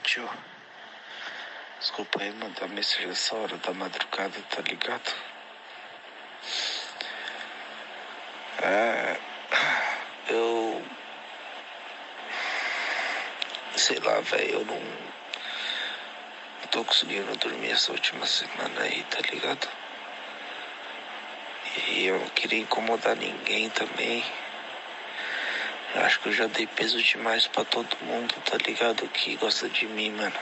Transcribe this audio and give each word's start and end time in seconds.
tio. 0.00 0.28
Desculpa 1.78 2.22
aí 2.22 2.32
mandar 2.32 2.68
mensagem 2.68 3.06
nessa 3.06 3.34
hora 3.34 3.56
da 3.56 3.72
madrugada, 3.72 4.38
tá 4.50 4.60
ligado? 4.62 5.14
É, 8.62 9.16
eu. 10.28 10.84
Sei 13.76 13.98
lá, 14.00 14.20
velho, 14.20 14.50
eu. 14.50 14.64
Não 14.64 14.80
tô 16.70 16.84
conseguindo 16.84 17.34
dormir 17.36 17.72
essa 17.72 17.92
última 17.92 18.26
semana 18.26 18.82
aí, 18.82 19.02
tá 19.04 19.20
ligado? 19.30 19.68
E 21.88 22.06
eu 22.06 22.18
não 22.18 22.28
queria 22.28 22.60
incomodar 22.60 23.16
ninguém 23.16 23.70
também. 23.70 24.24
Eu 25.92 26.02
acho 26.02 26.20
que 26.20 26.28
eu 26.28 26.32
já 26.32 26.46
dei 26.46 26.68
peso 26.68 27.02
demais 27.02 27.48
pra 27.48 27.64
todo 27.64 27.96
mundo, 28.02 28.32
tá 28.44 28.56
ligado? 28.64 29.08
Que 29.08 29.34
gosta 29.34 29.68
de 29.68 29.86
mim, 29.86 30.12
mano. 30.12 30.36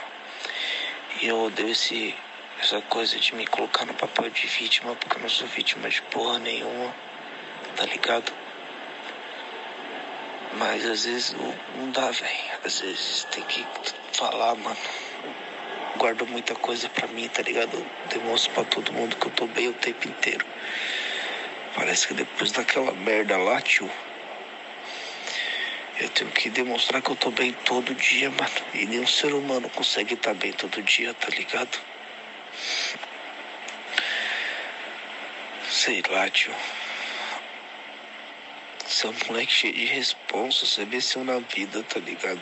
E 1.19 1.27
eu 1.27 1.39
odeio 1.39 1.71
esse, 1.71 2.15
essa 2.61 2.79
coisa 2.83 3.17
de 3.17 3.33
me 3.33 3.47
colocar 3.47 3.83
no 3.85 3.95
papel 3.95 4.29
de 4.29 4.45
vítima, 4.45 4.95
porque 4.95 5.17
eu 5.17 5.21
não 5.23 5.29
sou 5.29 5.47
vítima 5.47 5.89
de 5.89 6.03
porra 6.03 6.37
nenhuma, 6.37 6.93
tá 7.75 7.83
ligado? 7.85 8.31
Mas 10.53 10.85
às 10.85 11.05
vezes 11.05 11.35
não 11.75 11.89
dá, 11.89 12.11
velho. 12.11 12.59
Às 12.63 12.81
vezes 12.81 13.23
tem 13.31 13.43
que 13.45 13.65
falar, 14.13 14.53
mano. 14.53 14.77
Guardo 15.97 16.27
muita 16.27 16.53
coisa 16.53 16.87
pra 16.89 17.07
mim, 17.07 17.27
tá 17.27 17.41
ligado? 17.41 17.83
Demonstro 18.09 18.53
pra 18.53 18.65
todo 18.65 18.93
mundo 18.93 19.15
que 19.15 19.25
eu 19.25 19.31
tô 19.31 19.47
bem 19.47 19.69
o 19.69 19.73
tempo 19.73 20.07
inteiro. 20.07 20.45
Parece 21.73 22.07
que 22.07 22.13
depois 22.13 22.51
daquela 22.51 22.91
merda 22.91 23.35
lá, 23.35 23.59
tio. 23.61 23.89
Eu 25.99 26.07
tenho 26.09 26.31
que 26.31 26.49
demonstrar 26.49 27.01
que 27.01 27.11
eu 27.11 27.15
tô 27.17 27.29
bem 27.29 27.51
todo 27.51 27.93
dia, 27.93 28.31
mano. 28.31 28.49
E 28.73 28.85
nenhum 28.85 29.05
ser 29.05 29.33
humano 29.33 29.69
consegue 29.69 30.13
estar 30.13 30.33
tá 30.33 30.33
bem 30.33 30.53
todo 30.53 30.81
dia, 30.81 31.13
tá 31.13 31.27
ligado? 31.27 31.77
Sei 35.69 36.01
lá, 36.09 36.29
tio. 36.29 36.55
Você 38.87 39.07
é 39.07 39.09
um 39.09 39.15
moleque 39.27 39.51
cheio 39.51 39.73
de 39.73 39.85
responsa, 39.85 40.65
você 40.65 40.85
venceu 40.85 41.23
na 41.23 41.39
vida, 41.39 41.83
tá 41.83 41.99
ligado? 41.99 42.41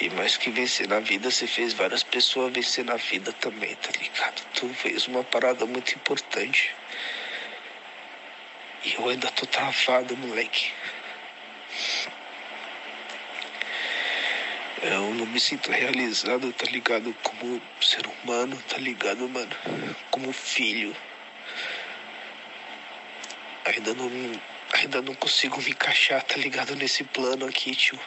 E 0.00 0.10
mais 0.10 0.36
que 0.36 0.50
vencer 0.50 0.88
na 0.88 0.98
vida, 0.98 1.30
você 1.30 1.46
fez 1.46 1.74
várias 1.74 2.02
pessoas 2.02 2.52
vencer 2.52 2.84
na 2.84 2.96
vida 2.96 3.32
também, 3.34 3.76
tá 3.76 3.90
ligado? 4.00 4.42
Tu 4.54 4.68
fez 4.70 5.06
uma 5.06 5.22
parada 5.22 5.64
muito 5.64 5.94
importante. 5.94 6.74
E 8.84 8.94
eu 8.94 9.08
ainda 9.08 9.30
tô 9.30 9.46
travado, 9.46 10.16
moleque. 10.16 10.72
Eu 14.82 15.14
não 15.14 15.26
me 15.26 15.38
sinto 15.38 15.70
realizado, 15.70 16.50
tá 16.54 16.64
ligado? 16.70 17.14
Como 17.22 17.60
ser 17.82 18.06
humano, 18.06 18.56
tá 18.66 18.78
ligado, 18.78 19.28
mano? 19.28 19.54
Como 20.10 20.32
filho. 20.32 20.96
Ainda 23.66 23.92
não, 23.92 24.10
ainda 24.72 25.02
não 25.02 25.14
consigo 25.14 25.60
me 25.60 25.70
encaixar, 25.70 26.22
tá 26.22 26.36
ligado? 26.36 26.74
Nesse 26.76 27.04
plano 27.04 27.46
aqui, 27.46 27.74
tio. 27.74 28.00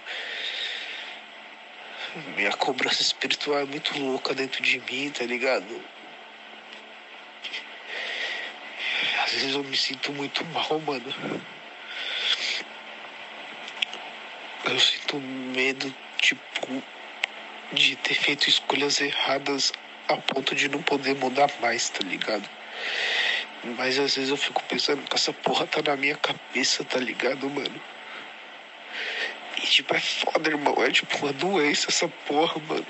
Minha 2.36 2.52
cobrança 2.54 3.02
espiritual 3.04 3.60
é 3.60 3.66
muito 3.66 3.98
louca 4.00 4.34
dentro 4.34 4.64
de 4.64 4.80
mim, 4.80 5.12
tá 5.12 5.26
ligado? 5.26 5.80
Às 9.24 9.32
vezes 9.32 9.54
eu 9.54 9.64
me 9.64 9.78
sinto 9.78 10.12
muito 10.12 10.44
mal, 10.46 10.80
mano. 10.80 11.14
Eu 14.74 14.80
sinto 14.80 15.20
medo 15.20 15.94
tipo, 16.18 16.84
de 17.72 17.96
ter 17.98 18.16
feito 18.16 18.50
escolhas 18.50 19.00
erradas 19.00 19.72
a 20.10 20.18
ponto 20.18 20.56
de 20.56 20.68
não 20.68 20.82
poder 20.82 21.14
mudar 21.14 21.48
mais, 21.62 21.90
tá 21.90 22.04
ligado? 22.04 22.50
Mas 23.78 24.00
às 24.00 24.16
vezes 24.16 24.32
eu 24.32 24.36
fico 24.36 24.64
pensando 24.64 25.04
que 25.04 25.16
essa 25.16 25.32
porra 25.32 25.68
tá 25.68 25.80
na 25.84 25.96
minha 25.96 26.16
cabeça, 26.16 26.84
tá 26.84 26.98
ligado, 26.98 27.48
mano? 27.52 27.80
E 29.58 29.62
tipo, 29.62 29.96
é 29.96 30.00
foda, 30.00 30.50
irmão. 30.50 30.76
É 30.84 30.90
tipo 30.90 31.18
uma 31.18 31.34
doença 31.34 31.90
essa 31.90 32.08
porra, 32.08 32.60
mano. 32.68 32.88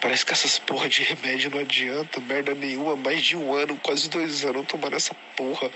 Parece 0.00 0.24
que 0.24 0.32
essas 0.32 0.58
porra 0.58 0.88
de 0.88 1.02
remédio 1.02 1.50
não 1.50 1.58
adianta, 1.58 2.20
merda 2.20 2.54
nenhuma. 2.54 2.96
Mais 2.96 3.22
de 3.22 3.36
um 3.36 3.52
ano, 3.52 3.78
quase 3.82 4.08
dois 4.08 4.46
anos 4.46 4.66
tomando 4.66 4.96
essa 4.96 5.14
porra. 5.36 5.70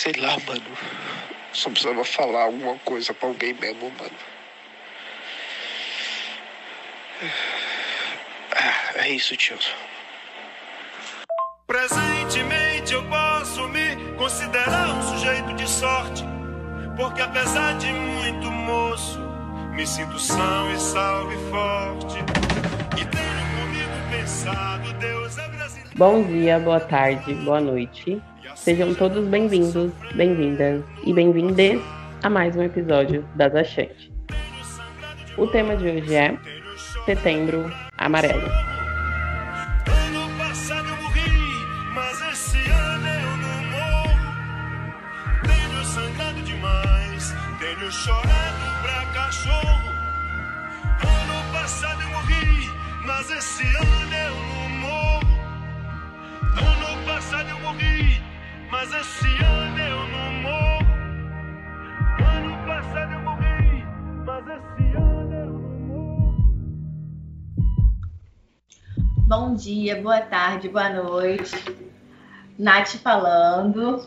Sei 0.00 0.14
lá, 0.14 0.38
mano. 0.46 0.62
Só 1.52 1.68
precisava 1.68 2.02
falar 2.04 2.44
alguma 2.44 2.78
coisa 2.78 3.12
pra 3.12 3.28
alguém 3.28 3.52
mesmo, 3.52 3.92
mano. 3.98 4.16
É, 8.56 9.00
é 9.02 9.10
isso, 9.10 9.36
tio. 9.36 9.58
Presentemente 11.66 12.94
eu 12.94 13.06
posso 13.10 13.68
me 13.68 13.94
considerar 14.16 14.88
um 14.88 15.02
sujeito 15.02 15.52
de 15.54 15.68
sorte, 15.68 16.24
porque 16.96 17.20
apesar 17.20 17.76
de 17.76 17.92
muito 17.92 18.50
moço, 18.50 19.20
me 19.74 19.86
sinto 19.86 20.18
são 20.18 20.72
e 20.72 20.78
salve 20.78 21.36
forte. 21.50 22.18
E 22.98 23.04
tenho 23.04 23.44
comigo 23.60 24.10
pensado, 24.10 24.92
Deus 24.94 25.36
é 25.36 25.48
brasileiro. 25.48 25.90
Bom 25.94 26.22
dia, 26.22 26.58
boa 26.58 26.80
tarde, 26.80 27.34
boa 27.34 27.60
noite. 27.60 28.20
Sejam 28.56 28.94
todos 28.94 29.26
bem-vindos, 29.26 29.92
bem-vindas 30.14 30.82
e 31.04 31.12
bem-vindes 31.12 31.80
a 32.22 32.28
mais 32.28 32.54
um 32.56 32.62
episódio 32.62 33.24
das 33.34 33.54
Achante. 33.54 34.12
O 35.36 35.46
tema 35.46 35.76
de 35.76 35.88
hoje 35.88 36.14
é 36.14 36.36
Setembro 37.06 37.70
Amarelo. 37.96 38.69
Mas 58.80 58.94
esse 58.94 59.26
ano 59.44 59.78
eu 59.78 60.08
não 60.08 60.32
morro. 60.40 60.86
Ano 62.34 62.66
passado 62.66 63.12
eu 63.12 63.20
morri, 63.20 63.84
mas 64.24 64.46
esse 64.46 64.96
ano 64.96 65.34
eu 65.34 65.46
não 65.52 65.80
morro. 65.86 66.34
Bom 69.28 69.54
dia, 69.54 70.00
boa 70.00 70.22
tarde, 70.22 70.70
boa 70.70 70.88
noite. 70.88 71.54
Nath 72.58 72.96
falando. 73.02 74.02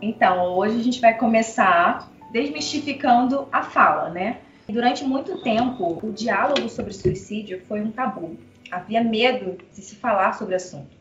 Então, 0.00 0.54
hoje 0.54 0.78
a 0.78 0.82
gente 0.84 1.00
vai 1.00 1.14
começar 1.14 2.08
desmistificando 2.30 3.48
a 3.50 3.64
fala, 3.64 4.10
né? 4.10 4.42
Durante 4.68 5.02
muito 5.02 5.42
tempo, 5.42 5.98
o 6.00 6.12
diálogo 6.12 6.68
sobre 6.68 6.92
suicídio 6.92 7.64
foi 7.66 7.80
um 7.80 7.90
tabu. 7.90 8.38
Havia 8.70 9.02
medo 9.02 9.58
de 9.74 9.82
se 9.82 9.96
falar 9.96 10.34
sobre 10.34 10.54
o 10.54 10.56
assunto. 10.56 10.97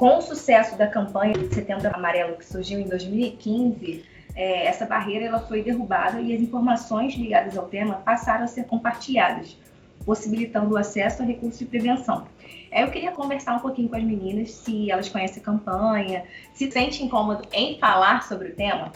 Com 0.00 0.16
o 0.16 0.22
sucesso 0.22 0.78
da 0.78 0.86
campanha 0.86 1.34
de 1.34 1.54
Setembro 1.54 1.94
Amarelo, 1.94 2.34
que 2.38 2.46
surgiu 2.46 2.80
em 2.80 2.88
2015, 2.88 4.02
é, 4.34 4.64
essa 4.64 4.86
barreira 4.86 5.26
ela 5.26 5.40
foi 5.40 5.62
derrubada 5.62 6.22
e 6.22 6.34
as 6.34 6.40
informações 6.40 7.12
ligadas 7.12 7.58
ao 7.58 7.66
tema 7.66 7.96
passaram 7.96 8.44
a 8.44 8.46
ser 8.46 8.64
compartilhadas, 8.64 9.58
possibilitando 10.06 10.72
o 10.72 10.78
acesso 10.78 11.22
a 11.22 11.26
recursos 11.26 11.58
de 11.58 11.66
prevenção. 11.66 12.26
É, 12.70 12.82
Eu 12.82 12.90
queria 12.90 13.12
conversar 13.12 13.56
um 13.56 13.58
pouquinho 13.58 13.90
com 13.90 13.96
as 13.96 14.02
meninas, 14.02 14.52
se 14.52 14.90
elas 14.90 15.06
conhecem 15.06 15.42
a 15.42 15.44
campanha, 15.44 16.24
se 16.54 16.70
sentem 16.70 17.04
incômodo 17.04 17.46
em 17.52 17.78
falar 17.78 18.22
sobre 18.22 18.48
o 18.48 18.54
tema. 18.54 18.92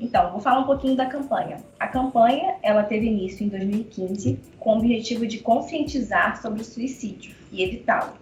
Então, 0.00 0.32
vou 0.32 0.40
falar 0.40 0.58
um 0.58 0.66
pouquinho 0.66 0.96
da 0.96 1.06
campanha. 1.06 1.58
A 1.78 1.86
campanha, 1.86 2.56
ela 2.60 2.82
teve 2.82 3.06
início 3.06 3.46
em 3.46 3.48
2015 3.48 4.40
com 4.58 4.74
o 4.74 4.78
objetivo 4.78 5.28
de 5.28 5.38
conscientizar 5.38 6.42
sobre 6.42 6.62
o 6.62 6.64
suicídio 6.64 7.36
e 7.52 7.62
evitá-lo. 7.62 8.19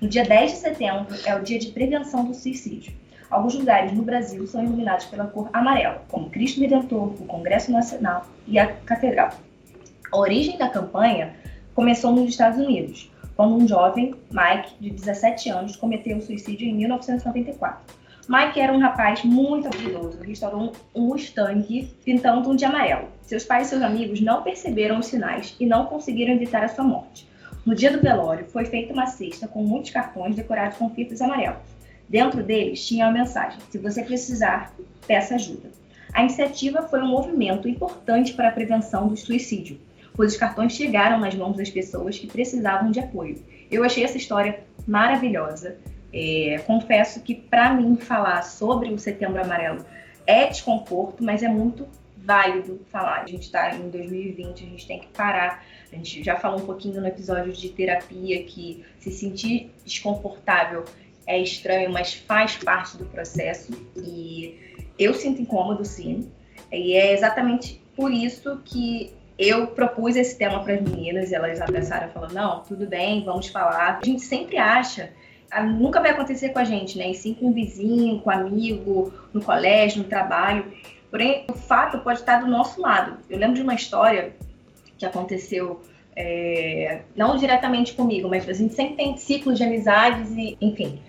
No 0.00 0.08
dia 0.08 0.24
10 0.24 0.52
de 0.52 0.56
setembro 0.56 1.14
é 1.26 1.34
o 1.36 1.42
dia 1.42 1.58
de 1.58 1.72
prevenção 1.72 2.24
do 2.24 2.32
suicídio. 2.32 2.90
Alguns 3.30 3.54
lugares 3.54 3.92
no 3.92 4.02
Brasil 4.02 4.46
são 4.46 4.64
iluminados 4.64 5.04
pela 5.04 5.26
cor 5.26 5.50
amarela, 5.52 6.02
como 6.08 6.30
Cristo 6.30 6.58
Redentor, 6.58 7.08
o 7.20 7.26
Congresso 7.26 7.70
Nacional 7.70 8.26
e 8.46 8.58
a 8.58 8.66
Catedral. 8.66 9.30
A 10.10 10.16
origem 10.16 10.56
da 10.56 10.70
campanha 10.70 11.34
começou 11.74 12.12
nos 12.12 12.30
Estados 12.30 12.58
Unidos, 12.58 13.12
quando 13.36 13.54
um 13.54 13.68
jovem, 13.68 14.14
Mike, 14.30 14.74
de 14.80 14.88
17 14.88 15.50
anos, 15.50 15.76
cometeu 15.76 16.18
suicídio 16.22 16.66
em 16.66 16.74
1994. 16.74 17.94
Mike 18.26 18.58
era 18.58 18.72
um 18.72 18.78
rapaz 18.78 19.22
muito 19.22 19.66
habilidoso, 19.66 20.18
restaurou 20.22 20.72
um 20.94 21.08
Mustang 21.08 21.94
pintando 22.02 22.48
um 22.48 22.56
de 22.56 22.64
amarelo. 22.64 23.08
Seus 23.20 23.44
pais 23.44 23.66
e 23.66 23.70
seus 23.70 23.82
amigos 23.82 24.22
não 24.22 24.42
perceberam 24.42 24.98
os 24.98 25.06
sinais 25.06 25.54
e 25.60 25.66
não 25.66 25.84
conseguiram 25.84 26.32
evitar 26.32 26.64
a 26.64 26.68
sua 26.68 26.84
morte. 26.84 27.28
No 27.64 27.74
dia 27.74 27.90
do 27.90 28.00
velório, 28.00 28.46
foi 28.46 28.64
feita 28.64 28.92
uma 28.92 29.06
cesta 29.06 29.46
com 29.46 29.62
muitos 29.62 29.90
cartões 29.90 30.34
decorados 30.34 30.78
com 30.78 30.88
fitas 30.90 31.20
amarelas. 31.20 31.58
Dentro 32.08 32.42
deles 32.42 32.86
tinha 32.86 33.06
a 33.06 33.12
mensagem: 33.12 33.58
se 33.70 33.78
você 33.78 34.02
precisar, 34.02 34.74
peça 35.06 35.34
ajuda. 35.34 35.70
A 36.12 36.22
iniciativa 36.22 36.82
foi 36.82 37.00
um 37.00 37.08
movimento 37.08 37.68
importante 37.68 38.32
para 38.32 38.48
a 38.48 38.52
prevenção 38.52 39.08
do 39.08 39.16
suicídio, 39.16 39.78
pois 40.14 40.32
os 40.32 40.38
cartões 40.38 40.72
chegaram 40.72 41.20
nas 41.20 41.34
mãos 41.34 41.56
das 41.56 41.70
pessoas 41.70 42.18
que 42.18 42.26
precisavam 42.26 42.90
de 42.90 42.98
apoio. 42.98 43.42
Eu 43.70 43.84
achei 43.84 44.04
essa 44.04 44.16
história 44.16 44.60
maravilhosa. 44.86 45.76
É, 46.12 46.60
confesso 46.66 47.20
que, 47.20 47.34
para 47.34 47.72
mim, 47.74 47.94
falar 47.96 48.42
sobre 48.42 48.92
o 48.92 48.98
Setembro 48.98 49.40
Amarelo 49.40 49.84
é 50.26 50.46
desconforto, 50.46 51.22
mas 51.22 51.42
é 51.42 51.48
muito 51.48 51.86
válido 52.24 52.80
falar. 52.90 53.22
A 53.22 53.26
gente 53.26 53.44
está 53.44 53.74
em 53.74 53.90
2020, 53.90 54.64
a 54.64 54.66
gente 54.68 54.86
tem 54.86 55.00
que 55.00 55.08
parar. 55.08 55.64
A 55.92 55.96
gente 55.96 56.22
já 56.22 56.36
falou 56.36 56.60
um 56.60 56.66
pouquinho 56.66 57.00
no 57.00 57.06
episódio 57.06 57.52
de 57.52 57.68
terapia 57.70 58.42
que 58.44 58.84
se 58.98 59.10
sentir 59.10 59.70
desconfortável 59.84 60.84
é 61.26 61.38
estranho, 61.38 61.90
mas 61.90 62.14
faz 62.14 62.56
parte 62.56 62.96
do 62.96 63.04
processo. 63.06 63.72
E 63.96 64.58
eu 64.98 65.14
sinto 65.14 65.42
incômodo, 65.42 65.84
sim. 65.84 66.30
E 66.72 66.94
é 66.94 67.12
exatamente 67.12 67.82
por 67.96 68.12
isso 68.12 68.60
que 68.64 69.12
eu 69.38 69.68
propus 69.68 70.16
esse 70.16 70.36
tema 70.36 70.62
para 70.62 70.74
as 70.74 70.82
meninas 70.82 71.30
e 71.30 71.34
elas 71.34 71.60
abraçaram 71.60 72.10
falando: 72.10 72.32
não, 72.32 72.60
tudo 72.60 72.86
bem, 72.86 73.24
vamos 73.24 73.48
falar. 73.48 73.98
A 74.02 74.04
gente 74.04 74.22
sempre 74.22 74.58
acha 74.58 75.10
nunca 75.58 76.00
vai 76.00 76.12
acontecer 76.12 76.50
com 76.50 76.60
a 76.60 76.64
gente, 76.64 76.96
né? 76.96 77.10
E 77.10 77.14
sim 77.14 77.34
com 77.34 77.48
um 77.48 77.52
vizinho, 77.52 78.20
com 78.20 78.30
um 78.30 78.32
amigo, 78.32 79.12
no 79.32 79.42
colégio, 79.42 80.02
no 80.02 80.08
trabalho. 80.08 80.64
Porém, 81.10 81.44
o 81.48 81.54
fato 81.54 81.98
pode 81.98 82.20
estar 82.20 82.40
do 82.40 82.46
nosso 82.46 82.80
lado. 82.80 83.18
Eu 83.28 83.38
lembro 83.38 83.56
de 83.56 83.62
uma 83.62 83.74
história 83.74 84.32
que 84.96 85.04
aconteceu, 85.04 85.80
é, 86.14 87.02
não 87.16 87.36
diretamente 87.36 87.94
comigo, 87.94 88.28
mas 88.28 88.48
a 88.48 88.52
gente 88.52 88.74
sempre 88.74 88.96
tem 88.96 89.16
ciclos 89.16 89.58
de 89.58 89.64
amizades 89.64 90.30
e, 90.30 90.56
enfim. 90.60 91.00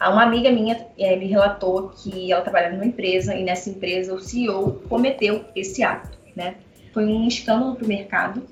Uma 0.00 0.24
amiga 0.24 0.50
minha 0.50 0.86
é, 0.98 1.14
me 1.16 1.26
relatou 1.26 1.90
que 1.90 2.32
ela 2.32 2.42
trabalhava 2.42 2.74
numa 2.74 2.86
empresa 2.86 3.34
e 3.34 3.44
nessa 3.44 3.70
empresa 3.70 4.14
o 4.14 4.20
CEO 4.20 4.82
cometeu 4.88 5.44
esse 5.54 5.82
ato, 5.82 6.10
né? 6.34 6.56
Foi 6.92 7.06
um 7.06 7.28
escândalo 7.28 7.76
para 7.76 7.84
o 7.84 7.88
mercado 7.88 8.42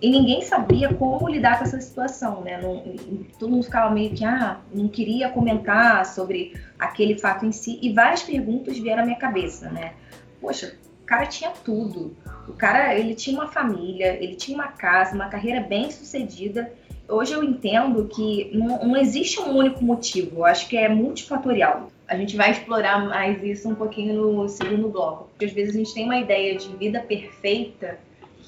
e 0.00 0.10
ninguém 0.10 0.42
sabia 0.42 0.94
como 0.94 1.28
lidar 1.28 1.58
com 1.58 1.64
essa 1.64 1.80
situação, 1.80 2.40
né? 2.42 2.60
Não, 2.60 2.84
todo 3.38 3.50
mundo 3.50 3.64
ficava 3.64 3.92
meio 3.92 4.14
que, 4.14 4.24
ah, 4.24 4.60
não 4.72 4.86
queria 4.88 5.28
comentar 5.28 6.06
sobre 6.06 6.54
aquele 6.78 7.18
fato 7.18 7.44
em 7.44 7.50
si. 7.50 7.78
E 7.82 7.92
várias 7.92 8.22
perguntas 8.22 8.78
vieram 8.78 9.02
à 9.02 9.06
minha 9.06 9.18
cabeça, 9.18 9.68
né? 9.70 9.94
Poxa, 10.40 10.74
o 11.02 11.06
cara 11.06 11.26
tinha 11.26 11.50
tudo. 11.50 12.16
O 12.46 12.52
cara, 12.52 12.94
ele 12.94 13.14
tinha 13.14 13.36
uma 13.36 13.48
família, 13.48 14.16
ele 14.22 14.34
tinha 14.34 14.56
uma 14.56 14.68
casa, 14.68 15.14
uma 15.14 15.28
carreira 15.28 15.60
bem 15.60 15.90
sucedida. 15.90 16.72
Hoje 17.08 17.32
eu 17.32 17.42
entendo 17.42 18.06
que 18.06 18.50
não, 18.54 18.84
não 18.84 18.96
existe 18.96 19.40
um 19.40 19.56
único 19.56 19.82
motivo. 19.84 20.40
Eu 20.40 20.44
acho 20.44 20.68
que 20.68 20.76
é 20.76 20.88
multifatorial. 20.88 21.90
A 22.06 22.16
gente 22.16 22.36
vai 22.36 22.50
explorar 22.50 23.04
mais 23.06 23.42
isso 23.42 23.68
um 23.68 23.74
pouquinho 23.74 24.14
no 24.14 24.48
segundo 24.48 24.88
bloco. 24.88 25.28
Porque 25.30 25.46
às 25.46 25.52
vezes 25.52 25.74
a 25.74 25.78
gente 25.78 25.94
tem 25.94 26.04
uma 26.04 26.18
ideia 26.18 26.56
de 26.56 26.68
vida 26.76 27.00
perfeita 27.00 27.98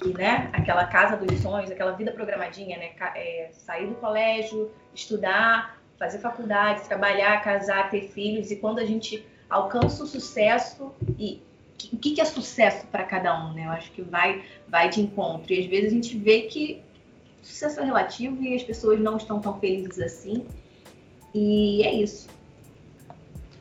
que, 0.01 0.13
né, 0.15 0.49
aquela 0.53 0.87
casa 0.87 1.17
dos 1.17 1.39
sonhos, 1.41 1.71
aquela 1.71 1.93
vida 1.93 2.11
programadinha, 2.11 2.79
né, 2.79 2.91
é, 3.15 3.51
sair 3.53 3.87
do 3.87 3.95
colégio, 3.97 4.71
estudar, 4.95 5.79
fazer 5.99 6.19
faculdade, 6.19 6.89
trabalhar, 6.89 7.43
casar, 7.43 7.91
ter 7.91 8.09
filhos, 8.09 8.51
e 8.51 8.57
quando 8.57 8.79
a 8.79 8.85
gente 8.87 9.25
alcança 9.51 10.03
o 10.03 10.07
sucesso 10.07 10.93
e 11.19 11.43
o 11.93 11.97
que, 11.97 12.13
que 12.13 12.21
é 12.21 12.25
sucesso 12.25 12.87
para 12.87 13.05
cada 13.05 13.45
um, 13.45 13.53
né? 13.53 13.67
Eu 13.67 13.71
acho 13.71 13.91
que 13.93 14.03
vai, 14.03 14.45
vai 14.69 14.89
de 14.89 15.01
encontro. 15.01 15.53
E 15.53 15.61
às 15.61 15.67
vezes 15.67 15.93
a 15.93 15.95
gente 15.95 16.19
vê 16.19 16.43
que 16.43 16.83
sucesso 17.43 17.81
é 17.81 17.85
relativo 17.85 18.43
e 18.43 18.55
as 18.55 18.63
pessoas 18.63 19.01
não 19.01 19.17
estão 19.17 19.41
tão 19.41 19.59
felizes 19.59 19.99
assim. 19.99 20.47
E 21.35 21.83
é 21.83 21.95
isso. 21.95 22.29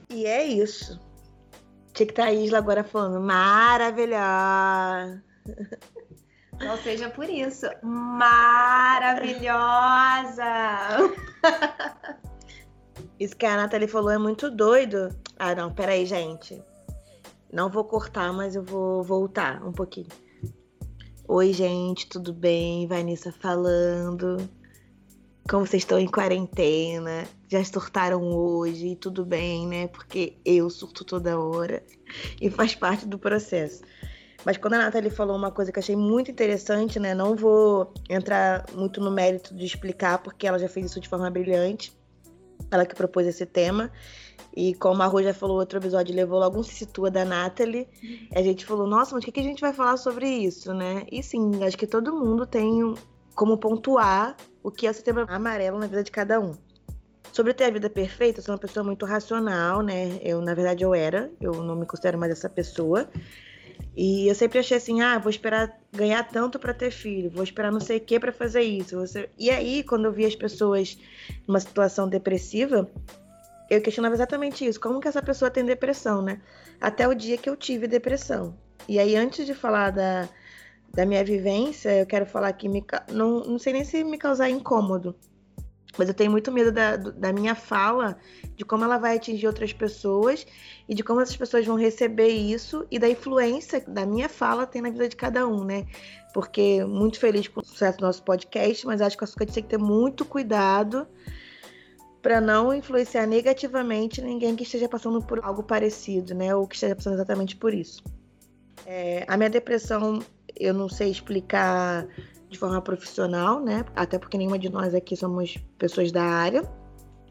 E 0.09 0.25
é 0.25 0.45
isso. 0.45 0.99
Tinha 1.93 2.07
que 2.07 2.13
estar 2.13 2.25
a 2.25 2.33
Isla 2.33 2.57
agora 2.57 2.83
falando 2.83 3.21
maravilhosa. 3.21 5.23
Não 6.59 6.77
seja 6.77 7.09
por 7.09 7.29
isso. 7.29 7.67
Maravilhosa! 7.81 9.53
Isso 13.19 13.35
que 13.35 13.45
a 13.45 13.57
Nathalie 13.57 13.87
falou 13.87 14.11
é 14.11 14.17
muito 14.17 14.49
doido. 14.49 15.09
Ah, 15.37 15.53
não, 15.53 15.73
peraí, 15.73 16.05
gente. 16.05 16.63
Não 17.51 17.67
vou 17.67 17.83
cortar, 17.83 18.31
mas 18.31 18.55
eu 18.55 18.63
vou 18.63 19.03
voltar 19.03 19.65
um 19.65 19.71
pouquinho. 19.71 20.07
Oi, 21.27 21.51
gente, 21.51 22.07
tudo 22.07 22.31
bem? 22.31 22.85
Vanessa 22.85 23.31
falando. 23.31 24.37
Como 25.49 25.65
vocês 25.65 25.81
estão 25.81 25.97
em 25.97 26.07
quarentena? 26.07 27.27
Já 27.47 27.63
surtaram 27.63 28.21
hoje? 28.21 28.95
Tudo 28.95 29.25
bem, 29.25 29.67
né? 29.67 29.87
Porque 29.87 30.37
eu 30.45 30.69
surto 30.69 31.03
toda 31.03 31.39
hora 31.39 31.81
e 32.39 32.51
faz 32.51 32.75
parte 32.75 33.07
do 33.07 33.17
processo. 33.17 33.81
Mas 34.45 34.57
quando 34.57 34.73
a 34.73 34.77
Nathalie 34.77 35.09
falou 35.09 35.35
uma 35.35 35.51
coisa 35.51 35.71
que 35.71 35.79
eu 35.79 35.81
achei 35.81 35.95
muito 35.95 36.29
interessante, 36.29 36.99
né? 36.99 37.15
Não 37.15 37.35
vou 37.35 37.91
entrar 38.07 38.63
muito 38.75 39.01
no 39.01 39.09
mérito 39.09 39.55
de 39.55 39.65
explicar, 39.65 40.19
porque 40.19 40.45
ela 40.45 40.59
já 40.59 40.69
fez 40.69 40.85
isso 40.85 40.99
de 40.99 41.09
forma 41.09 41.29
brilhante. 41.31 41.97
Ela 42.69 42.85
que 42.85 42.93
propôs 42.93 43.25
esse 43.25 43.45
tema. 43.45 43.91
E 44.55 44.73
como 44.73 45.01
a 45.03 45.05
Rô 45.05 45.21
já 45.21 45.33
falou 45.33 45.59
outro 45.59 45.79
episódio, 45.79 46.15
levou 46.15 46.39
logo 46.39 46.59
um 46.59 46.63
se 46.63 46.73
situa 46.73 47.11
da 47.11 47.23
Nathalie. 47.23 47.87
A 48.35 48.41
gente 48.41 48.65
falou, 48.65 48.87
nossa, 48.87 49.13
mas 49.13 49.23
o 49.23 49.25
que, 49.25 49.31
que 49.31 49.39
a 49.39 49.43
gente 49.43 49.61
vai 49.61 49.73
falar 49.73 49.97
sobre 49.97 50.27
isso, 50.27 50.73
né? 50.73 51.05
E 51.11 51.21
sim, 51.21 51.63
acho 51.63 51.77
que 51.77 51.87
todo 51.87 52.15
mundo 52.15 52.45
tem 52.45 52.93
como 53.35 53.57
pontuar 53.57 54.35
o 54.63 54.71
que 54.71 54.87
é 54.87 54.89
o 54.89 54.93
setembro 54.93 55.25
amarelo 55.29 55.79
na 55.79 55.87
vida 55.87 56.03
de 56.03 56.11
cada 56.11 56.39
um. 56.39 56.55
Sobre 57.31 57.53
ter 57.53 57.65
a 57.65 57.69
vida 57.69 57.89
perfeita, 57.89 58.39
eu 58.39 58.43
sou 58.43 58.53
uma 58.53 58.59
pessoa 58.59 58.83
muito 58.83 59.05
racional, 59.05 59.81
né? 59.81 60.19
Eu, 60.21 60.41
na 60.41 60.53
verdade, 60.53 60.83
eu 60.83 60.95
era, 60.95 61.31
eu 61.39 61.53
não 61.63 61.75
me 61.75 61.85
considero 61.85 62.17
mais 62.17 62.31
essa 62.31 62.49
pessoa. 62.49 63.07
E 63.95 64.27
eu 64.27 64.35
sempre 64.35 64.59
achei 64.59 64.77
assim, 64.77 65.01
ah, 65.01 65.17
vou 65.19 65.29
esperar 65.29 65.77
ganhar 65.91 66.23
tanto 66.23 66.57
para 66.59 66.73
ter 66.73 66.91
filho, 66.91 67.29
vou 67.29 67.43
esperar 67.43 67.71
não 67.71 67.79
sei 67.79 67.97
o 67.97 68.01
que 68.01 68.19
para 68.19 68.31
fazer 68.31 68.61
isso. 68.61 68.95
E 69.37 69.49
aí, 69.49 69.83
quando 69.83 70.05
eu 70.05 70.11
vi 70.11 70.25
as 70.25 70.35
pessoas 70.35 70.97
numa 71.47 71.59
situação 71.59 72.07
depressiva, 72.07 72.89
eu 73.69 73.81
questionava 73.81 74.15
exatamente 74.15 74.65
isso. 74.65 74.79
Como 74.79 74.99
que 74.99 75.07
essa 75.07 75.21
pessoa 75.21 75.51
tem 75.51 75.63
depressão, 75.63 76.21
né? 76.21 76.41
Até 76.81 77.07
o 77.07 77.13
dia 77.13 77.37
que 77.37 77.49
eu 77.49 77.55
tive 77.55 77.87
depressão. 77.87 78.57
E 78.87 78.97
aí, 78.97 79.15
antes 79.15 79.45
de 79.45 79.53
falar 79.53 79.91
da, 79.91 80.27
da 80.93 81.05
minha 81.05 81.23
vivência, 81.23 81.99
eu 81.99 82.05
quero 82.05 82.25
falar 82.25 82.51
que 82.53 82.67
me, 82.67 82.83
não, 83.11 83.41
não 83.41 83.59
sei 83.59 83.73
nem 83.73 83.83
se 83.83 84.03
me 84.03 84.17
causar 84.17 84.49
incômodo, 84.49 85.15
mas 85.97 86.07
eu 86.07 86.13
tenho 86.13 86.31
muito 86.31 86.51
medo 86.51 86.71
da, 86.71 86.95
da 86.95 87.33
minha 87.33 87.53
fala, 87.55 88.17
de 88.55 88.63
como 88.63 88.83
ela 88.83 88.97
vai 88.97 89.17
atingir 89.17 89.47
outras 89.47 89.73
pessoas 89.73 90.45
e 90.87 90.95
de 90.95 91.03
como 91.03 91.21
essas 91.21 91.35
pessoas 91.35 91.65
vão 91.65 91.75
receber 91.75 92.29
isso 92.29 92.85
e 92.89 92.97
da 92.97 93.09
influência 93.09 93.83
da 93.87 94.05
minha 94.05 94.29
fala 94.29 94.65
tem 94.65 94.81
na 94.81 94.89
vida 94.89 95.09
de 95.09 95.15
cada 95.15 95.47
um, 95.47 95.63
né? 95.63 95.85
Porque 96.33 96.83
muito 96.85 97.19
feliz 97.19 97.47
com 97.47 97.59
o 97.59 97.65
sucesso 97.65 97.97
do 97.97 98.05
nosso 98.05 98.23
podcast, 98.23 98.85
mas 98.85 99.01
acho 99.01 99.17
que 99.17 99.23
a 99.23 99.25
Açúcar 99.25 99.45
tem 99.45 99.63
que 99.63 99.69
ter 99.69 99.77
muito 99.77 100.23
cuidado 100.25 101.07
para 102.21 102.41
não 102.41 102.73
influenciar 102.73 103.25
negativamente 103.25 104.21
ninguém 104.21 104.55
que 104.55 104.63
esteja 104.63 104.89
passando 104.89 105.21
por 105.21 105.43
algo 105.43 105.63
parecido, 105.63 106.33
né? 106.33 106.53
Ou 106.53 106.67
que 106.67 106.75
esteja 106.75 106.95
passando 106.95 107.13
exatamente 107.13 107.55
por 107.55 107.73
isso. 107.73 108.03
É, 108.85 109.25
a 109.27 109.37
minha 109.37 109.49
depressão, 109.49 110.19
eu 110.55 110.73
não 110.73 110.89
sei 110.89 111.09
explicar 111.09 112.07
de 112.49 112.57
forma 112.57 112.81
profissional, 112.81 113.59
né? 113.59 113.85
Até 113.95 114.17
porque 114.17 114.37
nenhuma 114.37 114.59
de 114.59 114.69
nós 114.69 114.93
aqui 114.93 115.15
somos 115.15 115.57
pessoas 115.77 116.11
da 116.11 116.23
área. 116.23 116.63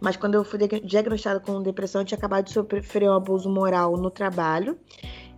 Mas 0.00 0.16
quando 0.16 0.34
eu 0.34 0.44
fui 0.44 0.58
diagnosticada 0.84 1.40
com 1.40 1.60
depressão, 1.60 2.02
eu 2.02 2.04
tinha 2.04 2.16
acabado 2.16 2.44
de 2.44 2.52
sofrer 2.52 3.10
um 3.10 3.14
abuso 3.14 3.50
moral 3.50 3.96
no 3.96 4.10
trabalho 4.10 4.78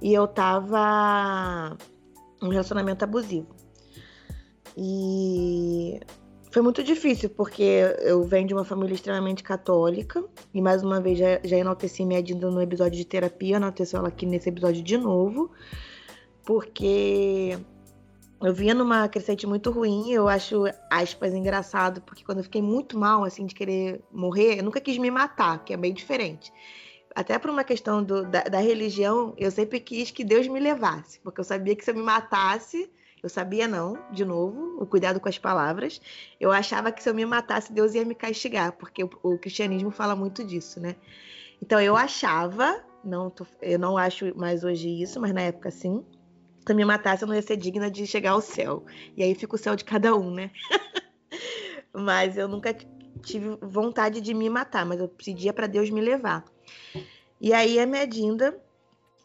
e 0.02 0.12
eu 0.12 0.28
tava 0.28 1.76
em 2.42 2.46
um 2.46 2.50
relacionamento 2.50 3.02
abusivo. 3.02 3.48
E 4.76 5.98
foi 6.50 6.62
muito 6.62 6.82
difícil, 6.82 7.30
porque 7.30 7.94
eu 8.00 8.24
venho 8.24 8.48
de 8.48 8.54
uma 8.54 8.64
família 8.64 8.94
extremamente 8.94 9.42
católica. 9.42 10.24
E 10.52 10.60
mais 10.60 10.82
uma 10.82 11.00
vez 11.00 11.18
já, 11.18 11.40
já 11.44 11.56
enalteci 11.56 12.04
minha 12.04 12.22
Dinda 12.22 12.50
no 12.50 12.60
episódio 12.60 12.98
de 12.98 13.04
terapia, 13.04 13.56
enalteci 13.56 13.94
ela 13.94 14.08
aqui 14.08 14.26
nesse 14.26 14.48
episódio 14.48 14.82
de 14.82 14.98
novo. 14.98 15.50
Porque 16.44 17.56
eu 18.42 18.54
vinha 18.54 18.74
numa 18.74 19.08
crescente 19.08 19.46
muito 19.46 19.70
ruim, 19.70 20.10
eu 20.10 20.26
acho, 20.26 20.64
aspas, 20.90 21.34
engraçado, 21.34 22.00
porque 22.00 22.24
quando 22.24 22.38
eu 22.38 22.44
fiquei 22.44 22.62
muito 22.62 22.98
mal, 22.98 23.22
assim, 23.22 23.44
de 23.44 23.54
querer 23.54 24.02
morrer, 24.10 24.58
eu 24.58 24.64
nunca 24.64 24.80
quis 24.80 24.98
me 24.98 25.10
matar, 25.10 25.62
que 25.62 25.72
é 25.72 25.76
bem 25.76 25.92
diferente. 25.92 26.50
Até 27.14 27.38
por 27.38 27.50
uma 27.50 27.64
questão 27.64 28.02
do, 28.02 28.24
da, 28.24 28.42
da, 28.44 28.58
religião, 28.60 29.34
eu 29.36 29.50
sempre 29.50 29.78
quis 29.78 30.10
que 30.10 30.24
Deus 30.24 30.48
me 30.48 30.58
levasse, 30.58 31.20
porque 31.20 31.40
eu 31.40 31.44
sabia 31.44 31.76
que 31.76 31.84
se 31.84 31.90
eu 31.90 31.94
me 31.94 32.02
matasse, 32.02 32.90
eu 33.22 33.28
sabia 33.28 33.68
não, 33.68 33.98
de 34.10 34.24
novo, 34.24 34.76
o 34.80 34.86
cuidado 34.86 35.20
com 35.20 35.28
as 35.28 35.38
palavras, 35.38 36.00
eu 36.40 36.50
achava 36.50 36.90
que 36.90 37.02
se 37.02 37.08
eu 37.08 37.14
me 37.14 37.24
matasse, 37.26 37.72
Deus 37.72 37.94
ia 37.94 38.04
me 38.04 38.14
castigar, 38.14 38.72
porque 38.72 39.04
o, 39.04 39.10
o 39.22 39.38
cristianismo 39.38 39.90
fala 39.90 40.16
muito 40.16 40.44
disso, 40.44 40.80
né? 40.80 40.96
Então 41.62 41.80
eu 41.80 41.96
achava, 41.96 42.82
não 43.04 43.28
tô, 43.28 43.46
eu 43.60 43.78
não 43.78 43.98
acho 43.98 44.36
mais 44.36 44.64
hoje 44.64 44.88
isso, 44.88 45.20
mas 45.20 45.32
na 45.32 45.42
época 45.42 45.70
sim, 45.70 46.04
se 46.66 46.72
eu 46.72 46.76
me 46.76 46.84
matasse, 46.84 47.22
eu 47.22 47.28
não 47.28 47.34
ia 47.34 47.42
ser 47.42 47.56
digna 47.56 47.90
de 47.90 48.06
chegar 48.06 48.32
ao 48.32 48.40
céu. 48.40 48.84
E 49.16 49.22
aí 49.22 49.34
fica 49.34 49.54
o 49.54 49.58
céu 49.58 49.74
de 49.74 49.84
cada 49.84 50.14
um, 50.14 50.30
né? 50.30 50.50
mas 51.92 52.36
eu 52.36 52.48
nunca 52.48 52.74
tive 53.22 53.58
vontade 53.60 54.20
de 54.20 54.32
me 54.32 54.48
matar, 54.48 54.86
mas 54.86 55.00
eu 55.00 55.08
pedia 55.08 55.52
para 55.52 55.66
Deus 55.66 55.90
me 55.90 56.00
levar. 56.00 56.44
E 57.40 57.52
aí 57.52 57.78
a 57.78 57.86
minha 57.86 58.06
Dinda, 58.06 58.58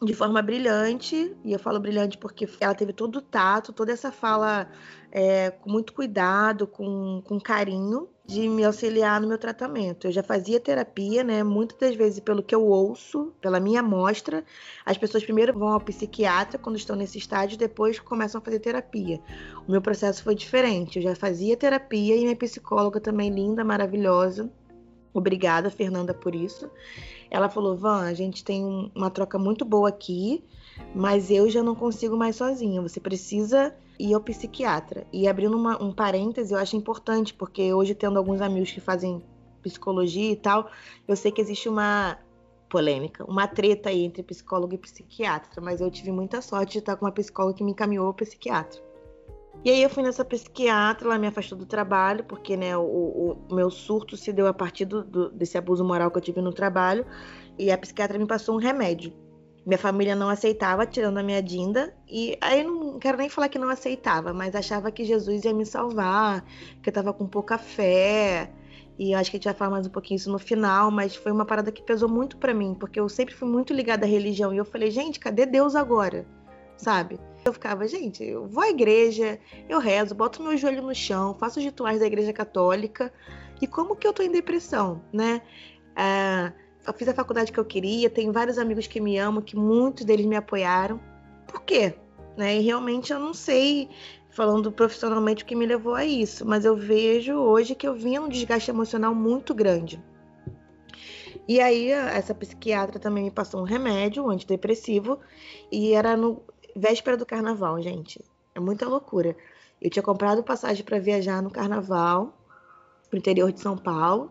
de 0.02 0.12
forma 0.12 0.42
brilhante, 0.42 1.34
e 1.42 1.52
eu 1.52 1.58
falo 1.58 1.80
brilhante 1.80 2.18
porque 2.18 2.46
ela 2.60 2.74
teve 2.74 2.92
todo 2.92 3.16
o 3.16 3.22
tato, 3.22 3.72
toda 3.72 3.92
essa 3.92 4.12
fala 4.12 4.68
é, 5.10 5.50
com 5.50 5.70
muito 5.70 5.94
cuidado, 5.94 6.66
com, 6.66 7.22
com 7.24 7.40
carinho, 7.40 8.08
de 8.26 8.48
me 8.48 8.64
auxiliar 8.64 9.20
no 9.20 9.28
meu 9.28 9.38
tratamento. 9.38 10.06
Eu 10.06 10.12
já 10.12 10.22
fazia 10.22 10.60
terapia, 10.60 11.22
né? 11.22 11.42
Muitas 11.42 11.78
das 11.78 11.94
vezes, 11.94 12.20
pelo 12.20 12.42
que 12.42 12.54
eu 12.54 12.62
ouço, 12.62 13.32
pela 13.40 13.60
minha 13.60 13.80
amostra, 13.80 14.44
as 14.84 14.98
pessoas 14.98 15.24
primeiro 15.24 15.56
vão 15.56 15.68
ao 15.68 15.80
psiquiatra 15.80 16.58
quando 16.58 16.76
estão 16.76 16.96
nesse 16.96 17.18
estágio, 17.18 17.56
depois 17.56 17.98
começam 18.00 18.40
a 18.40 18.44
fazer 18.44 18.58
terapia. 18.58 19.20
O 19.66 19.70
meu 19.70 19.80
processo 19.80 20.22
foi 20.22 20.34
diferente. 20.34 20.98
Eu 20.98 21.04
já 21.04 21.14
fazia 21.14 21.56
terapia 21.56 22.16
e 22.16 22.22
minha 22.22 22.36
psicóloga 22.36 23.00
também 23.00 23.30
linda, 23.30 23.64
maravilhosa. 23.64 24.50
Obrigada, 25.14 25.70
Fernanda, 25.70 26.12
por 26.12 26.34
isso. 26.34 26.68
Ela 27.30 27.48
falou: 27.48 27.76
Van, 27.76 28.02
a 28.02 28.14
gente 28.14 28.44
tem 28.44 28.90
uma 28.94 29.10
troca 29.10 29.38
muito 29.38 29.64
boa 29.64 29.88
aqui, 29.88 30.44
mas 30.94 31.30
eu 31.30 31.48
já 31.48 31.62
não 31.62 31.74
consigo 31.74 32.16
mais 32.16 32.36
sozinha. 32.36 32.82
Você 32.82 33.00
precisa 33.00 33.74
ir 33.98 34.14
ao 34.14 34.20
psiquiatra. 34.20 35.06
E 35.12 35.26
abrindo 35.26 35.56
uma, 35.56 35.82
um 35.82 35.92
parêntese, 35.92 36.52
eu 36.52 36.58
acho 36.58 36.76
importante, 36.76 37.34
porque 37.34 37.72
hoje, 37.72 37.94
tendo 37.94 38.18
alguns 38.18 38.40
amigos 38.40 38.70
que 38.70 38.80
fazem 38.80 39.22
psicologia 39.62 40.32
e 40.32 40.36
tal, 40.36 40.70
eu 41.08 41.16
sei 41.16 41.32
que 41.32 41.40
existe 41.40 41.68
uma 41.68 42.18
polêmica, 42.68 43.24
uma 43.24 43.46
treta 43.46 43.88
aí 43.88 44.04
entre 44.04 44.22
psicólogo 44.22 44.74
e 44.74 44.78
psiquiatra, 44.78 45.60
mas 45.60 45.80
eu 45.80 45.90
tive 45.90 46.10
muita 46.10 46.40
sorte 46.40 46.72
de 46.72 46.78
estar 46.80 46.96
com 46.96 47.04
uma 47.04 47.12
psicóloga 47.12 47.56
que 47.56 47.64
me 47.64 47.72
encaminhou 47.72 48.06
ao 48.06 48.14
psiquiatra. 48.14 48.85
E 49.64 49.70
aí 49.70 49.82
eu 49.82 49.90
fui 49.90 50.02
nessa 50.02 50.24
psiquiatra, 50.24 51.08
ela 51.08 51.18
me 51.18 51.26
afastou 51.26 51.58
do 51.58 51.66
trabalho, 51.66 52.22
porque 52.24 52.56
né, 52.56 52.76
o, 52.76 53.36
o 53.50 53.54
meu 53.54 53.68
surto 53.68 54.16
se 54.16 54.32
deu 54.32 54.46
a 54.46 54.54
partir 54.54 54.84
do, 54.84 55.02
do, 55.02 55.30
desse 55.30 55.58
abuso 55.58 55.84
moral 55.84 56.10
que 56.10 56.18
eu 56.18 56.22
tive 56.22 56.40
no 56.40 56.52
trabalho, 56.52 57.04
e 57.58 57.70
a 57.70 57.78
psiquiatra 57.78 58.18
me 58.18 58.26
passou 58.26 58.54
um 58.54 58.58
remédio. 58.58 59.12
Minha 59.66 59.78
família 59.78 60.14
não 60.14 60.28
aceitava, 60.28 60.86
tirando 60.86 61.18
a 61.18 61.22
minha 61.24 61.42
Dinda, 61.42 61.92
e 62.08 62.38
aí 62.40 62.62
eu 62.62 62.70
não 62.70 62.98
quero 63.00 63.18
nem 63.18 63.28
falar 63.28 63.48
que 63.48 63.58
não 63.58 63.68
aceitava, 63.68 64.32
mas 64.32 64.54
achava 64.54 64.92
que 64.92 65.04
Jesus 65.04 65.44
ia 65.44 65.52
me 65.52 65.66
salvar, 65.66 66.44
que 66.80 66.88
eu 66.88 66.92
tava 66.92 67.12
com 67.12 67.26
pouca 67.26 67.58
fé, 67.58 68.48
e 68.96 69.12
acho 69.12 69.30
que 69.30 69.36
a 69.36 69.38
gente 69.38 69.46
vai 69.46 69.54
falar 69.54 69.72
mais 69.72 69.86
um 69.88 69.90
pouquinho 69.90 70.16
isso 70.16 70.30
no 70.30 70.38
final, 70.38 70.92
mas 70.92 71.16
foi 71.16 71.32
uma 71.32 71.44
parada 71.44 71.72
que 71.72 71.82
pesou 71.82 72.08
muito 72.08 72.36
para 72.36 72.54
mim, 72.54 72.76
porque 72.78 73.00
eu 73.00 73.08
sempre 73.08 73.34
fui 73.34 73.48
muito 73.48 73.74
ligada 73.74 74.06
à 74.06 74.08
religião, 74.08 74.54
e 74.54 74.58
eu 74.58 74.64
falei, 74.64 74.92
gente, 74.92 75.18
cadê 75.18 75.44
Deus 75.44 75.74
agora? 75.74 76.24
Sabe? 76.76 77.18
Eu 77.44 77.52
ficava, 77.52 77.86
gente, 77.86 78.24
eu 78.24 78.46
vou 78.46 78.62
à 78.62 78.68
igreja, 78.68 79.38
eu 79.68 79.78
rezo, 79.78 80.14
boto 80.14 80.42
meu 80.42 80.56
joelho 80.56 80.82
no 80.82 80.94
chão, 80.94 81.34
faço 81.38 81.58
os 81.58 81.64
rituais 81.64 82.00
da 82.00 82.06
igreja 82.06 82.32
católica. 82.32 83.12
E 83.60 83.66
como 83.66 83.96
que 83.96 84.06
eu 84.06 84.12
tô 84.12 84.22
em 84.22 84.30
depressão, 84.30 85.02
né? 85.12 85.40
É, 85.96 86.52
eu 86.86 86.92
fiz 86.92 87.08
a 87.08 87.14
faculdade 87.14 87.50
que 87.50 87.58
eu 87.58 87.64
queria, 87.64 88.10
tenho 88.10 88.32
vários 88.32 88.58
amigos 88.58 88.86
que 88.86 89.00
me 89.00 89.18
amam, 89.18 89.42
que 89.42 89.56
muitos 89.56 90.04
deles 90.04 90.26
me 90.26 90.36
apoiaram. 90.36 91.00
Por 91.46 91.62
quê? 91.62 91.94
Né? 92.36 92.58
E 92.58 92.60
realmente 92.60 93.12
eu 93.12 93.18
não 93.18 93.32
sei, 93.32 93.88
falando 94.30 94.70
profissionalmente, 94.70 95.42
o 95.42 95.46
que 95.46 95.54
me 95.54 95.66
levou 95.66 95.94
a 95.94 96.04
isso, 96.04 96.44
mas 96.46 96.64
eu 96.64 96.76
vejo 96.76 97.34
hoje 97.34 97.74
que 97.74 97.88
eu 97.88 97.94
vinha 97.94 98.20
num 98.20 98.28
desgaste 98.28 98.70
emocional 98.70 99.14
muito 99.14 99.54
grande. 99.54 100.02
E 101.48 101.60
aí, 101.60 101.90
essa 101.90 102.34
psiquiatra 102.34 102.98
também 102.98 103.24
me 103.24 103.30
passou 103.30 103.60
um 103.60 103.64
remédio, 103.64 104.24
um 104.24 104.30
antidepressivo, 104.30 105.20
e 105.70 105.92
era 105.92 106.16
no, 106.16 106.42
véspera 106.76 107.16
do 107.16 107.24
carnaval, 107.24 107.80
gente. 107.80 108.22
É 108.54 108.60
muita 108.60 108.86
loucura. 108.86 109.34
Eu 109.80 109.90
tinha 109.90 110.02
comprado 110.02 110.42
passagem 110.42 110.84
para 110.84 110.98
viajar 110.98 111.42
no 111.42 111.50
carnaval, 111.50 112.36
pro 113.08 113.18
interior 113.18 113.50
de 113.50 113.60
São 113.60 113.76
Paulo. 113.76 114.30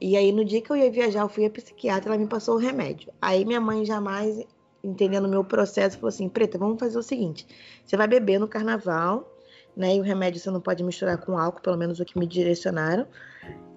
E 0.00 0.16
aí, 0.16 0.32
no 0.32 0.44
dia 0.44 0.62
que 0.62 0.70
eu 0.70 0.76
ia 0.76 0.90
viajar, 0.90 1.20
eu 1.20 1.28
fui 1.28 1.44
a 1.44 1.50
psiquiatra, 1.50 2.10
ela 2.10 2.18
me 2.18 2.26
passou 2.26 2.54
o 2.54 2.58
remédio. 2.58 3.12
Aí, 3.20 3.44
minha 3.44 3.60
mãe 3.60 3.84
jamais, 3.84 4.46
entendendo 4.82 5.26
o 5.26 5.28
meu 5.28 5.44
processo, 5.44 5.96
falou 5.96 6.08
assim: 6.08 6.28
Preta, 6.28 6.56
vamos 6.56 6.78
fazer 6.78 6.98
o 6.98 7.02
seguinte: 7.02 7.46
você 7.84 7.96
vai 7.96 8.08
beber 8.08 8.38
no 8.38 8.48
carnaval, 8.48 9.36
né? 9.76 9.96
E 9.96 10.00
o 10.00 10.02
remédio 10.02 10.40
você 10.40 10.50
não 10.50 10.60
pode 10.60 10.82
misturar 10.82 11.18
com 11.18 11.36
álcool, 11.36 11.60
pelo 11.60 11.76
menos 11.76 12.00
o 12.00 12.04
que 12.04 12.18
me 12.18 12.26
direcionaram. 12.26 13.06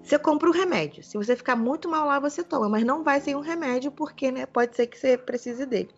Você 0.02 0.18
compra 0.18 0.48
o 0.48 0.52
remédio. 0.52 1.02
Se 1.02 1.16
você 1.16 1.34
ficar 1.34 1.56
muito 1.56 1.88
mal 1.88 2.06
lá, 2.06 2.18
você 2.18 2.42
toma, 2.42 2.68
mas 2.68 2.84
não 2.84 3.02
vai 3.02 3.20
sem 3.20 3.34
um 3.34 3.40
remédio, 3.40 3.90
porque 3.90 4.30
né, 4.30 4.46
pode 4.46 4.76
ser 4.76 4.86
que 4.86 4.98
você 4.98 5.16
precise 5.16 5.64
dele. 5.66 5.90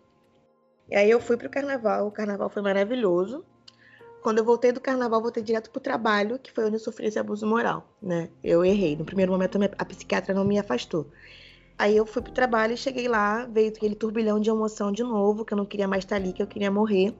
E 0.89 0.95
aí 0.95 1.09
eu 1.09 1.19
fui 1.19 1.35
pro 1.35 1.49
carnaval, 1.49 2.07
o 2.07 2.11
carnaval 2.11 2.49
foi 2.49 2.61
maravilhoso. 2.61 3.43
Quando 4.21 4.39
eu 4.39 4.45
voltei 4.45 4.71
do 4.71 4.79
carnaval, 4.79 5.21
voltei 5.21 5.43
direto 5.43 5.69
pro 5.69 5.79
trabalho, 5.79 6.39
que 6.39 6.51
foi 6.51 6.65
onde 6.65 6.75
eu 6.75 6.79
sofri 6.79 7.07
esse 7.07 7.19
abuso 7.19 7.45
moral, 7.45 7.87
né? 8.01 8.29
Eu 8.43 8.63
errei. 8.63 8.95
No 8.95 9.05
primeiro 9.05 9.31
momento, 9.31 9.57
a 9.77 9.85
psiquiatra 9.85 10.33
não 10.33 10.43
me 10.43 10.57
afastou. 10.57 11.07
Aí 11.77 11.95
eu 11.95 12.05
fui 12.05 12.21
pro 12.21 12.31
trabalho 12.31 12.73
e 12.73 12.77
cheguei 12.77 13.07
lá, 13.07 13.45
veio 13.45 13.69
aquele 13.69 13.95
turbilhão 13.95 14.39
de 14.39 14.49
emoção 14.49 14.91
de 14.91 15.03
novo, 15.03 15.45
que 15.45 15.53
eu 15.53 15.57
não 15.57 15.65
queria 15.65 15.87
mais 15.87 16.03
estar 16.03 16.15
ali, 16.15 16.33
que 16.33 16.41
eu 16.41 16.47
queria 16.47 16.71
morrer. 16.71 17.13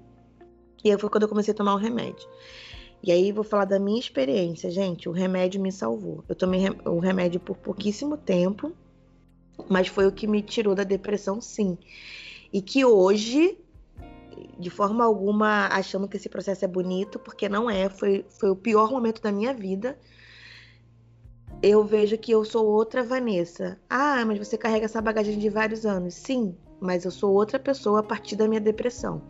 E 0.83 0.91
aí 0.91 0.97
foi 0.97 1.09
quando 1.09 1.24
eu 1.24 1.29
comecei 1.29 1.53
a 1.53 1.57
tomar 1.57 1.75
o 1.75 1.77
remédio. 1.77 2.27
E 3.03 3.12
aí 3.12 3.31
vou 3.31 3.43
falar 3.43 3.65
da 3.65 3.79
minha 3.79 4.00
experiência, 4.00 4.71
gente. 4.71 5.07
O 5.07 5.12
remédio 5.12 5.62
me 5.62 5.71
salvou. 5.71 6.24
Eu 6.27 6.36
tomei 6.36 6.65
o 6.86 7.00
remédio 7.00 7.39
por 7.39 7.55
pouquíssimo 7.57 8.17
tempo, 8.17 8.71
mas 9.69 9.88
foi 9.88 10.07
o 10.07 10.12
que 10.12 10.25
me 10.25 10.41
tirou 10.41 10.74
da 10.74 10.83
depressão, 10.83 11.39
sim 11.39 11.77
e 12.51 12.62
que 12.62 12.86
hoje, 12.86 13.58
de 14.58 14.70
forma 14.70 15.04
alguma, 15.04 15.68
achando 15.68 16.08
que 16.08 16.18
esse 16.18 16.30
processo 16.30 16.66
é 16.66 16.68
bonito, 16.68 17.20
porque 17.20 17.50
não 17.50 17.70
é, 17.70 17.89
foi, 17.89 18.25
foi 18.30 18.50
o 18.50 18.56
pior 18.56 18.92
momento 18.92 19.22
da 19.22 19.32
minha 19.32 19.54
vida. 19.54 19.98
Eu 21.62 21.84
vejo 21.84 22.18
que 22.18 22.32
eu 22.32 22.46
sou 22.46 22.66
outra 22.66 23.04
Vanessa. 23.04 23.80
Ah, 23.89 24.24
mas 24.25 24.38
você 24.38 24.58
carrega 24.58 24.86
essa 24.86 25.01
bagagem 25.01 25.39
de 25.39 25.50
vários 25.50 25.86
anos. 25.86 26.13
Sim, 26.13 26.56
mas 26.80 27.04
eu 27.04 27.12
sou 27.12 27.34
outra 27.34 27.58
pessoa 27.58 28.00
a 28.00 28.04
partir 28.04 28.36
da 28.36 28.48
minha 28.48 28.62
depressão. 28.62 29.22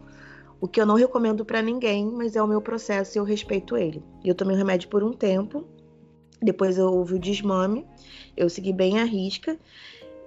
O 0.59 0.67
que 0.67 0.81
eu 0.81 0.85
não 0.85 0.95
recomendo 0.95 1.45
para 1.45 1.61
ninguém, 1.61 2.05
mas 2.11 2.35
é 2.35 2.41
o 2.41 2.47
meu 2.47 2.61
processo 2.61 3.17
e 3.17 3.19
eu 3.19 3.23
respeito 3.23 3.77
ele. 3.77 4.03
Eu 4.25 4.35
tomei 4.35 4.55
o 4.55 4.57
remédio 4.57 4.89
por 4.89 5.03
um 5.03 5.13
tempo, 5.13 5.65
depois 6.41 6.77
eu 6.77 6.91
houve 6.91 7.15
o 7.15 7.19
desmame, 7.19 7.85
eu 8.35 8.49
segui 8.49 8.73
bem 8.73 8.99
a 8.99 9.03
risca 9.03 9.57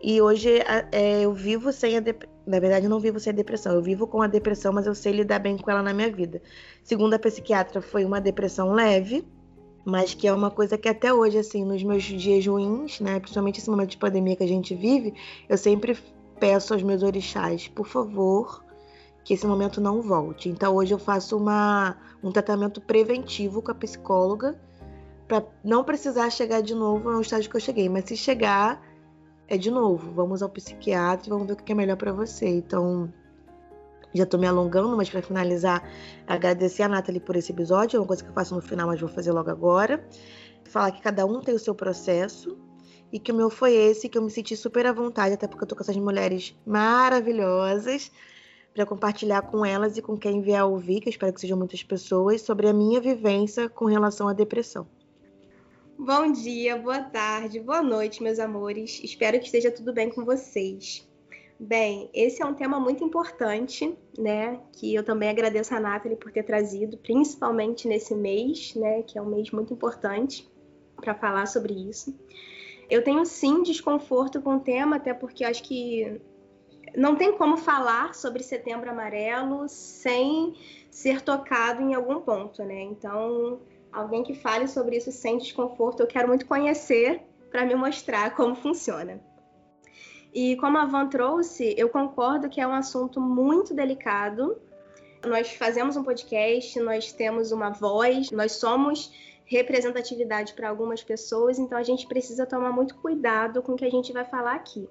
e 0.02 0.20
hoje 0.20 0.58
é, 0.92 1.22
eu 1.22 1.32
vivo 1.32 1.72
sem 1.72 1.96
a 1.96 2.00
depressão. 2.00 2.34
Na 2.46 2.58
verdade, 2.58 2.86
eu 2.86 2.90
não 2.90 2.98
vivo 2.98 3.20
sem 3.20 3.32
a 3.32 3.36
depressão. 3.36 3.74
Eu 3.74 3.82
vivo 3.82 4.06
com 4.06 4.22
a 4.22 4.26
depressão, 4.26 4.72
mas 4.72 4.86
eu 4.86 4.94
sei 4.94 5.12
lidar 5.12 5.38
bem 5.38 5.56
com 5.58 5.70
ela 5.70 5.82
na 5.82 5.92
minha 5.92 6.10
vida. 6.10 6.40
Segundo 6.82 7.14
a 7.14 7.18
psiquiatra, 7.18 7.82
foi 7.82 8.04
uma 8.04 8.20
depressão 8.20 8.72
leve, 8.72 9.24
mas 9.84 10.14
que 10.14 10.26
é 10.26 10.32
uma 10.32 10.50
coisa 10.50 10.78
que 10.78 10.88
até 10.88 11.12
hoje, 11.12 11.38
assim, 11.38 11.64
nos 11.64 11.82
meus 11.82 12.02
dias 12.02 12.46
ruins, 12.46 12.98
né? 13.00 13.20
Principalmente 13.20 13.60
esse 13.60 13.70
momento 13.70 13.90
de 13.90 13.98
pandemia 13.98 14.36
que 14.36 14.42
a 14.42 14.48
gente 14.48 14.74
vive, 14.74 15.14
eu 15.48 15.58
sempre 15.58 15.96
peço 16.40 16.72
aos 16.72 16.82
meus 16.82 17.02
orixás, 17.02 17.68
por 17.68 17.86
favor, 17.86 18.64
que 19.22 19.34
esse 19.34 19.46
momento 19.46 19.80
não 19.80 20.00
volte. 20.00 20.48
Então 20.48 20.74
hoje 20.74 20.94
eu 20.94 20.98
faço 20.98 21.36
uma, 21.36 21.96
um 22.22 22.32
tratamento 22.32 22.80
preventivo 22.80 23.60
com 23.60 23.70
a 23.70 23.74
psicóloga 23.74 24.58
para 25.28 25.44
não 25.62 25.84
precisar 25.84 26.30
chegar 26.30 26.62
de 26.62 26.74
novo 26.74 27.10
ao 27.10 27.20
estágio 27.20 27.50
que 27.50 27.56
eu 27.56 27.60
cheguei, 27.60 27.88
mas 27.88 28.06
se 28.06 28.16
chegar 28.16 28.82
é 29.50 29.58
de 29.58 29.68
novo, 29.68 30.12
vamos 30.12 30.42
ao 30.44 30.48
psiquiatra 30.48 31.26
e 31.26 31.30
vamos 31.30 31.48
ver 31.48 31.54
o 31.54 31.56
que 31.56 31.72
é 31.72 31.74
melhor 31.74 31.96
para 31.96 32.12
você. 32.12 32.46
Então, 32.46 33.12
já 34.14 34.24
tô 34.24 34.38
me 34.38 34.46
alongando, 34.46 34.96
mas 34.96 35.10
para 35.10 35.20
finalizar, 35.20 35.82
agradecer 36.24 36.84
a 36.84 36.88
Nathalie 36.88 37.20
por 37.20 37.34
esse 37.34 37.50
episódio, 37.50 37.96
é 37.96 38.00
uma 38.00 38.06
coisa 38.06 38.22
que 38.22 38.30
eu 38.30 38.34
faço 38.34 38.54
no 38.54 38.62
final, 38.62 38.86
mas 38.86 39.00
vou 39.00 39.08
fazer 39.08 39.32
logo 39.32 39.50
agora. 39.50 40.06
Falar 40.66 40.92
que 40.92 41.02
cada 41.02 41.26
um 41.26 41.40
tem 41.40 41.52
o 41.52 41.58
seu 41.58 41.74
processo 41.74 42.56
e 43.12 43.18
que 43.18 43.32
o 43.32 43.34
meu 43.34 43.50
foi 43.50 43.74
esse, 43.74 44.08
que 44.08 44.16
eu 44.16 44.22
me 44.22 44.30
senti 44.30 44.56
super 44.56 44.86
à 44.86 44.92
vontade, 44.92 45.34
até 45.34 45.48
porque 45.48 45.64
eu 45.64 45.68
tô 45.68 45.74
com 45.74 45.82
essas 45.82 45.96
mulheres 45.96 46.56
maravilhosas 46.64 48.12
para 48.72 48.86
compartilhar 48.86 49.42
com 49.42 49.66
elas 49.66 49.98
e 49.98 50.02
com 50.02 50.16
quem 50.16 50.40
vier 50.40 50.64
ouvir, 50.64 51.00
que 51.00 51.08
eu 51.08 51.10
espero 51.10 51.32
que 51.32 51.40
sejam 51.40 51.58
muitas 51.58 51.82
pessoas, 51.82 52.42
sobre 52.42 52.68
a 52.68 52.72
minha 52.72 53.00
vivência 53.00 53.68
com 53.68 53.86
relação 53.86 54.28
à 54.28 54.32
depressão. 54.32 54.86
Bom 56.02 56.32
dia, 56.32 56.78
boa 56.78 57.02
tarde, 57.02 57.60
boa 57.60 57.82
noite, 57.82 58.22
meus 58.22 58.38
amores. 58.38 59.02
Espero 59.04 59.38
que 59.38 59.44
esteja 59.44 59.70
tudo 59.70 59.92
bem 59.92 60.08
com 60.08 60.24
vocês. 60.24 61.06
Bem, 61.58 62.08
esse 62.14 62.42
é 62.42 62.46
um 62.46 62.54
tema 62.54 62.80
muito 62.80 63.04
importante, 63.04 63.94
né? 64.16 64.58
Que 64.72 64.94
eu 64.94 65.04
também 65.04 65.28
agradeço 65.28 65.74
a 65.74 65.78
Nathalie 65.78 66.16
por 66.16 66.32
ter 66.32 66.42
trazido, 66.42 66.96
principalmente 66.96 67.86
nesse 67.86 68.14
mês, 68.14 68.74
né? 68.74 69.02
Que 69.02 69.18
é 69.18 69.22
um 69.22 69.26
mês 69.26 69.50
muito 69.50 69.74
importante 69.74 70.50
para 70.96 71.14
falar 71.14 71.44
sobre 71.44 71.74
isso. 71.74 72.18
Eu 72.88 73.04
tenho 73.04 73.26
sim 73.26 73.62
desconforto 73.62 74.40
com 74.40 74.56
o 74.56 74.60
tema, 74.60 74.96
até 74.96 75.12
porque 75.12 75.44
acho 75.44 75.62
que 75.62 76.18
não 76.96 77.14
tem 77.14 77.36
como 77.36 77.58
falar 77.58 78.14
sobre 78.14 78.42
Setembro 78.42 78.88
Amarelo 78.88 79.68
sem 79.68 80.54
ser 80.90 81.20
tocado 81.20 81.82
em 81.82 81.92
algum 81.92 82.22
ponto, 82.22 82.64
né? 82.64 82.80
Então, 82.84 83.60
alguém 83.92 84.22
que 84.22 84.34
fale 84.34 84.66
sobre 84.68 84.96
isso 84.96 85.10
sem 85.12 85.38
desconforto. 85.38 86.00
Eu 86.00 86.06
quero 86.06 86.28
muito 86.28 86.46
conhecer 86.46 87.22
para 87.50 87.64
me 87.64 87.74
mostrar 87.74 88.34
como 88.34 88.54
funciona. 88.54 89.20
E 90.32 90.56
como 90.56 90.78
a 90.78 90.84
Van 90.84 91.08
trouxe, 91.08 91.74
eu 91.76 91.88
concordo 91.88 92.48
que 92.48 92.60
é 92.60 92.66
um 92.66 92.72
assunto 92.72 93.20
muito 93.20 93.74
delicado. 93.74 94.56
Nós 95.26 95.52
fazemos 95.52 95.96
um 95.96 96.04
podcast, 96.04 96.78
nós 96.80 97.12
temos 97.12 97.50
uma 97.50 97.70
voz, 97.70 98.30
nós 98.30 98.52
somos 98.52 99.12
representatividade 99.44 100.54
para 100.54 100.68
algumas 100.68 101.02
pessoas, 101.02 101.58
então 101.58 101.76
a 101.76 101.82
gente 101.82 102.06
precisa 102.06 102.46
tomar 102.46 102.70
muito 102.70 102.94
cuidado 102.94 103.60
com 103.60 103.72
o 103.72 103.76
que 103.76 103.84
a 103.84 103.90
gente 103.90 104.12
vai 104.12 104.24
falar 104.24 104.54
aqui. 104.54 104.88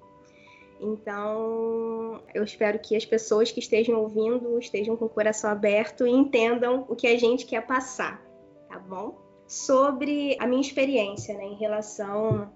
Então, 0.78 2.22
eu 2.34 2.44
espero 2.44 2.78
que 2.78 2.94
as 2.94 3.04
pessoas 3.04 3.50
que 3.50 3.60
estejam 3.60 3.98
ouvindo 3.98 4.58
estejam 4.58 4.96
com 4.96 5.06
o 5.06 5.10
coração 5.10 5.50
aberto 5.50 6.06
e 6.06 6.10
entendam 6.10 6.86
o 6.88 6.94
que 6.94 7.06
a 7.06 7.18
gente 7.18 7.46
quer 7.46 7.66
passar, 7.66 8.22
tá 8.70 8.78
bom? 8.78 9.20
Sobre 9.46 10.36
a 10.40 10.46
minha 10.46 10.60
experiência 10.60 11.36
né, 11.36 11.44
em 11.44 11.56
relação 11.56 12.50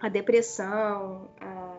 à 0.00 0.08
depressão, 0.08 1.30
a... 1.40 1.70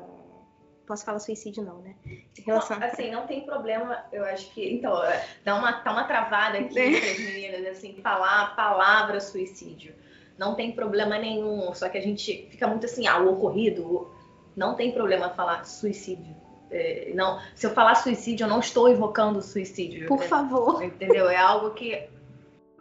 Posso 0.87 1.05
falar 1.05 1.19
suicídio, 1.19 1.63
não, 1.63 1.77
né? 1.77 1.95
Em 2.05 2.41
relação... 2.41 2.79
Não, 2.79 2.87
assim, 2.87 3.11
não 3.11 3.27
tem 3.27 3.45
problema, 3.45 4.03
eu 4.11 4.25
acho 4.25 4.51
que. 4.53 4.73
Então, 4.73 5.01
é, 5.03 5.25
dá 5.43 5.55
uma, 5.55 5.71
tá 5.73 5.91
uma 5.91 6.03
travada 6.03 6.57
aqui 6.57 6.77
é. 6.77 6.87
entre 6.87 7.09
as 7.11 7.19
meninas, 7.19 7.77
assim, 7.77 7.95
falar 8.01 8.41
a 8.41 8.45
palavra 8.47 9.19
suicídio. 9.21 9.93
Não 10.37 10.55
tem 10.55 10.71
problema 10.73 11.17
nenhum, 11.17 11.73
só 11.73 11.87
que 11.87 11.97
a 11.97 12.01
gente 12.01 12.47
fica 12.49 12.67
muito 12.67 12.85
assim, 12.85 13.07
ah, 13.07 13.19
o 13.19 13.33
ocorrido, 13.33 14.11
não 14.55 14.75
tem 14.75 14.91
problema 14.91 15.29
falar 15.29 15.65
suicídio. 15.65 16.35
É, 16.69 17.11
não, 17.13 17.39
se 17.53 17.65
eu 17.65 17.71
falar 17.71 17.95
suicídio, 17.95 18.45
eu 18.45 18.49
não 18.49 18.59
estou 18.59 18.89
invocando 18.89 19.41
suicídio. 19.41 20.07
Por 20.07 20.23
é, 20.23 20.27
favor. 20.27 20.83
Entendeu? 20.83 21.29
É 21.29 21.37
algo 21.37 21.71
que 21.71 22.09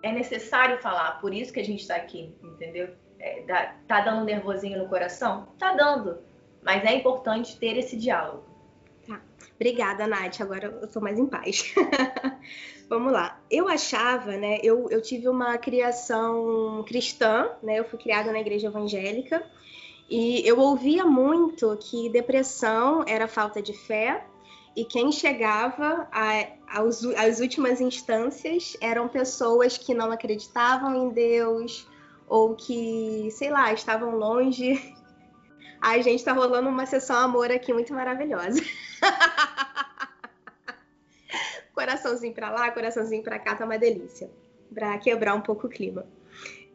é 0.02 0.12
necessário 0.12 0.78
falar, 0.78 1.20
por 1.20 1.34
isso 1.34 1.52
que 1.52 1.60
a 1.60 1.64
gente 1.64 1.80
está 1.80 1.96
aqui, 1.96 2.34
entendeu? 2.42 2.90
É, 3.18 3.42
dá, 3.42 3.74
tá 3.86 4.00
dando 4.00 4.24
nervosinho 4.24 4.78
no 4.78 4.88
coração? 4.88 5.48
Tá 5.58 5.74
dando. 5.74 6.18
Mas 6.62 6.84
é 6.84 6.94
importante 6.94 7.58
ter 7.58 7.76
esse 7.76 7.96
diálogo. 7.96 8.44
Tá. 9.06 9.20
Obrigada, 9.54 10.06
Nath. 10.06 10.40
Agora 10.40 10.66
eu 10.66 10.84
estou 10.84 11.02
mais 11.02 11.18
em 11.18 11.26
paz. 11.26 11.74
Vamos 12.88 13.12
lá. 13.12 13.40
Eu 13.50 13.68
achava, 13.68 14.36
né? 14.36 14.58
Eu, 14.62 14.88
eu 14.90 15.00
tive 15.00 15.28
uma 15.28 15.56
criação 15.58 16.82
cristã, 16.86 17.50
né? 17.62 17.78
Eu 17.78 17.84
fui 17.84 17.98
criada 17.98 18.32
na 18.32 18.40
igreja 18.40 18.68
evangélica. 18.68 19.42
E 20.08 20.46
eu 20.46 20.58
ouvia 20.58 21.04
muito 21.04 21.76
que 21.76 22.08
depressão 22.08 23.04
era 23.06 23.28
falta 23.28 23.62
de 23.62 23.72
fé 23.72 24.24
e 24.76 24.84
quem 24.84 25.10
chegava 25.10 26.08
às 26.68 27.40
últimas 27.40 27.80
instâncias 27.80 28.76
eram 28.80 29.08
pessoas 29.08 29.76
que 29.76 29.94
não 29.94 30.12
acreditavam 30.12 30.94
em 30.94 31.10
Deus 31.10 31.86
ou 32.28 32.54
que, 32.54 33.28
sei 33.32 33.50
lá, 33.50 33.72
estavam 33.72 34.16
longe. 34.16 34.94
Ai, 35.82 36.02
gente, 36.02 36.24
tá 36.24 36.32
rolando 36.32 36.68
uma 36.68 36.86
sessão 36.86 37.16
amor 37.16 37.50
aqui 37.50 37.72
muito 37.72 37.92
maravilhosa. 37.92 38.62
coraçãozinho 41.74 42.34
para 42.34 42.50
lá, 42.50 42.70
coraçãozinho 42.70 43.22
para 43.22 43.38
cá, 43.38 43.56
tá 43.56 43.64
uma 43.64 43.78
delícia. 43.78 44.30
Pra 44.72 44.96
quebrar 44.98 45.34
um 45.34 45.40
pouco 45.40 45.66
o 45.66 45.70
clima. 45.70 46.06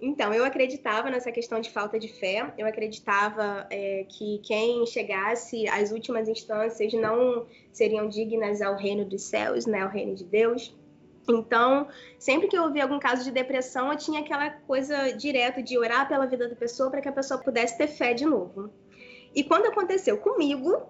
Então, 0.05 0.31
eu 0.31 0.45
acreditava 0.45 1.09
nessa 1.09 1.31
questão 1.31 1.59
de 1.59 1.71
falta 1.71 1.97
de 1.97 2.07
fé, 2.07 2.53
eu 2.59 2.67
acreditava 2.67 3.65
é, 3.71 4.05
que 4.07 4.37
quem 4.43 4.85
chegasse 4.85 5.67
às 5.67 5.91
últimas 5.91 6.29
instâncias 6.29 6.93
não 6.93 7.47
seriam 7.73 8.07
dignas 8.07 8.61
ao 8.61 8.75
reino 8.75 9.03
dos 9.03 9.23
céus, 9.23 9.65
né, 9.65 9.81
ao 9.81 9.89
reino 9.89 10.13
de 10.13 10.23
Deus. 10.23 10.77
Então, 11.27 11.87
sempre 12.19 12.47
que 12.47 12.55
eu 12.55 12.65
ouvia 12.65 12.83
algum 12.83 12.99
caso 12.99 13.23
de 13.23 13.31
depressão, 13.31 13.91
eu 13.91 13.97
tinha 13.97 14.19
aquela 14.19 14.51
coisa 14.51 15.11
direta 15.11 15.63
de 15.63 15.75
orar 15.75 16.07
pela 16.07 16.27
vida 16.27 16.47
da 16.47 16.55
pessoa 16.55 16.91
para 16.91 17.01
que 17.01 17.09
a 17.09 17.11
pessoa 17.11 17.41
pudesse 17.41 17.75
ter 17.75 17.87
fé 17.87 18.13
de 18.13 18.27
novo. 18.27 18.69
E 19.33 19.43
quando 19.43 19.65
aconteceu 19.65 20.19
comigo, 20.19 20.83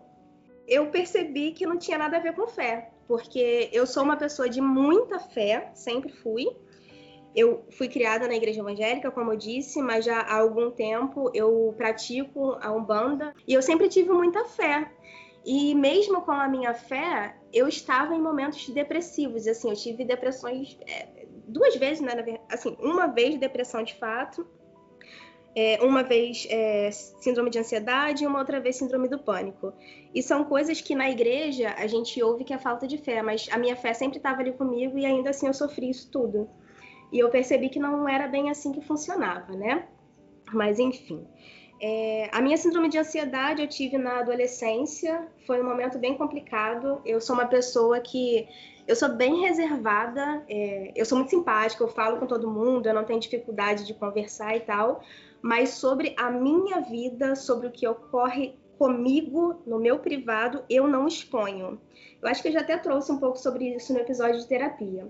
eu 0.67 0.87
percebi 0.87 1.53
que 1.53 1.65
não 1.65 1.77
tinha 1.77 1.97
nada 1.97 2.17
a 2.17 2.19
ver 2.19 2.33
com 2.33 2.47
fé, 2.47 2.91
porque 3.07 3.69
eu 3.71 3.87
sou 3.87 4.03
uma 4.03 4.17
pessoa 4.17 4.49
de 4.49 4.59
muita 4.59 5.19
fé, 5.19 5.71
sempre 5.73 6.11
fui, 6.11 6.47
eu 7.35 7.65
fui 7.71 7.89
criada 7.89 8.27
na 8.27 8.35
igreja 8.35 8.61
evangélica, 8.61 9.11
como 9.11 9.33
eu 9.33 9.37
disse, 9.37 9.81
mas 9.81 10.05
já 10.05 10.21
há 10.21 10.37
algum 10.37 10.71
tempo 10.71 11.29
eu 11.33 11.73
pratico 11.75 12.57
a 12.61 12.71
Umbanda 12.71 13.33
e 13.47 13.53
eu 13.53 13.61
sempre 13.61 13.89
tive 13.89 14.11
muita 14.11 14.45
fé. 14.45 14.89
E 15.45 15.75
mesmo 15.75 16.21
com 16.21 16.31
a 16.31 16.47
minha 16.47 16.73
fé, 16.73 17.35
eu 17.53 17.67
estava 17.67 18.15
em 18.15 18.21
momentos 18.21 18.67
depressivos. 18.69 19.45
Assim, 19.47 19.69
eu 19.69 19.75
tive 19.75 20.03
depressões 20.03 20.77
é, 20.87 21.25
duas 21.47 21.75
vezes, 21.75 22.01
né? 22.01 22.39
Assim, 22.49 22.75
uma 22.79 23.07
vez 23.07 23.37
depressão 23.37 23.83
de 23.83 23.93
fato, 23.95 24.47
é, 25.55 25.77
uma 25.83 26.03
vez 26.03 26.47
é, 26.49 26.89
síndrome 26.91 27.49
de 27.49 27.59
ansiedade 27.59 28.23
e 28.23 28.27
uma 28.27 28.39
outra 28.39 28.59
vez 28.59 28.77
síndrome 28.77 29.07
do 29.07 29.19
pânico. 29.19 29.73
E 30.13 30.23
são 30.23 30.43
coisas 30.45 30.81
que 30.81 30.95
na 30.95 31.09
igreja 31.09 31.75
a 31.77 31.85
gente 31.85 32.21
ouve 32.23 32.43
que 32.43 32.53
é 32.53 32.57
falta 32.57 32.87
de 32.87 32.97
fé, 32.97 33.21
mas 33.21 33.47
a 33.51 33.57
minha 33.57 33.75
fé 33.75 33.93
sempre 33.93 34.17
estava 34.17 34.41
ali 34.41 34.53
comigo 34.53 34.97
e 34.97 35.05
ainda 35.05 35.29
assim 35.29 35.47
eu 35.47 35.53
sofri 35.53 35.89
isso 35.89 36.09
tudo. 36.09 36.49
E 37.11 37.19
eu 37.19 37.29
percebi 37.29 37.69
que 37.69 37.79
não 37.79 38.07
era 38.07 38.27
bem 38.27 38.49
assim 38.49 38.71
que 38.71 38.81
funcionava, 38.81 39.53
né? 39.53 39.87
Mas 40.53 40.79
enfim. 40.79 41.25
É, 41.81 42.29
a 42.31 42.41
minha 42.41 42.55
síndrome 42.55 42.87
de 42.87 42.97
ansiedade 42.97 43.61
eu 43.61 43.67
tive 43.67 43.97
na 43.97 44.19
adolescência, 44.19 45.27
foi 45.45 45.61
um 45.61 45.65
momento 45.65 45.99
bem 45.99 46.17
complicado. 46.17 47.01
Eu 47.05 47.19
sou 47.19 47.35
uma 47.35 47.45
pessoa 47.45 47.99
que 47.99 48.47
eu 48.87 48.95
sou 48.95 49.09
bem 49.09 49.41
reservada, 49.41 50.43
é, 50.47 50.91
eu 50.95 51.05
sou 51.05 51.17
muito 51.17 51.31
simpática, 51.31 51.83
eu 51.83 51.87
falo 51.87 52.17
com 52.17 52.27
todo 52.27 52.49
mundo, 52.49 52.87
eu 52.87 52.93
não 52.93 53.03
tenho 53.03 53.19
dificuldade 53.19 53.85
de 53.85 53.93
conversar 53.93 54.55
e 54.55 54.59
tal, 54.59 55.01
mas 55.41 55.69
sobre 55.69 56.13
a 56.17 56.29
minha 56.29 56.81
vida, 56.81 57.35
sobre 57.35 57.67
o 57.67 57.71
que 57.71 57.87
ocorre 57.87 58.55
comigo 58.77 59.61
no 59.65 59.79
meu 59.79 59.99
privado, 59.99 60.63
eu 60.69 60.87
não 60.87 61.07
exponho. 61.07 61.79
Eu 62.21 62.29
acho 62.29 62.41
que 62.41 62.49
eu 62.49 62.51
já 62.51 62.61
até 62.61 62.77
trouxe 62.77 63.11
um 63.11 63.17
pouco 63.17 63.37
sobre 63.37 63.75
isso 63.75 63.93
no 63.93 63.99
episódio 63.99 64.39
de 64.39 64.47
terapia. 64.47 65.07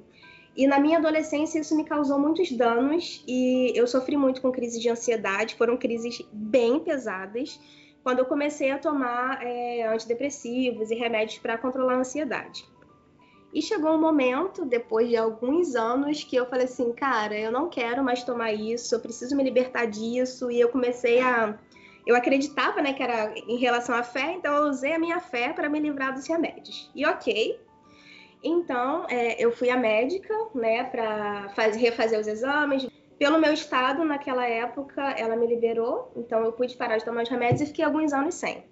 E 0.55 0.65
na 0.67 0.79
minha 0.79 0.97
adolescência 0.97 1.59
isso 1.59 1.75
me 1.75 1.83
causou 1.83 2.17
muitos 2.17 2.51
danos 2.51 3.23
e 3.27 3.73
eu 3.75 3.85
sofri 3.85 4.15
muito 4.15 4.41
com 4.41 4.51
crises 4.51 4.81
de 4.81 4.89
ansiedade, 4.89 5.55
foram 5.55 5.75
crises 5.75 6.21
bem 6.31 6.79
pesadas, 6.79 7.59
quando 8.01 8.19
eu 8.19 8.25
comecei 8.25 8.71
a 8.71 8.77
tomar 8.77 9.43
é, 9.43 9.87
antidepressivos 9.87 10.91
e 10.91 10.95
remédios 10.95 11.39
para 11.39 11.57
controlar 11.57 11.95
a 11.95 11.99
ansiedade. 11.99 12.65
E 13.53 13.61
chegou 13.61 13.91
um 13.91 13.99
momento, 13.99 14.65
depois 14.65 15.09
de 15.09 15.15
alguns 15.15 15.75
anos, 15.75 16.23
que 16.23 16.35
eu 16.35 16.45
falei 16.45 16.65
assim, 16.65 16.91
cara, 16.93 17.37
eu 17.37 17.51
não 17.51 17.69
quero 17.69 18.03
mais 18.03 18.23
tomar 18.23 18.53
isso, 18.53 18.93
eu 18.93 18.99
preciso 18.99 19.35
me 19.35 19.43
libertar 19.43 19.85
disso, 19.85 20.51
e 20.51 20.59
eu 20.59 20.69
comecei 20.69 21.21
a 21.21 21.57
eu 22.05 22.15
acreditava, 22.15 22.81
né, 22.81 22.93
que 22.93 23.01
era 23.01 23.33
em 23.35 23.57
relação 23.57 23.95
à 23.95 24.03
fé, 24.03 24.33
então 24.33 24.53
eu 24.53 24.69
usei 24.69 24.93
a 24.93 24.99
minha 24.99 25.19
fé 25.19 25.51
para 25.53 25.67
me 25.67 25.79
livrar 25.79 26.13
dos 26.13 26.27
remédios. 26.27 26.91
E 26.93 27.05
ok, 27.05 27.59
então, 28.47 29.05
é, 29.09 29.43
eu 29.43 29.51
fui 29.51 29.69
à 29.69 29.77
médica, 29.77 30.33
né, 30.53 30.83
para 30.83 31.47
refazer 31.71 32.19
os 32.19 32.27
exames. 32.27 32.87
Pelo 33.17 33.39
meu 33.39 33.53
estado, 33.53 34.03
naquela 34.03 34.45
época, 34.45 35.01
ela 35.11 35.35
me 35.35 35.47
liberou, 35.47 36.11
então 36.15 36.43
eu 36.43 36.51
pude 36.51 36.75
parar 36.75 36.97
de 36.97 37.05
tomar 37.05 37.23
os 37.23 37.29
remédios 37.29 37.61
e 37.61 37.65
fiquei 37.65 37.83
alguns 37.83 38.13
anos 38.13 38.35
sem. 38.35 38.63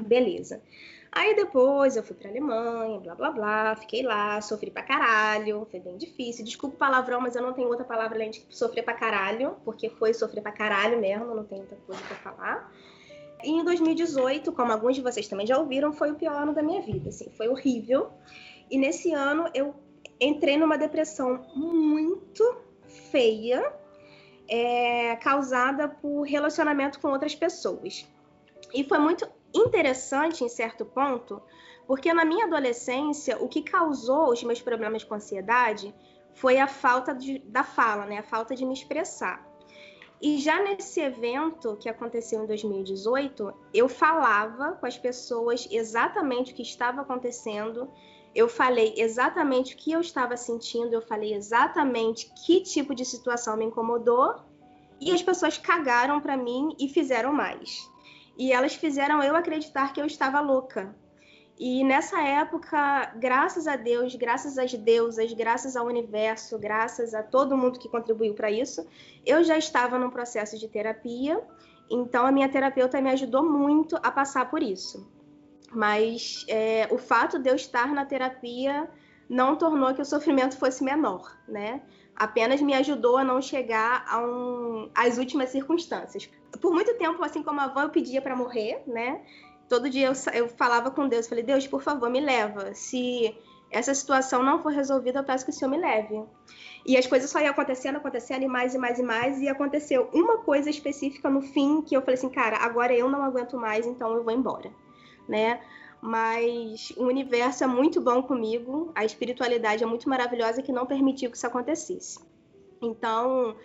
Beleza. 0.00 0.62
Aí 1.10 1.36
depois 1.36 1.94
eu 1.94 2.02
fui 2.02 2.16
pra 2.16 2.30
Alemanha, 2.30 2.98
blá 3.00 3.14
blá 3.14 3.30
blá, 3.30 3.76
fiquei 3.76 4.02
lá, 4.02 4.40
sofri 4.40 4.70
pra 4.70 4.82
caralho, 4.82 5.66
foi 5.70 5.78
bem 5.78 5.98
difícil. 5.98 6.42
Desculpa 6.42 6.74
o 6.74 6.78
palavrão, 6.78 7.20
mas 7.20 7.36
eu 7.36 7.42
não 7.42 7.52
tenho 7.52 7.68
outra 7.68 7.84
palavra 7.84 8.16
além 8.16 8.30
de 8.30 8.42
sofrer 8.48 8.82
pra 8.82 8.94
caralho, 8.94 9.56
porque 9.62 9.90
foi 9.90 10.14
sofrer 10.14 10.40
pra 10.40 10.52
caralho 10.52 10.98
mesmo, 10.98 11.34
não 11.34 11.44
tem 11.44 11.60
outra 11.60 11.76
coisa 11.86 12.00
pra 12.04 12.16
falar. 12.16 12.72
E 13.44 13.50
em 13.50 13.62
2018, 13.62 14.52
como 14.52 14.72
alguns 14.72 14.96
de 14.96 15.02
vocês 15.02 15.28
também 15.28 15.46
já 15.46 15.58
ouviram, 15.58 15.92
foi 15.92 16.12
o 16.12 16.14
pior 16.14 16.34
ano 16.34 16.54
da 16.54 16.62
minha 16.62 16.80
vida, 16.80 17.10
assim, 17.10 17.28
foi 17.36 17.48
horrível. 17.48 18.08
E 18.72 18.78
nesse 18.78 19.12
ano 19.12 19.50
eu 19.52 19.74
entrei 20.18 20.56
numa 20.56 20.78
depressão 20.78 21.44
muito 21.54 22.56
feia, 23.10 23.70
é, 24.48 25.14
causada 25.16 25.88
por 25.88 26.22
relacionamento 26.22 26.98
com 26.98 27.08
outras 27.08 27.34
pessoas. 27.34 28.08
E 28.72 28.82
foi 28.82 28.98
muito 28.98 29.28
interessante 29.54 30.42
em 30.42 30.48
certo 30.48 30.86
ponto, 30.86 31.42
porque 31.86 32.14
na 32.14 32.24
minha 32.24 32.46
adolescência 32.46 33.36
o 33.42 33.46
que 33.46 33.62
causou 33.62 34.32
os 34.32 34.42
meus 34.42 34.62
problemas 34.62 35.04
com 35.04 35.14
ansiedade 35.14 35.94
foi 36.32 36.58
a 36.58 36.66
falta 36.66 37.14
de, 37.14 37.40
da 37.40 37.62
fala, 37.62 38.06
né? 38.06 38.20
A 38.20 38.22
falta 38.22 38.54
de 38.54 38.64
me 38.64 38.72
expressar. 38.72 39.46
E 40.18 40.38
já 40.38 40.62
nesse 40.62 41.00
evento 41.00 41.76
que 41.76 41.90
aconteceu 41.90 42.42
em 42.42 42.46
2018, 42.46 43.52
eu 43.74 43.86
falava 43.86 44.72
com 44.72 44.86
as 44.86 44.96
pessoas 44.96 45.68
exatamente 45.70 46.52
o 46.52 46.54
que 46.54 46.62
estava 46.62 47.02
acontecendo, 47.02 47.90
eu 48.34 48.48
falei 48.48 48.94
exatamente 48.96 49.74
o 49.74 49.76
que 49.76 49.92
eu 49.92 50.00
estava 50.00 50.36
sentindo, 50.36 50.94
eu 50.94 51.02
falei 51.02 51.34
exatamente 51.34 52.32
que 52.44 52.62
tipo 52.62 52.94
de 52.94 53.04
situação 53.04 53.56
me 53.56 53.64
incomodou 53.64 54.36
e 55.00 55.12
as 55.12 55.22
pessoas 55.22 55.58
cagaram 55.58 56.20
para 56.20 56.36
mim 56.36 56.74
e 56.78 56.88
fizeram 56.88 57.32
mais. 57.32 57.90
E 58.38 58.52
elas 58.52 58.74
fizeram 58.74 59.22
eu 59.22 59.36
acreditar 59.36 59.92
que 59.92 60.00
eu 60.00 60.06
estava 60.06 60.40
louca. 60.40 60.94
E 61.58 61.84
nessa 61.84 62.20
época, 62.20 63.12
graças 63.16 63.66
a 63.66 63.76
Deus, 63.76 64.14
graças 64.14 64.56
às 64.56 64.72
deusas, 64.72 65.32
graças 65.32 65.76
ao 65.76 65.86
universo, 65.86 66.58
graças 66.58 67.14
a 67.14 67.22
todo 67.22 67.56
mundo 67.56 67.78
que 67.78 67.88
contribuiu 67.88 68.34
para 68.34 68.50
isso, 68.50 68.86
eu 69.26 69.44
já 69.44 69.58
estava 69.58 69.98
num 69.98 70.10
processo 70.10 70.58
de 70.58 70.66
terapia. 70.66 71.40
Então 71.90 72.26
a 72.26 72.32
minha 72.32 72.48
terapeuta 72.48 73.00
me 73.00 73.10
ajudou 73.10 73.44
muito 73.44 73.96
a 74.02 74.10
passar 74.10 74.50
por 74.50 74.62
isso. 74.62 75.06
Mas 75.74 76.44
é, 76.48 76.88
o 76.90 76.98
fato 76.98 77.38
de 77.38 77.48
eu 77.48 77.54
estar 77.54 77.92
na 77.94 78.04
terapia 78.04 78.88
não 79.28 79.56
tornou 79.56 79.94
que 79.94 80.02
o 80.02 80.04
sofrimento 80.04 80.56
fosse 80.56 80.84
menor, 80.84 81.36
né? 81.48 81.80
Apenas 82.14 82.60
me 82.60 82.74
ajudou 82.74 83.16
a 83.16 83.24
não 83.24 83.40
chegar 83.40 84.04
a 84.06 84.18
um, 84.20 84.90
às 84.94 85.16
últimas 85.16 85.48
circunstâncias. 85.48 86.28
Por 86.60 86.72
muito 86.72 86.94
tempo, 86.98 87.24
assim 87.24 87.42
como 87.42 87.60
a 87.60 87.64
avó, 87.64 87.82
eu 87.82 87.90
pedia 87.90 88.20
para 88.20 88.36
morrer, 88.36 88.82
né? 88.86 89.22
todo 89.72 89.88
dia 89.88 90.08
eu, 90.08 90.12
eu 90.34 90.48
falava 90.50 90.90
com 90.90 91.08
Deus, 91.08 91.26
falei, 91.26 91.42
Deus, 91.42 91.66
por 91.66 91.82
favor, 91.82 92.10
me 92.10 92.20
leva. 92.20 92.74
Se 92.74 93.34
essa 93.70 93.94
situação 93.94 94.42
não 94.42 94.62
for 94.62 94.70
resolvida, 94.70 95.20
eu 95.20 95.24
peço 95.24 95.46
que 95.46 95.50
o 95.50 95.54
Senhor 95.54 95.70
me 95.70 95.78
leve. 95.78 96.22
E 96.84 96.94
as 96.94 97.06
coisas 97.06 97.30
só 97.30 97.40
iam 97.40 97.52
acontecendo, 97.52 97.96
acontecendo, 97.96 98.42
e 98.42 98.48
mais, 98.48 98.74
e 98.74 98.78
mais, 98.78 98.98
e 98.98 99.02
mais, 99.02 99.40
e 99.40 99.48
aconteceu 99.48 100.10
uma 100.12 100.38
coisa 100.38 100.68
específica 100.68 101.30
no 101.30 101.40
fim 101.40 101.80
que 101.80 101.96
eu 101.96 102.02
falei 102.02 102.16
assim, 102.16 102.28
cara, 102.28 102.58
agora 102.58 102.92
eu 102.92 103.08
não 103.08 103.22
aguento 103.22 103.56
mais, 103.56 103.86
então 103.86 104.14
eu 104.14 104.22
vou 104.22 104.32
embora, 104.34 104.70
né? 105.32 105.60
Mas 106.00 106.92
o 106.96 107.04
universo 107.04 107.64
é 107.64 107.66
muito 107.66 108.00
bom 108.00 108.22
comigo, 108.22 108.92
a 108.94 109.04
espiritualidade 109.04 109.82
é 109.82 109.86
muito 109.86 110.08
maravilhosa 110.08 110.62
que 110.62 110.72
não 110.72 110.84
permitiu 110.84 111.30
que 111.30 111.36
isso 111.36 111.46
acontecesse. 111.46 112.18
Então, 112.82 113.56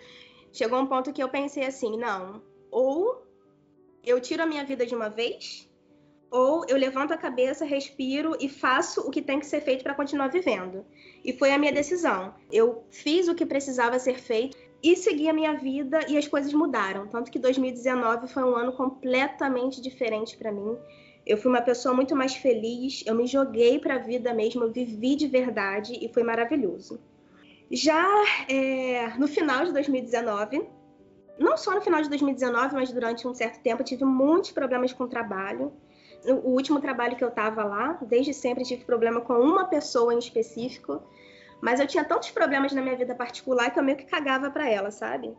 chegou 0.52 0.78
um 0.80 0.86
ponto 0.86 1.12
que 1.12 1.22
eu 1.22 1.28
pensei 1.28 1.64
assim, 1.64 1.96
não, 1.96 2.40
ou 2.70 3.22
eu 4.04 4.20
tiro 4.20 4.42
a 4.42 4.46
minha 4.46 4.64
vida 4.64 4.86
de 4.86 4.94
uma 4.94 5.10
vez, 5.10 5.68
ou 6.30 6.64
eu 6.68 6.76
levanto 6.76 7.12
a 7.12 7.18
cabeça, 7.18 7.64
respiro 7.64 8.36
e 8.40 8.48
faço 8.48 9.00
o 9.00 9.10
que 9.10 9.20
tem 9.20 9.40
que 9.40 9.46
ser 9.46 9.60
feito 9.60 9.82
para 9.82 9.94
continuar 9.94 10.28
vivendo. 10.28 10.84
E 11.24 11.32
foi 11.32 11.52
a 11.52 11.58
minha 11.58 11.72
decisão. 11.72 12.34
Eu 12.52 12.84
fiz 12.90 13.28
o 13.28 13.34
que 13.34 13.44
precisava 13.44 13.98
ser 13.98 14.18
feito 14.18 14.56
e 14.82 14.94
segui 14.94 15.28
a 15.28 15.32
minha 15.32 15.54
vida 15.54 16.00
e 16.08 16.16
as 16.16 16.28
coisas 16.28 16.52
mudaram. 16.52 17.08
Tanto 17.08 17.30
que 17.30 17.38
2019 17.38 18.28
foi 18.28 18.44
um 18.44 18.54
ano 18.54 18.72
completamente 18.72 19.80
diferente 19.80 20.36
para 20.36 20.52
mim. 20.52 20.76
Eu 21.28 21.36
fui 21.36 21.50
uma 21.50 21.62
pessoa 21.62 21.94
muito 21.94 22.16
mais 22.16 22.34
feliz, 22.34 23.04
eu 23.06 23.14
me 23.14 23.26
joguei 23.26 23.78
para 23.78 23.96
a 23.96 23.98
vida 23.98 24.34
mesmo, 24.34 24.64
eu 24.64 24.72
vivi 24.72 25.14
de 25.14 25.28
verdade 25.28 25.96
e 26.00 26.12
foi 26.12 26.24
maravilhoso. 26.24 26.98
Já 27.70 28.02
é, 28.48 29.12
no 29.18 29.28
final 29.28 29.64
de 29.66 29.72
2019, 29.72 30.66
não 31.38 31.56
só 31.56 31.74
no 31.74 31.82
final 31.82 32.02
de 32.02 32.08
2019, 32.08 32.74
mas 32.74 32.90
durante 32.90 33.28
um 33.28 33.34
certo 33.34 33.60
tempo, 33.60 33.82
eu 33.82 33.86
tive 33.86 34.04
muitos 34.04 34.50
problemas 34.50 34.92
com 34.92 35.04
o 35.04 35.08
trabalho 35.08 35.72
o 36.24 36.50
último 36.50 36.80
trabalho 36.80 37.16
que 37.16 37.24
eu 37.24 37.28
estava 37.28 37.64
lá, 37.64 37.98
desde 38.02 38.34
sempre 38.34 38.64
tive 38.64 38.84
problema 38.84 39.20
com 39.20 39.34
uma 39.34 39.66
pessoa 39.66 40.12
em 40.12 40.18
específico, 40.18 41.02
mas 41.60 41.80
eu 41.80 41.86
tinha 41.86 42.04
tantos 42.04 42.30
problemas 42.30 42.72
na 42.72 42.82
minha 42.82 42.96
vida 42.96 43.14
particular 43.14 43.70
que 43.70 43.78
eu 43.78 43.82
meio 43.82 43.98
que 43.98 44.04
cagava 44.04 44.50
para 44.50 44.68
ela, 44.68 44.90
sabe? 44.90 45.36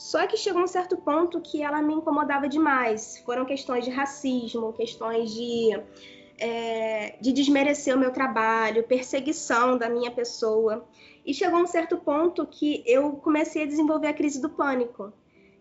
Só 0.00 0.26
que 0.26 0.34
chegou 0.34 0.62
um 0.62 0.66
certo 0.66 0.96
ponto 0.96 1.42
que 1.42 1.62
ela 1.62 1.82
me 1.82 1.92
incomodava 1.92 2.48
demais. 2.48 3.18
Foram 3.18 3.44
questões 3.44 3.84
de 3.84 3.90
racismo, 3.90 4.72
questões 4.72 5.30
de, 5.30 5.78
é, 6.38 7.18
de 7.20 7.30
desmerecer 7.32 7.94
o 7.94 7.98
meu 8.00 8.10
trabalho, 8.10 8.82
perseguição 8.84 9.76
da 9.76 9.90
minha 9.90 10.10
pessoa. 10.10 10.88
E 11.24 11.34
chegou 11.34 11.60
um 11.60 11.66
certo 11.66 11.98
ponto 11.98 12.46
que 12.46 12.82
eu 12.86 13.12
comecei 13.16 13.64
a 13.64 13.66
desenvolver 13.66 14.06
a 14.06 14.14
crise 14.14 14.40
do 14.40 14.48
pânico 14.48 15.12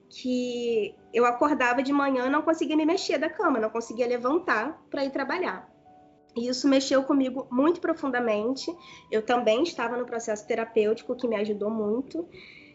que 0.07 0.95
eu 1.13 1.25
acordava 1.25 1.83
de 1.83 1.91
manhã 1.91 2.29
não 2.29 2.41
conseguia 2.41 2.77
me 2.77 2.85
mexer 2.85 3.17
da 3.17 3.29
cama, 3.29 3.59
não 3.59 3.69
conseguia 3.69 4.07
levantar 4.07 4.81
para 4.89 5.03
ir 5.03 5.11
trabalhar. 5.11 5.69
E 6.33 6.47
isso 6.47 6.65
mexeu 6.65 7.03
comigo 7.03 7.45
muito 7.51 7.81
profundamente. 7.81 8.73
Eu 9.11 9.21
também 9.21 9.63
estava 9.63 9.97
no 9.97 10.05
processo 10.05 10.47
terapêutico 10.47 11.13
que 11.13 11.27
me 11.27 11.35
ajudou 11.35 11.69
muito. 11.69 12.25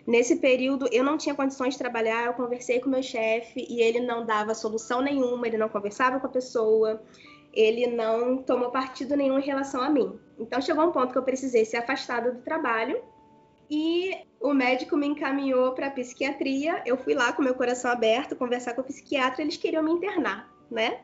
Nesse 0.07 0.37
período, 0.37 0.87
eu 0.93 1.03
não 1.03 1.17
tinha 1.17 1.35
condições 1.35 1.75
de 1.75 1.79
trabalhar, 1.79 2.27
eu 2.27 2.35
conversei 2.35 2.79
com 2.79 2.91
meu 2.91 3.03
chefe 3.03 3.67
e 3.69 3.81
ele 3.81 4.01
não 4.01 4.27
dava 4.27 4.55
solução 4.55 5.01
nenhuma, 5.01 5.47
ele 5.47 5.57
não 5.57 5.69
conversava 5.69 6.21
com 6.21 6.27
a 6.27 6.31
pessoa, 6.31 7.03
ele 7.53 7.87
não 7.87 8.43
tomou 8.43 8.71
partido 8.71 9.17
nenhum 9.17 9.39
em 9.39 9.43
relação 9.43 9.81
a 9.81 9.89
mim. 9.89 10.19
Então 10.39 10.61
chegou 10.61 10.85
um 10.85 10.93
ponto 10.93 11.13
que 11.13 11.19
eu 11.19 11.23
precisei 11.23 11.65
ser 11.65 11.79
afastada 11.79 12.33
do 12.33 12.43
trabalho 12.43 13.01
e 13.71 14.15
o 14.41 14.53
médico 14.53 14.95
me 14.97 15.07
encaminhou 15.07 15.73
para 15.73 15.91
psiquiatria. 15.91 16.83
Eu 16.85 16.99
fui 16.99 17.15
lá 17.15 17.33
com 17.33 17.43
meu 17.43 17.55
coração 17.55 17.91
aberto 17.91 18.37
conversar 18.37 18.75
com 18.75 18.83
o 18.83 18.85
psiquiatra, 18.85 19.41
eles 19.41 19.57
queriam 19.57 19.83
me 19.83 19.93
internar, 19.93 20.53
né? 20.71 21.01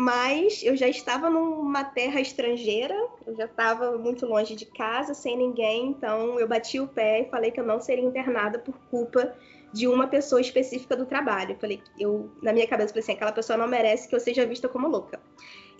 Mas 0.00 0.62
eu 0.62 0.76
já 0.76 0.86
estava 0.86 1.28
numa 1.28 1.82
terra 1.82 2.20
estrangeira, 2.20 2.94
eu 3.26 3.34
já 3.34 3.46
estava 3.46 3.98
muito 3.98 4.26
longe 4.26 4.54
de 4.54 4.64
casa, 4.64 5.12
sem 5.12 5.36
ninguém, 5.36 5.88
então 5.88 6.38
eu 6.38 6.46
bati 6.46 6.78
o 6.78 6.86
pé 6.86 7.22
e 7.22 7.28
falei 7.28 7.50
que 7.50 7.58
eu 7.58 7.66
não 7.66 7.80
seria 7.80 8.04
internada 8.04 8.60
por 8.60 8.78
culpa 8.92 9.34
de 9.72 9.88
uma 9.88 10.06
pessoa 10.06 10.40
específica 10.40 10.94
do 10.94 11.04
trabalho. 11.04 11.54
Eu 11.54 11.58
falei, 11.58 11.82
eu 11.98 12.30
na 12.40 12.52
minha 12.52 12.68
cabeça 12.68 12.90
falei 12.90 13.02
assim, 13.02 13.14
aquela 13.14 13.32
pessoa 13.32 13.56
não 13.56 13.66
merece 13.66 14.08
que 14.08 14.14
eu 14.14 14.20
seja 14.20 14.46
vista 14.46 14.68
como 14.68 14.86
louca. 14.86 15.20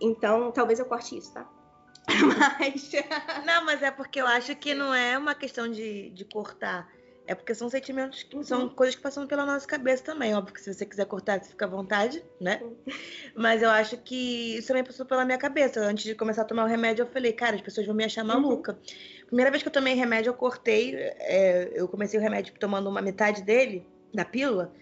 Então, 0.00 0.50
talvez 0.50 0.81
eu 0.81 0.87
corte 0.87 1.16
isso, 1.16 1.33
tá? 1.33 1.48
Mas. 2.59 2.90
Não, 3.46 3.64
mas 3.66 3.85
é 3.85 3.92
porque 3.92 4.20
eu 4.20 4.26
acho 4.26 4.57
que 4.57 4.74
não 4.74 4.92
é 4.92 5.16
uma 5.16 5.35
questão 5.37 5.70
de, 5.70 6.11
de 6.11 6.24
cortar. 6.24 6.90
É 7.28 7.34
porque 7.34 7.54
são 7.54 7.68
sentimentos 7.68 8.22
que 8.22 8.42
são 8.42 8.62
uhum. 8.62 8.68
coisas 8.70 8.96
que 8.96 9.02
passam 9.02 9.26
pela 9.26 9.44
nossa 9.44 9.66
cabeça 9.66 10.02
também. 10.02 10.34
Óbvio 10.34 10.54
que 10.54 10.62
se 10.62 10.72
você 10.72 10.86
quiser 10.86 11.04
cortar, 11.04 11.38
você 11.38 11.50
fica 11.50 11.66
à 11.66 11.68
vontade, 11.68 12.24
né? 12.40 12.58
Uhum. 12.62 12.74
Mas 13.36 13.62
eu 13.62 13.68
acho 13.68 13.98
que 13.98 14.56
isso 14.56 14.68
também 14.68 14.82
passou 14.82 15.04
pela 15.04 15.26
minha 15.26 15.36
cabeça. 15.36 15.78
Antes 15.78 16.04
de 16.04 16.14
começar 16.14 16.40
a 16.40 16.44
tomar 16.46 16.64
o 16.64 16.66
remédio, 16.66 17.02
eu 17.02 17.06
falei, 17.06 17.34
cara, 17.34 17.54
as 17.54 17.60
pessoas 17.60 17.86
vão 17.86 17.94
me 17.94 18.02
achar 18.02 18.24
maluca. 18.24 18.72
Uhum. 18.72 19.26
Primeira 19.26 19.50
vez 19.50 19.62
que 19.62 19.68
eu 19.68 19.72
tomei 19.72 19.92
remédio, 19.92 20.30
eu 20.30 20.34
cortei. 20.34 20.94
É, 20.96 21.70
eu 21.74 21.86
comecei 21.86 22.18
o 22.18 22.22
remédio 22.22 22.54
tomando 22.58 22.88
uma 22.88 23.02
metade 23.02 23.42
dele, 23.42 23.86
da 24.14 24.24
pílula. 24.24 24.72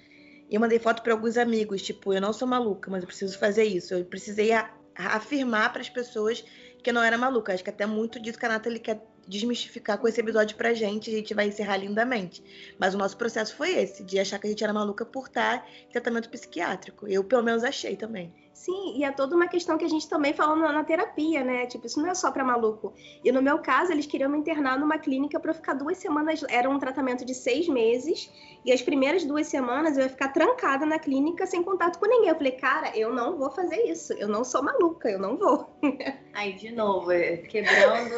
E 0.48 0.54
eu 0.54 0.60
mandei 0.60 0.78
foto 0.78 1.02
para 1.02 1.14
alguns 1.14 1.36
amigos, 1.36 1.82
tipo, 1.82 2.14
eu 2.14 2.20
não 2.20 2.32
sou 2.32 2.46
maluca, 2.46 2.88
mas 2.88 3.02
eu 3.02 3.08
preciso 3.08 3.36
fazer 3.36 3.64
isso. 3.64 3.92
Eu 3.92 4.04
precisei 4.04 4.52
a, 4.52 4.70
a 4.94 5.16
afirmar 5.16 5.72
para 5.72 5.82
as 5.82 5.90
pessoas 5.90 6.44
que 6.80 6.92
não 6.92 7.02
era 7.02 7.18
maluca. 7.18 7.52
Acho 7.52 7.64
que 7.64 7.70
até 7.70 7.86
muito 7.86 8.20
disso 8.20 8.38
que 8.38 8.46
a 8.46 8.50
Nathalie 8.50 8.78
quer 8.78 9.04
desmistificar 9.26 9.98
com 9.98 10.06
esse 10.06 10.20
episódio 10.20 10.56
pra 10.56 10.74
gente. 10.74 11.10
A 11.10 11.14
gente 11.14 11.34
vai 11.34 11.48
encerrar 11.48 11.76
lindamente. 11.76 12.42
Mas 12.78 12.94
o 12.94 12.98
nosso 12.98 13.16
processo 13.16 13.54
foi 13.54 13.74
esse, 13.74 14.04
de 14.04 14.18
achar 14.18 14.38
que 14.38 14.46
a 14.46 14.50
gente 14.50 14.62
era 14.62 14.72
maluca 14.72 15.04
por 15.04 15.26
estar 15.26 15.68
em 15.88 15.92
tratamento 15.92 16.30
psiquiátrico. 16.30 17.06
Eu, 17.08 17.24
pelo 17.24 17.42
menos, 17.42 17.64
achei 17.64 17.96
também. 17.96 18.32
Sim, 18.56 18.94
e 18.96 19.04
é 19.04 19.12
toda 19.12 19.36
uma 19.36 19.46
questão 19.46 19.76
que 19.76 19.84
a 19.84 19.88
gente 19.88 20.08
também 20.08 20.32
falou 20.32 20.56
na, 20.56 20.72
na 20.72 20.82
terapia, 20.82 21.44
né? 21.44 21.66
Tipo, 21.66 21.86
isso 21.86 22.00
não 22.00 22.08
é 22.08 22.14
só 22.14 22.32
para 22.32 22.42
maluco. 22.42 22.94
E 23.22 23.30
no 23.30 23.42
meu 23.42 23.58
caso, 23.58 23.92
eles 23.92 24.06
queriam 24.06 24.30
me 24.30 24.38
internar 24.38 24.78
numa 24.78 24.98
clínica 24.98 25.38
para 25.38 25.52
ficar 25.52 25.74
duas 25.74 25.98
semanas. 25.98 26.42
Era 26.48 26.68
um 26.68 26.78
tratamento 26.78 27.22
de 27.22 27.34
seis 27.34 27.68
meses. 27.68 28.32
E 28.64 28.72
as 28.72 28.80
primeiras 28.80 29.24
duas 29.24 29.46
semanas 29.46 29.98
eu 29.98 30.04
ia 30.04 30.08
ficar 30.08 30.28
trancada 30.28 30.86
na 30.86 30.98
clínica 30.98 31.46
sem 31.46 31.62
contato 31.62 31.98
com 31.98 32.06
ninguém. 32.06 32.30
Eu 32.30 32.34
falei, 32.34 32.52
cara, 32.52 32.96
eu 32.96 33.12
não 33.12 33.36
vou 33.36 33.50
fazer 33.50 33.76
isso. 33.82 34.14
Eu 34.14 34.26
não 34.26 34.42
sou 34.42 34.62
maluca, 34.62 35.10
eu 35.10 35.18
não 35.18 35.36
vou. 35.36 35.78
Aí, 36.32 36.54
de 36.54 36.72
novo, 36.72 37.12
é, 37.12 37.36
quebrando 37.36 38.14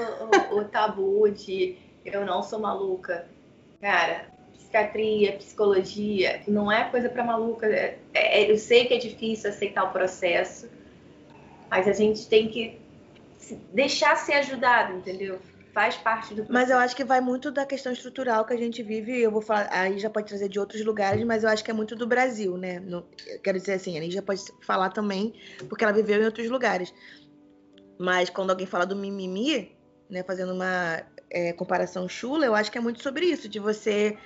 o, 0.53 0.59
o 0.61 0.65
tabu 0.67 1.29
de 1.33 1.77
eu 2.05 2.25
não 2.25 2.45
sou 2.45 2.61
maluca. 2.61 3.29
Cara, 3.81 4.38
psiquiatria, 4.69 5.33
psicologia, 5.39 6.43
não 6.47 6.71
é 6.71 6.85
coisa 6.91 7.09
para 7.09 7.25
maluca. 7.25 7.67
É, 7.67 7.99
é, 8.13 8.51
eu 8.51 8.59
sei 8.59 8.87
que 8.87 8.95
é 8.95 8.99
difícil 8.99 9.51
aceitar 9.51 9.85
o 9.85 9.91
processo, 9.91 10.69
mas 11.71 11.89
a 11.89 11.93
gente 11.93 12.29
tem 12.29 12.49
que 12.49 12.79
deixar 13.73 14.17
ser 14.17 14.35
ajudado, 14.35 14.95
entendeu? 14.95 15.39
Faz 15.73 15.97
parte 15.97 16.35
do 16.35 16.45
processo. 16.45 16.53
Mas 16.53 16.71
eu 16.71 16.79
acho 16.79 16.95
que 16.95 17.05
vai 17.05 17.21
muito 17.21 17.51
da 17.51 17.65
questão 17.65 17.93
estrutural 17.93 18.45
que 18.45 18.53
a 18.53 18.57
gente 18.57 18.83
vive. 18.83 19.19
Eu 19.19 19.31
vou 19.31 19.41
falar, 19.41 19.69
aí 19.71 19.99
já 19.99 20.11
pode 20.11 20.29
trazer 20.29 20.49
de 20.49 20.59
outros 20.59 20.85
lugares, 20.85 21.25
mas 21.25 21.45
eu 21.45 21.51
acho 21.51 21.65
que 21.65 21.71
é 21.71 21.75
muito 21.75 21.97
do 21.97 22.07
Brasil, 22.07 22.57
né? 22.59 22.83
Quero 23.43 23.59
dizer 23.59 23.75
assim, 23.75 23.99
a 23.99 24.11
já 24.11 24.23
pode 24.23 24.43
falar 24.63 24.91
também, 24.91 25.35
porque 25.69 25.85
ela 25.85 25.93
viveu 25.93 26.21
em 26.21 26.25
outros 26.25 26.51
lugares. 26.51 26.93
Mas 27.99 28.29
quando 28.29 28.51
alguém 28.51 28.67
fala 28.67 28.85
do 28.85 28.95
mimimi, 28.95 29.77
né, 30.09 30.23
fazendo 30.23 30.53
uma 30.53 31.03
é, 31.31 31.53
comparação 31.53 32.09
chula, 32.09 32.45
eu 32.45 32.55
acho 32.55 32.71
que 32.71 32.79
é 32.79 32.81
muito 32.81 33.03
sobre 33.03 33.27
isso, 33.27 33.49
de 33.49 33.59
você 33.59 34.17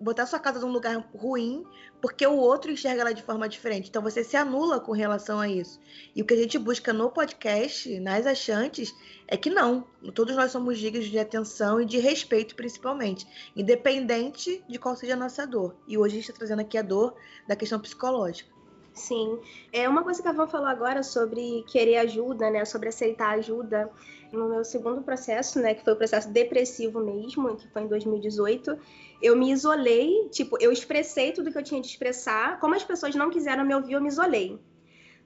botar 0.00 0.26
sua 0.26 0.38
casa 0.38 0.60
num 0.60 0.72
lugar 0.72 0.96
ruim 1.14 1.64
porque 2.00 2.26
o 2.26 2.36
outro 2.36 2.70
enxerga 2.70 3.00
ela 3.00 3.12
de 3.12 3.22
forma 3.22 3.48
diferente. 3.48 3.88
Então 3.88 4.02
você 4.02 4.22
se 4.22 4.36
anula 4.36 4.78
com 4.78 4.92
relação 4.92 5.40
a 5.40 5.48
isso. 5.48 5.80
E 6.14 6.22
o 6.22 6.24
que 6.24 6.34
a 6.34 6.36
gente 6.36 6.58
busca 6.58 6.92
no 6.92 7.10
podcast, 7.10 7.98
nas 8.00 8.26
achantes, 8.26 8.94
é 9.26 9.36
que 9.36 9.50
não. 9.50 9.86
Todos 10.14 10.36
nós 10.36 10.52
somos 10.52 10.78
dignos 10.78 11.06
de 11.06 11.18
atenção 11.18 11.80
e 11.80 11.84
de 11.86 11.98
respeito, 11.98 12.54
principalmente, 12.54 13.26
independente 13.56 14.62
de 14.68 14.78
qual 14.78 14.94
seja 14.94 15.14
a 15.14 15.16
nossa 15.16 15.46
dor. 15.46 15.76
E 15.88 15.96
hoje 15.98 16.14
a 16.14 16.16
gente 16.16 16.30
está 16.30 16.38
trazendo 16.38 16.60
aqui 16.60 16.78
a 16.78 16.82
dor 16.82 17.14
da 17.48 17.56
questão 17.56 17.80
psicológica. 17.80 18.55
Sim. 18.96 19.38
É 19.72 19.86
uma 19.86 20.02
coisa 20.02 20.22
que 20.22 20.26
a 20.28 20.32
Van 20.32 20.48
falou 20.48 20.66
agora 20.66 21.02
sobre 21.02 21.62
querer 21.68 21.98
ajuda, 21.98 22.50
né? 22.50 22.64
Sobre 22.64 22.88
aceitar 22.88 23.38
ajuda. 23.38 23.90
No 24.32 24.48
meu 24.48 24.64
segundo 24.64 25.02
processo, 25.02 25.60
né? 25.60 25.74
Que 25.74 25.84
foi 25.84 25.92
o 25.92 25.96
processo 25.96 26.30
depressivo 26.30 26.98
mesmo, 26.98 27.54
que 27.56 27.68
foi 27.68 27.82
em 27.82 27.88
2018, 27.88 28.76
eu 29.22 29.36
me 29.36 29.52
isolei. 29.52 30.28
Tipo, 30.30 30.56
eu 30.60 30.72
expressei 30.72 31.30
tudo 31.32 31.52
que 31.52 31.58
eu 31.58 31.62
tinha 31.62 31.80
de 31.80 31.86
expressar. 31.86 32.58
Como 32.58 32.74
as 32.74 32.82
pessoas 32.82 33.14
não 33.14 33.30
quiseram 33.30 33.64
me 33.64 33.74
ouvir, 33.74 33.92
eu 33.92 34.00
me 34.00 34.08
isolei. 34.08 34.58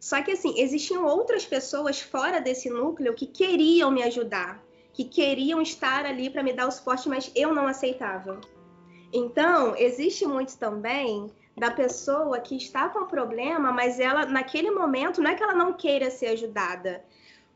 Só 0.01 0.21
que, 0.21 0.33
assim, 0.33 0.61
existiam 0.61 1.07
outras 1.07 1.47
pessoas 1.47 2.01
fora 2.01 2.41
desse 2.41 2.69
núcleo 2.69 3.15
que 3.15 3.27
queriam 3.27 3.91
me 3.91 4.03
ajudar, 4.03 4.61
que 4.93 5.05
queriam 5.05 5.63
estar 5.63 6.05
ali 6.05 6.29
para 6.29 6.43
me 6.43 6.53
dar 6.53 6.67
o 6.67 6.73
suporte, 6.73 7.09
mas 7.09 7.31
eu 7.37 7.55
não 7.55 7.69
aceitava. 7.69 8.41
Então, 9.13 9.77
existe 9.77 10.27
muito 10.27 10.57
também 10.59 11.31
da 11.57 11.71
pessoa 11.71 12.41
que 12.41 12.57
está 12.57 12.89
com 12.89 13.07
problema, 13.07 13.73
mas 13.73 14.01
ela, 14.01 14.25
naquele 14.27 14.71
momento, 14.71 15.21
não 15.21 15.31
é 15.31 15.35
que 15.35 15.43
ela 15.43 15.55
não 15.55 15.73
queira 15.73 16.11
ser 16.11 16.29
ajudada, 16.29 17.05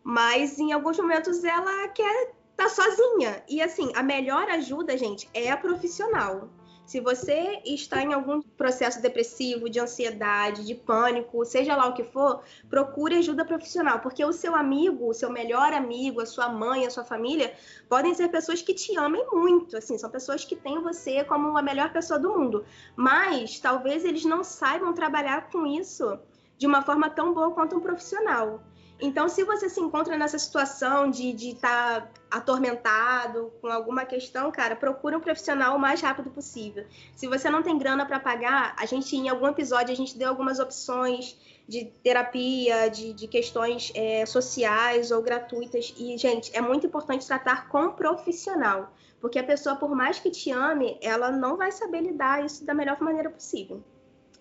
mas 0.02 0.58
em 0.58 0.72
alguns 0.72 0.98
momentos 0.98 1.42
ela 1.44 1.88
quer 1.88 2.32
estar 2.50 2.64
tá 2.64 2.68
sozinha. 2.68 3.42
E 3.48 3.62
assim, 3.62 3.92
a 3.94 4.02
melhor 4.02 4.48
ajuda, 4.50 4.96
gente, 4.98 5.28
é 5.32 5.50
a 5.50 5.56
profissional. 5.56 6.48
Se 6.84 7.00
você 7.00 7.62
está 7.64 8.02
em 8.02 8.12
algum 8.12 8.42
processo 8.42 9.00
depressivo, 9.00 9.70
de 9.70 9.80
ansiedade, 9.80 10.66
de 10.66 10.74
pânico, 10.74 11.44
seja 11.44 11.74
lá 11.74 11.86
o 11.86 11.94
que 11.94 12.04
for, 12.04 12.42
procure 12.68 13.16
ajuda 13.16 13.44
profissional, 13.44 14.00
porque 14.00 14.22
o 14.22 14.32
seu 14.32 14.54
amigo, 14.54 15.08
o 15.08 15.14
seu 15.14 15.30
melhor 15.30 15.72
amigo, 15.72 16.20
a 16.20 16.26
sua 16.26 16.48
mãe, 16.48 16.86
a 16.86 16.90
sua 16.90 17.02
família, 17.02 17.54
podem 17.88 18.14
ser 18.14 18.28
pessoas 18.28 18.60
que 18.60 18.74
te 18.74 18.96
amem 18.98 19.26
muito, 19.32 19.78
assim, 19.78 19.96
são 19.96 20.10
pessoas 20.10 20.44
que 20.44 20.54
têm 20.54 20.82
você 20.82 21.24
como 21.24 21.56
a 21.56 21.62
melhor 21.62 21.90
pessoa 21.90 22.18
do 22.18 22.38
mundo, 22.38 22.66
mas 22.94 23.58
talvez 23.58 24.04
eles 24.04 24.24
não 24.24 24.44
saibam 24.44 24.92
trabalhar 24.92 25.48
com 25.50 25.66
isso 25.66 26.18
de 26.58 26.66
uma 26.66 26.82
forma 26.82 27.08
tão 27.08 27.32
boa 27.32 27.50
quanto 27.52 27.76
um 27.76 27.80
profissional. 27.80 28.62
Então, 29.04 29.28
se 29.28 29.44
você 29.44 29.68
se 29.68 29.78
encontra 29.78 30.16
nessa 30.16 30.38
situação 30.38 31.10
de 31.10 31.28
estar 31.50 32.00
tá 32.00 32.08
atormentado 32.30 33.52
com 33.60 33.66
alguma 33.68 34.06
questão, 34.06 34.50
cara, 34.50 34.74
procura 34.74 35.18
um 35.18 35.20
profissional 35.20 35.76
o 35.76 35.78
mais 35.78 36.00
rápido 36.00 36.30
possível. 36.30 36.86
Se 37.14 37.26
você 37.26 37.50
não 37.50 37.62
tem 37.62 37.76
grana 37.76 38.06
para 38.06 38.18
pagar, 38.18 38.74
a 38.78 38.86
gente, 38.86 39.14
em 39.14 39.28
algum 39.28 39.46
episódio, 39.46 39.92
a 39.92 39.96
gente 39.96 40.16
deu 40.16 40.30
algumas 40.30 40.58
opções 40.58 41.38
de 41.68 41.84
terapia, 42.02 42.88
de, 42.88 43.12
de 43.12 43.28
questões 43.28 43.92
é, 43.94 44.24
sociais 44.24 45.10
ou 45.10 45.20
gratuitas. 45.20 45.94
E, 45.98 46.16
gente, 46.16 46.50
é 46.56 46.62
muito 46.62 46.86
importante 46.86 47.26
tratar 47.26 47.68
com 47.68 47.82
um 47.82 47.92
profissional. 47.92 48.90
Porque 49.20 49.38
a 49.38 49.44
pessoa, 49.44 49.76
por 49.76 49.94
mais 49.94 50.18
que 50.18 50.30
te 50.30 50.50
ame, 50.50 50.98
ela 51.02 51.30
não 51.30 51.58
vai 51.58 51.70
saber 51.70 52.00
lidar 52.00 52.42
isso 52.42 52.64
da 52.64 52.72
melhor 52.72 52.98
maneira 53.02 53.28
possível. 53.28 53.84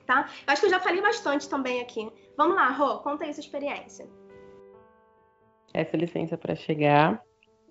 Tá? 0.06 0.30
Acho 0.47 0.62
que 0.62 0.67
eu 0.67 0.71
já 0.71 0.80
falei 0.80 1.02
bastante 1.02 1.49
também 1.49 1.82
aqui. 1.82 2.10
Vamos 2.38 2.56
lá, 2.56 2.69
Rô, 2.69 2.99
conta 2.99 3.26
aí 3.26 3.34
sua 3.34 3.41
experiência 3.41 4.08
essa 5.74 5.98
licença 5.98 6.38
para 6.38 6.56
chegar. 6.56 7.22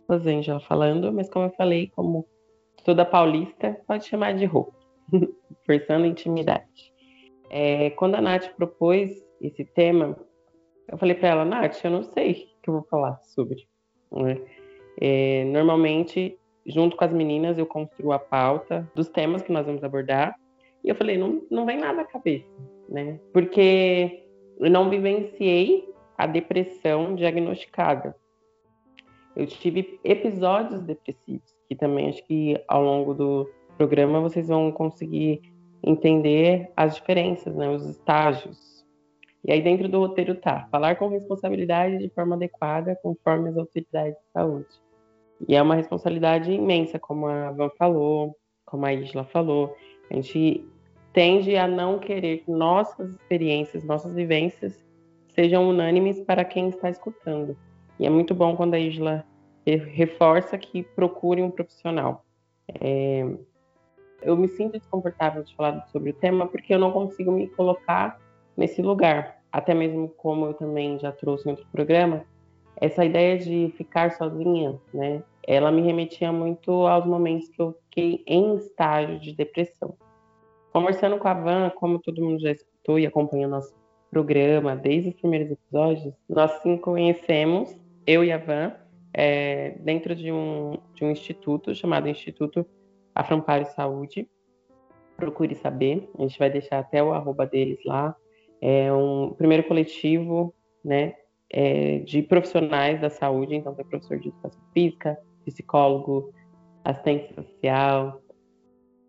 Rosângela 0.08 0.60
falando, 0.60 1.12
mas 1.12 1.30
como 1.30 1.46
eu 1.46 1.50
falei, 1.50 1.90
como 1.94 2.26
toda 2.84 3.04
paulista, 3.04 3.80
pode 3.86 4.04
chamar 4.06 4.34
de 4.34 4.44
Rô, 4.44 4.72
forçando 5.64 6.04
intimidade. 6.04 6.92
É, 7.48 7.90
quando 7.90 8.16
a 8.16 8.20
Nath 8.20 8.48
propôs 8.56 9.10
esse 9.40 9.64
tema, 9.64 10.16
eu 10.88 10.98
falei 10.98 11.14
para 11.14 11.28
ela, 11.28 11.44
Nath, 11.44 11.84
eu 11.84 11.90
não 11.90 12.02
sei 12.02 12.32
o 12.32 12.62
que 12.62 12.68
eu 12.68 12.74
vou 12.74 12.82
falar 12.84 13.20
sobre. 13.22 13.68
Né? 14.10 14.38
É, 15.00 15.44
normalmente, 15.44 16.36
junto 16.66 16.96
com 16.96 17.04
as 17.04 17.12
meninas, 17.12 17.58
eu 17.58 17.66
construo 17.66 18.12
a 18.12 18.18
pauta 18.18 18.90
dos 18.94 19.08
temas 19.08 19.42
que 19.42 19.52
nós 19.52 19.66
vamos 19.66 19.84
abordar. 19.84 20.34
E 20.84 20.88
eu 20.88 20.94
falei, 20.94 21.16
não, 21.16 21.42
não 21.50 21.64
vem 21.64 21.78
nada 21.78 22.02
à 22.02 22.04
cabeça, 22.04 22.48
né? 22.88 23.20
Porque 23.32 24.24
eu 24.58 24.70
não 24.70 24.90
vivenciei 24.90 25.91
a 26.16 26.26
depressão 26.26 27.14
diagnosticada. 27.14 28.14
Eu 29.34 29.46
tive 29.46 29.98
episódios 30.04 30.82
depressivos, 30.82 31.54
que 31.68 31.74
também 31.74 32.10
acho 32.10 32.24
que 32.26 32.62
ao 32.68 32.82
longo 32.82 33.14
do 33.14 33.50
programa 33.78 34.20
vocês 34.20 34.48
vão 34.48 34.70
conseguir 34.70 35.40
entender 35.82 36.70
as 36.76 36.94
diferenças, 36.94 37.54
né, 37.56 37.68
os 37.68 37.86
estágios. 37.86 38.84
E 39.44 39.50
aí 39.50 39.60
dentro 39.60 39.88
do 39.88 39.98
roteiro 39.98 40.34
tá, 40.36 40.68
falar 40.70 40.96
com 40.96 41.08
responsabilidade 41.08 41.98
de 41.98 42.08
forma 42.10 42.36
adequada, 42.36 42.96
conforme 43.02 43.48
as 43.48 43.56
autoridades 43.56 44.14
de 44.14 44.32
saúde. 44.32 44.68
E 45.48 45.56
é 45.56 45.62
uma 45.62 45.74
responsabilidade 45.74 46.52
imensa, 46.52 46.98
como 46.98 47.26
a 47.26 47.50
Van 47.50 47.70
falou, 47.76 48.36
como 48.64 48.86
a 48.86 48.92
Isla 48.92 49.24
falou. 49.24 49.74
A 50.10 50.14
gente 50.14 50.64
tende 51.12 51.56
a 51.56 51.66
não 51.66 51.98
querer 51.98 52.38
que 52.38 52.50
nossas 52.50 53.10
experiências, 53.10 53.82
nossas 53.82 54.14
vivências 54.14 54.81
sejam 55.34 55.68
unânimes 55.68 56.20
para 56.20 56.44
quem 56.44 56.68
está 56.68 56.88
escutando. 56.88 57.56
E 57.98 58.06
é 58.06 58.10
muito 58.10 58.34
bom 58.34 58.56
quando 58.56 58.74
a 58.74 58.78
Isla 58.78 59.24
reforça 59.64 60.58
que 60.58 60.82
procure 60.82 61.42
um 61.42 61.50
profissional. 61.50 62.24
É... 62.80 63.26
Eu 64.22 64.36
me 64.36 64.48
sinto 64.48 64.78
desconfortável 64.78 65.42
de 65.42 65.54
falar 65.56 65.84
sobre 65.88 66.10
o 66.10 66.14
tema 66.14 66.46
porque 66.46 66.72
eu 66.72 66.78
não 66.78 66.92
consigo 66.92 67.32
me 67.32 67.48
colocar 67.48 68.20
nesse 68.56 68.80
lugar. 68.80 69.38
Até 69.50 69.74
mesmo 69.74 70.08
como 70.08 70.46
eu 70.46 70.54
também 70.54 70.98
já 70.98 71.12
trouxe 71.12 71.48
em 71.48 71.50
outro 71.52 71.66
programa, 71.72 72.24
essa 72.76 73.04
ideia 73.04 73.38
de 73.38 73.72
ficar 73.76 74.12
sozinha, 74.12 74.78
né? 74.94 75.22
Ela 75.46 75.70
me 75.72 75.82
remetia 75.82 76.32
muito 76.32 76.86
aos 76.86 77.04
momentos 77.04 77.48
que 77.48 77.60
eu 77.60 77.76
fiquei 77.84 78.22
em 78.26 78.54
estágio 78.54 79.18
de 79.18 79.34
depressão. 79.34 79.94
Conversando 80.72 81.18
com 81.18 81.28
a 81.28 81.34
Van, 81.34 81.70
como 81.70 81.98
todo 81.98 82.22
mundo 82.22 82.40
já 82.40 82.52
escutou 82.52 82.98
e 82.98 83.06
acompanha 83.06 83.46
nosso 83.46 83.74
programa, 84.12 84.76
desde 84.76 85.08
os 85.08 85.14
primeiros 85.14 85.50
episódios, 85.50 86.14
nós 86.28 86.52
se 86.60 86.76
conhecemos, 86.76 87.74
eu 88.06 88.22
e 88.22 88.30
a 88.30 88.36
Van, 88.36 88.74
é, 89.14 89.70
dentro 89.80 90.14
de 90.14 90.30
um, 90.30 90.76
de 90.94 91.02
um 91.02 91.10
instituto 91.10 91.74
chamado 91.74 92.10
Instituto 92.10 92.66
Aframparo 93.14 93.64
Saúde. 93.74 94.28
Procure 95.16 95.54
saber, 95.54 96.10
a 96.18 96.22
gente 96.22 96.38
vai 96.38 96.50
deixar 96.50 96.78
até 96.80 97.02
o 97.02 97.14
arroba 97.14 97.46
deles 97.46 97.78
lá. 97.86 98.14
É 98.60 98.92
um 98.92 99.30
primeiro 99.30 99.64
coletivo 99.64 100.54
né, 100.84 101.14
é, 101.48 102.00
de 102.00 102.20
profissionais 102.20 103.00
da 103.00 103.08
saúde, 103.08 103.54
então 103.54 103.74
tem 103.74 103.86
professor 103.86 104.18
de 104.18 104.28
educação 104.28 104.60
física, 104.74 105.18
psicólogo, 105.46 106.34
assistente 106.84 107.34
social, 107.34 108.20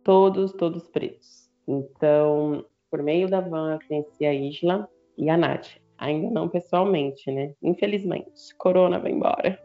todos, 0.02 0.54
todos 0.54 0.88
pretos. 0.88 1.50
Então, 1.68 2.66
por 2.94 3.02
meio 3.02 3.28
da 3.28 3.42
Van, 3.42 3.74
eu 3.74 3.80
conheci 3.88 4.24
a 4.24 4.32
Isla, 4.32 4.88
e 5.18 5.28
a 5.28 5.36
Nath. 5.36 5.80
Ainda 5.98 6.30
não 6.30 6.48
pessoalmente, 6.48 7.32
né? 7.32 7.52
Infelizmente, 7.60 8.30
Corona 8.56 9.00
vai 9.00 9.12
embora. 9.12 9.60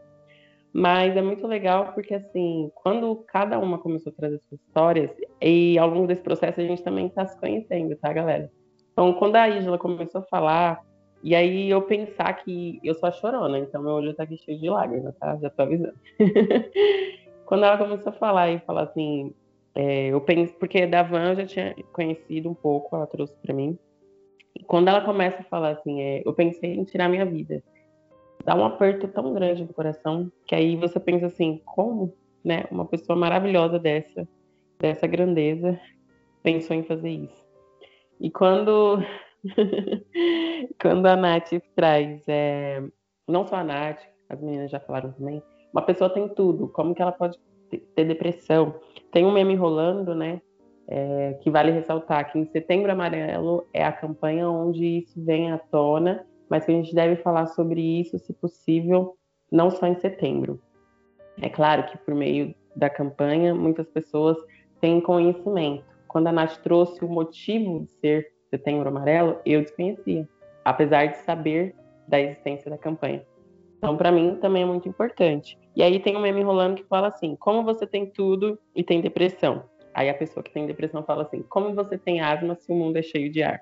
Mas 0.73 1.15
é 1.15 1.21
muito 1.21 1.45
legal 1.45 1.93
porque, 1.93 2.15
assim, 2.15 2.71
quando 2.73 3.15
cada 3.27 3.59
uma 3.59 3.77
começou 3.77 4.11
a 4.11 4.15
trazer 4.15 4.39
suas 4.49 4.59
histórias, 4.59 5.11
e 5.39 5.77
ao 5.77 5.87
longo 5.87 6.07
desse 6.07 6.23
processo 6.23 6.59
a 6.59 6.63
gente 6.63 6.81
também 6.81 7.05
está 7.05 7.23
se 7.27 7.39
conhecendo, 7.39 7.95
tá, 7.97 8.11
galera? 8.11 8.51
Então, 8.93 9.13
quando 9.13 9.35
a 9.35 9.47
Isla 9.47 9.77
começou 9.77 10.21
a 10.21 10.23
falar, 10.23 10.81
e 11.23 11.35
aí 11.35 11.69
eu 11.69 11.83
pensar 11.83 12.33
que 12.33 12.79
eu 12.83 12.95
sou 12.95 13.09
a 13.09 13.11
chorona, 13.11 13.59
então 13.59 13.83
meu 13.83 13.91
olho 13.91 14.15
tá 14.15 14.23
aqui 14.23 14.37
cheio 14.37 14.59
de 14.59 14.71
lágrimas, 14.71 15.15
tá? 15.19 15.37
Já 15.37 15.51
tô 15.51 15.61
avisando. 15.61 15.93
quando 17.45 17.65
ela 17.65 17.77
começou 17.77 18.11
a 18.11 18.15
falar 18.15 18.49
e 18.49 18.59
falar 18.59 18.85
assim, 18.85 19.33
é, 19.75 20.07
eu 20.07 20.21
penso, 20.21 20.53
porque 20.55 20.85
da 20.85 21.03
Van 21.03 21.29
eu 21.29 21.35
já 21.35 21.45
tinha 21.45 21.75
conhecido 21.93 22.49
um 22.49 22.53
pouco, 22.53 22.95
ela 22.95 23.07
trouxe 23.07 23.35
para 23.41 23.53
mim 23.53 23.77
quando 24.65 24.87
ela 24.87 25.01
começa 25.01 25.41
a 25.41 25.45
falar 25.45 25.71
assim, 25.71 26.01
é, 26.01 26.21
eu 26.25 26.33
pensei 26.33 26.75
em 26.75 26.83
tirar 26.83 27.09
minha 27.09 27.25
vida, 27.25 27.63
dá 28.43 28.55
um 28.55 28.65
aperto 28.65 29.07
tão 29.07 29.33
grande 29.33 29.63
no 29.63 29.73
coração 29.73 30.31
que 30.45 30.55
aí 30.55 30.75
você 30.75 30.99
pensa 30.99 31.27
assim, 31.27 31.61
como, 31.65 32.13
né, 32.43 32.65
uma 32.71 32.85
pessoa 32.85 33.17
maravilhosa 33.17 33.79
dessa, 33.79 34.27
dessa 34.79 35.07
grandeza, 35.07 35.79
pensou 36.43 36.75
em 36.75 36.83
fazer 36.83 37.09
isso. 37.09 37.45
E 38.19 38.29
quando 38.29 38.99
quando 40.81 41.05
a 41.05 41.15
Nath 41.15 41.51
traz, 41.75 42.21
é, 42.27 42.83
não 43.27 43.47
só 43.47 43.57
a 43.57 43.63
Nath, 43.63 44.01
as 44.29 44.41
meninas 44.41 44.71
já 44.71 44.79
falaram 44.79 45.11
também, 45.13 45.41
uma 45.71 45.81
pessoa 45.81 46.09
tem 46.09 46.27
tudo, 46.29 46.67
como 46.67 46.93
que 46.93 47.01
ela 47.01 47.11
pode 47.11 47.39
ter 47.77 48.05
depressão? 48.05 48.75
Tem 49.11 49.25
um 49.25 49.31
meme 49.31 49.55
rolando, 49.55 50.13
né, 50.13 50.41
é, 50.87 51.37
que 51.41 51.51
vale 51.51 51.71
ressaltar 51.71 52.31
que 52.31 52.39
em 52.39 52.45
Setembro 52.45 52.91
Amarelo 52.91 53.67
é 53.73 53.83
a 53.83 53.91
campanha 53.91 54.49
onde 54.49 54.99
isso 54.99 55.23
vem 55.23 55.51
à 55.51 55.57
tona, 55.57 56.25
mas 56.49 56.65
que 56.65 56.71
a 56.71 56.75
gente 56.75 56.95
deve 56.95 57.15
falar 57.17 57.45
sobre 57.45 57.79
isso, 57.79 58.17
se 58.17 58.33
possível, 58.33 59.15
não 59.51 59.69
só 59.69 59.85
em 59.85 59.95
setembro. 59.95 60.59
É 61.39 61.47
claro 61.47 61.83
que 61.83 61.97
por 61.99 62.15
meio 62.15 62.55
da 62.75 62.89
campanha, 62.89 63.53
muitas 63.53 63.87
pessoas 63.87 64.37
têm 64.81 64.99
conhecimento. 64.99 65.85
Quando 66.07 66.27
a 66.27 66.31
Nath 66.31 66.57
trouxe 66.63 67.05
o 67.05 67.07
motivo 67.07 67.81
de 67.81 67.91
ser 67.99 68.27
Setembro 68.49 68.89
Amarelo, 68.89 69.37
eu 69.45 69.61
desconhecia, 69.61 70.27
apesar 70.65 71.05
de 71.05 71.17
saber 71.19 71.75
da 72.07 72.19
existência 72.19 72.71
da 72.71 72.79
campanha. 72.79 73.23
Então, 73.79 73.95
para 73.95 74.11
mim, 74.11 74.35
também 74.35 74.63
é 74.63 74.65
muito 74.65 74.87
importante. 74.87 75.57
E 75.75 75.81
aí 75.81 75.99
tem 75.99 76.15
um 76.15 76.19
meme 76.19 76.43
rolando 76.43 76.75
que 76.75 76.87
fala 76.87 77.07
assim: 77.07 77.35
como 77.37 77.63
você 77.63 77.87
tem 77.87 78.05
tudo 78.05 78.59
e 78.75 78.83
tem 78.83 79.01
depressão? 79.01 79.63
Aí 79.93 80.09
a 80.09 80.13
pessoa 80.13 80.43
que 80.43 80.51
tem 80.51 80.67
depressão 80.67 81.01
fala 81.03 81.23
assim: 81.23 81.41
como 81.43 81.73
você 81.73 81.97
tem 81.97 82.19
asma 82.19 82.55
se 82.55 82.71
o 82.71 82.75
mundo 82.75 82.97
é 82.97 83.01
cheio 83.01 83.31
de 83.31 83.41
ar? 83.41 83.61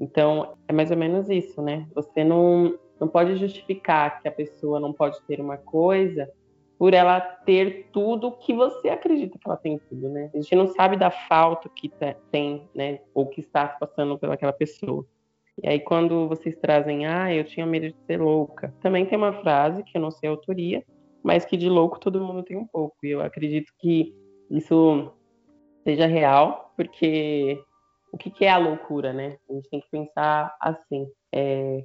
Então, 0.00 0.54
é 0.66 0.72
mais 0.72 0.90
ou 0.90 0.96
menos 0.96 1.28
isso, 1.28 1.60
né? 1.60 1.86
Você 1.94 2.24
não, 2.24 2.78
não 2.98 3.06
pode 3.06 3.36
justificar 3.36 4.22
que 4.22 4.28
a 4.28 4.32
pessoa 4.32 4.80
não 4.80 4.92
pode 4.92 5.20
ter 5.26 5.38
uma 5.38 5.58
coisa 5.58 6.30
por 6.78 6.94
ela 6.94 7.20
ter 7.20 7.90
tudo 7.92 8.32
que 8.32 8.54
você 8.54 8.88
acredita 8.88 9.38
que 9.38 9.46
ela 9.46 9.56
tem 9.56 9.78
tudo, 9.88 10.08
né? 10.08 10.30
A 10.34 10.38
gente 10.38 10.56
não 10.56 10.66
sabe 10.68 10.96
da 10.96 11.10
falta 11.10 11.68
que 11.68 11.92
tem, 12.30 12.68
né? 12.74 13.00
Ou 13.12 13.26
que 13.26 13.40
está 13.40 13.68
passando 13.68 14.18
pelaquela 14.18 14.52
pessoa. 14.52 15.06
E 15.60 15.68
aí, 15.68 15.80
quando 15.80 16.28
vocês 16.28 16.56
trazem, 16.56 17.06
ah, 17.06 17.32
eu 17.32 17.44
tinha 17.44 17.66
medo 17.66 17.88
de 17.88 17.96
ser 18.06 18.20
louca, 18.20 18.74
também 18.80 19.04
tem 19.04 19.18
uma 19.18 19.32
frase 19.42 19.82
que 19.84 19.96
eu 19.96 20.00
não 20.00 20.10
sei 20.10 20.28
a 20.28 20.32
autoria, 20.32 20.82
mas 21.22 21.44
que 21.44 21.56
de 21.56 21.68
louco 21.68 22.00
todo 22.00 22.22
mundo 22.22 22.42
tem 22.42 22.56
um 22.56 22.66
pouco. 22.66 22.96
E 23.04 23.10
eu 23.10 23.20
acredito 23.20 23.72
que 23.78 24.14
isso 24.50 25.12
seja 25.84 26.06
real, 26.06 26.72
porque 26.76 27.62
o 28.12 28.16
que, 28.16 28.30
que 28.30 28.44
é 28.44 28.50
a 28.50 28.58
loucura, 28.58 29.12
né? 29.12 29.36
A 29.48 29.52
gente 29.54 29.68
tem 29.68 29.80
que 29.80 29.90
pensar 29.90 30.54
assim. 30.60 31.06
É, 31.32 31.84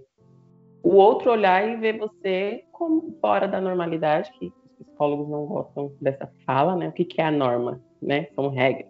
o 0.83 0.95
outro 0.95 1.31
olhar 1.31 1.67
e 1.67 1.75
ver 1.75 1.97
você 1.97 2.63
como 2.71 3.17
fora 3.19 3.47
da 3.47 3.59
normalidade, 3.59 4.31
que 4.39 4.47
os 4.47 4.85
psicólogos 4.85 5.29
não 5.29 5.45
gostam 5.45 5.91
dessa 5.99 6.31
fala, 6.45 6.75
né? 6.75 6.87
O 6.87 6.93
que, 6.93 7.03
que 7.03 7.21
é 7.21 7.25
a 7.25 7.31
norma, 7.31 7.81
né? 8.01 8.27
São 8.33 8.49
regras. 8.49 8.89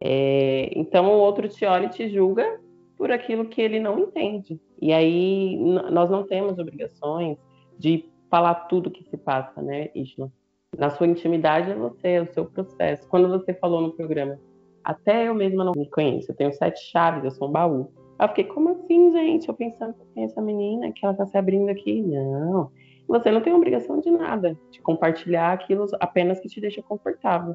É, 0.00 0.70
então 0.74 1.06
o 1.06 1.18
outro 1.18 1.48
te 1.48 1.64
olha 1.64 1.86
e 1.86 1.90
te 1.90 2.08
julga 2.08 2.60
por 3.04 3.12
aquilo 3.12 3.44
que 3.44 3.60
ele 3.60 3.78
não 3.78 3.98
entende. 3.98 4.58
E 4.80 4.90
aí 4.90 5.58
nós 5.90 6.08
não 6.08 6.26
temos 6.26 6.58
obrigações 6.58 7.36
de 7.78 8.08
falar 8.30 8.54
tudo 8.54 8.90
que 8.90 9.04
se 9.04 9.18
passa, 9.18 9.60
né, 9.60 9.90
Ishma? 9.94 10.32
Na 10.78 10.88
sua 10.88 11.06
intimidade 11.06 11.70
é 11.70 11.74
você, 11.74 12.08
é 12.08 12.22
o 12.22 12.32
seu 12.32 12.46
processo. 12.46 13.06
Quando 13.10 13.28
você 13.28 13.52
falou 13.52 13.82
no 13.82 13.92
programa, 13.92 14.40
até 14.82 15.28
eu 15.28 15.34
mesma 15.34 15.64
não 15.64 15.72
me 15.76 15.86
conheço, 15.90 16.32
eu 16.32 16.34
tenho 16.34 16.50
sete 16.54 16.80
chaves, 16.90 17.24
eu 17.24 17.30
sou 17.30 17.46
um 17.46 17.52
baú. 17.52 17.92
Eu 18.18 18.28
fiquei, 18.28 18.44
como 18.44 18.70
assim, 18.70 19.12
gente? 19.12 19.50
Eu 19.50 19.54
pensando 19.54 19.92
que 19.92 20.20
essa 20.20 20.40
menina, 20.40 20.90
que 20.90 21.04
ela 21.04 21.12
tá 21.12 21.26
se 21.26 21.36
abrindo 21.36 21.68
aqui. 21.68 22.00
Não. 22.00 22.70
Você 23.06 23.30
não 23.30 23.42
tem 23.42 23.52
obrigação 23.52 24.00
de 24.00 24.10
nada, 24.10 24.56
de 24.70 24.80
compartilhar 24.80 25.52
aquilo 25.52 25.86
apenas 26.00 26.40
que 26.40 26.48
te 26.48 26.58
deixa 26.58 26.80
confortável. 26.80 27.54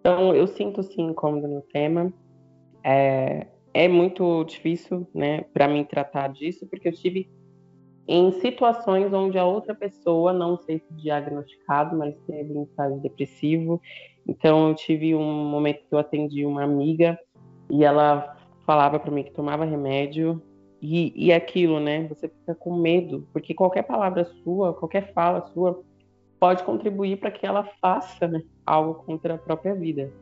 Então, 0.00 0.34
eu 0.34 0.48
sinto 0.48 0.82
sim 0.82 1.02
incômodo 1.02 1.46
no 1.46 1.60
tema. 1.60 2.12
É, 2.82 3.46
é 3.78 3.86
muito 3.86 4.42
difícil, 4.42 5.06
né, 5.14 5.42
para 5.54 5.68
mim 5.68 5.84
tratar 5.84 6.26
disso, 6.32 6.66
porque 6.66 6.88
eu 6.88 6.92
estive 6.92 7.30
em 8.08 8.32
situações 8.40 9.12
onde 9.12 9.38
a 9.38 9.44
outra 9.44 9.72
pessoa, 9.72 10.32
não 10.32 10.58
sei 10.58 10.80
se 10.80 10.92
diagnosticado, 10.94 11.96
mas 11.96 12.12
teve 12.26 12.54
um 12.54 12.64
estágio 12.64 12.98
depressivo. 12.98 13.80
Então, 14.26 14.70
eu 14.70 14.74
tive 14.74 15.14
um 15.14 15.44
momento 15.48 15.86
que 15.88 15.94
eu 15.94 15.98
atendi 16.00 16.44
uma 16.44 16.64
amiga 16.64 17.16
e 17.70 17.84
ela 17.84 18.36
falava 18.66 18.98
para 18.98 19.12
mim 19.12 19.22
que 19.22 19.30
tomava 19.30 19.64
remédio 19.64 20.42
e, 20.82 21.12
e 21.14 21.32
aquilo, 21.32 21.78
né? 21.78 22.08
Você 22.08 22.28
fica 22.28 22.56
com 22.56 22.74
medo, 22.74 23.28
porque 23.32 23.54
qualquer 23.54 23.82
palavra 23.82 24.24
sua, 24.42 24.74
qualquer 24.74 25.12
fala 25.12 25.46
sua, 25.52 25.80
pode 26.40 26.64
contribuir 26.64 27.20
para 27.20 27.30
que 27.30 27.46
ela 27.46 27.62
faça 27.80 28.26
né, 28.26 28.42
algo 28.66 28.94
contra 29.04 29.34
a 29.34 29.38
própria 29.38 29.76
vida. 29.76 30.12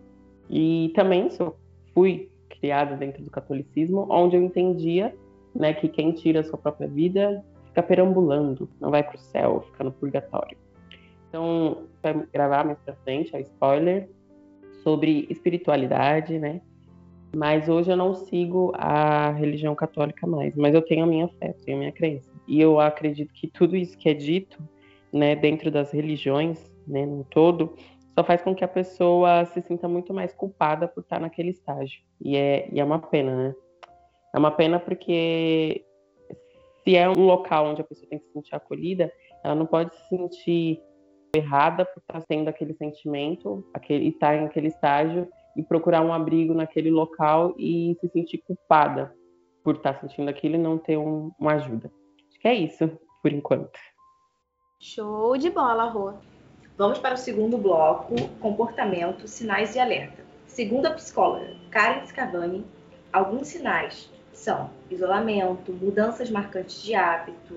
E 0.50 0.92
também 0.94 1.30
sou, 1.30 1.56
fui 1.94 2.28
criada 2.60 2.96
dentro 2.96 3.22
do 3.22 3.30
catolicismo, 3.30 4.06
onde 4.10 4.36
eu 4.36 4.42
entendia 4.42 5.14
né, 5.54 5.72
que 5.72 5.88
quem 5.88 6.12
tira 6.12 6.40
a 6.40 6.44
sua 6.44 6.58
própria 6.58 6.88
vida 6.88 7.44
fica 7.66 7.82
perambulando, 7.82 8.68
não 8.80 8.90
vai 8.90 9.02
para 9.02 9.16
o 9.16 9.18
céu, 9.18 9.64
fica 9.70 9.84
no 9.84 9.92
purgatório. 9.92 10.56
Então, 11.28 11.84
vai 12.02 12.14
gravar 12.32 12.64
mais 12.64 12.78
para 12.78 12.94
frente, 12.96 13.34
é 13.34 13.40
spoiler, 13.40 14.08
sobre 14.82 15.26
espiritualidade, 15.28 16.38
né? 16.38 16.60
Mas 17.34 17.68
hoje 17.68 17.90
eu 17.90 17.96
não 17.96 18.14
sigo 18.14 18.72
a 18.76 19.30
religião 19.32 19.74
católica 19.74 20.26
mais, 20.26 20.54
mas 20.54 20.74
eu 20.74 20.80
tenho 20.80 21.04
a 21.04 21.06
minha 21.06 21.28
fé, 21.28 21.54
tenho 21.64 21.76
a 21.76 21.80
minha 21.80 21.92
crença. 21.92 22.30
E 22.46 22.60
eu 22.60 22.78
acredito 22.80 23.32
que 23.34 23.48
tudo 23.48 23.76
isso 23.76 23.98
que 23.98 24.08
é 24.08 24.14
dito, 24.14 24.58
né, 25.12 25.34
dentro 25.34 25.70
das 25.70 25.92
religiões, 25.92 26.72
né, 26.86 27.04
no 27.04 27.24
todo, 27.24 27.74
só 28.16 28.24
faz 28.24 28.40
com 28.40 28.54
que 28.54 28.64
a 28.64 28.68
pessoa 28.68 29.44
se 29.44 29.60
sinta 29.60 29.86
muito 29.86 30.14
mais 30.14 30.32
culpada 30.32 30.88
por 30.88 31.02
estar 31.02 31.20
naquele 31.20 31.50
estágio. 31.50 32.00
E 32.18 32.34
é, 32.34 32.66
e 32.72 32.80
é 32.80 32.84
uma 32.84 32.98
pena, 32.98 33.36
né? 33.36 33.54
É 34.34 34.38
uma 34.38 34.50
pena 34.50 34.80
porque 34.80 35.84
se 36.82 36.96
é 36.96 37.06
um 37.10 37.26
local 37.26 37.66
onde 37.66 37.82
a 37.82 37.84
pessoa 37.84 38.08
tem 38.08 38.18
que 38.18 38.24
se 38.24 38.32
sentir 38.32 38.54
acolhida, 38.54 39.12
ela 39.44 39.54
não 39.54 39.66
pode 39.66 39.94
se 39.94 40.08
sentir 40.08 40.82
errada 41.34 41.84
por 41.84 42.00
estar 42.00 42.22
tendo 42.26 42.48
aquele 42.48 42.72
sentimento, 42.72 43.68
aquele, 43.74 44.08
estar 44.08 44.34
em 44.34 44.46
aquele 44.46 44.68
estágio 44.68 45.28
e 45.54 45.62
procurar 45.62 46.00
um 46.00 46.12
abrigo 46.12 46.54
naquele 46.54 46.90
local 46.90 47.54
e 47.58 47.98
se 48.00 48.08
sentir 48.08 48.38
culpada 48.38 49.14
por 49.62 49.76
estar 49.76 50.00
sentindo 50.00 50.30
aquilo 50.30 50.54
e 50.54 50.58
não 50.58 50.78
ter 50.78 50.96
um, 50.96 51.30
uma 51.38 51.52
ajuda. 51.52 51.92
Acho 52.30 52.40
que 52.40 52.48
é 52.48 52.54
isso, 52.54 52.90
por 53.22 53.30
enquanto. 53.30 53.78
Show 54.80 55.36
de 55.36 55.50
bola, 55.50 55.84
Rô. 55.84 56.14
Vamos 56.78 56.98
para 56.98 57.14
o 57.14 57.18
segundo 57.18 57.56
bloco, 57.56 58.14
comportamento, 58.40 59.26
sinais 59.26 59.74
e 59.74 59.78
alerta. 59.78 60.22
Segundo 60.46 60.86
a 60.86 60.90
psicóloga 60.90 61.54
Karen 61.70 62.04
Scavani, 62.06 62.64
alguns 63.12 63.48
sinais 63.48 64.10
são 64.32 64.70
isolamento, 64.90 65.72
mudanças 65.72 66.30
marcantes 66.30 66.82
de 66.82 66.94
hábito, 66.94 67.56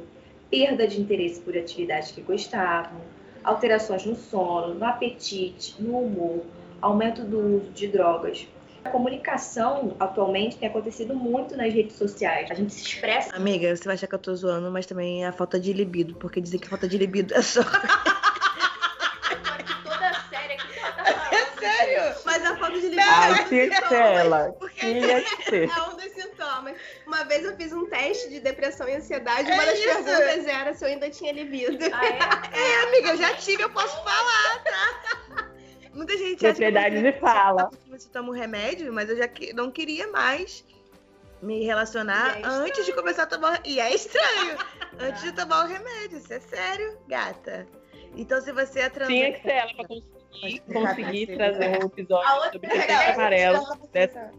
perda 0.49 0.87
de 0.87 1.01
interesse 1.01 1.41
por 1.41 1.57
atividades 1.57 2.11
que 2.11 2.21
gostavam, 2.21 3.01
alterações 3.43 4.05
no 4.05 4.15
sono, 4.15 4.73
no 4.73 4.85
apetite, 4.85 5.75
no 5.81 5.99
humor, 5.99 6.43
aumento 6.81 7.23
do 7.23 7.57
uso 7.57 7.71
de 7.71 7.87
drogas. 7.87 8.47
A 8.83 8.89
comunicação 8.89 9.95
atualmente 9.99 10.57
tem 10.57 10.69
acontecido 10.69 11.13
muito 11.13 11.57
nas 11.57 11.73
redes 11.73 11.97
sociais. 11.97 12.49
A 12.49 12.53
gente 12.53 12.73
se 12.73 12.83
expressa. 12.83 13.35
Amiga, 13.35 13.75
você 13.75 13.83
vai 13.83 13.95
achar 13.95 14.07
que 14.07 14.15
eu 14.15 14.19
tô 14.19 14.33
zoando, 14.33 14.71
mas 14.71 14.85
também 14.85 15.25
é 15.25 15.27
a 15.27 15.33
falta 15.33 15.59
de 15.59 15.73
libido, 15.73 16.15
porque 16.15 16.39
dizem 16.39 16.59
que 16.59 16.69
falta 16.69 16.87
de 16.87 16.97
libido 16.97 17.33
é 17.33 17.41
só. 17.41 17.61
Toda 19.83 20.13
série 20.29 20.53
aqui 20.53 20.67
que 20.73 20.79
ela 20.79 20.91
tá 20.91 21.03
falando. 21.03 21.33
É 21.33 21.45
sério? 21.59 22.15
Mas 22.25 22.45
a 22.45 22.57
falta 22.57 22.79
de 22.79 22.87
libido 22.87 23.01
Ai, 23.19 23.31
é 23.41 23.43
tinha 23.45 23.69
que 23.69 23.87
ser 23.87 23.95
ela. 23.95 24.55
Tinha 24.75 25.21
que 25.23 25.43
ser. 25.49 25.69
É 25.69 25.81
um 25.83 25.95
dos 25.95 26.11
sintomas. 26.11 26.75
Uma 27.05 27.23
vez 27.25 27.43
eu 27.45 27.55
fiz 27.55 27.71
um 27.73 27.85
teste 27.87 28.29
de 28.29 28.39
depressão 28.39 28.87
e 28.87 28.95
ansiedade. 28.95 29.49
É 29.49 29.53
uma 29.53 29.65
das 29.65 29.79
isso. 29.79 29.87
perguntas 29.87 30.47
era 30.47 30.73
se 30.73 30.85
eu 30.85 30.89
ainda 30.89 31.09
tinha 31.09 31.31
libido. 31.31 31.77
Ah, 31.93 32.05
é? 32.05 32.19
É, 32.59 32.83
amiga, 32.87 33.09
eu 33.09 33.17
já 33.17 33.33
tive, 33.35 33.63
eu 33.63 33.69
posso 33.69 33.95
falar, 34.03 34.63
tá? 34.63 35.49
Muita 35.93 36.15
gente 36.17 36.45
acha 36.45 36.55
que 36.55 36.61
Propriedade 36.61 36.95
você- 37.01 37.11
de 37.11 37.19
fala. 37.19 37.69
Você 37.89 38.09
toma 38.09 38.29
um 38.29 38.33
remédio, 38.33 38.93
mas 38.93 39.09
eu 39.09 39.17
já 39.17 39.27
que- 39.27 39.51
não 39.53 39.71
queria 39.71 40.07
mais 40.07 40.63
me 41.41 41.63
relacionar 41.65 42.37
é 42.39 42.41
antes 42.45 42.85
de 42.85 42.93
começar 42.93 43.23
a 43.23 43.27
tomar. 43.27 43.59
E 43.65 43.79
é 43.79 43.93
estranho. 43.93 44.57
antes 44.99 45.21
de 45.23 45.31
tomar 45.31 45.65
o 45.65 45.67
remédio. 45.67 46.17
Isso 46.17 46.31
é 46.33 46.39
sério, 46.39 46.97
gata. 47.07 47.65
Então, 48.15 48.41
se 48.41 48.51
você 48.51 48.81
é 48.81 48.89
trans... 48.89 49.07
Tinha 49.07 49.31
que 49.33 49.41
ser 49.41 49.51
ela 49.51 49.73
pra 49.75 49.85
conseguir, 50.31 50.59
conseguir 50.61 51.27
trazer 51.27 51.83
um 51.83 51.85
episódio 51.87 52.51
sobre 52.53 52.67
é 52.67 52.81
setembro 52.81 53.13
amarelo 53.13 53.65
dessa 53.91 54.31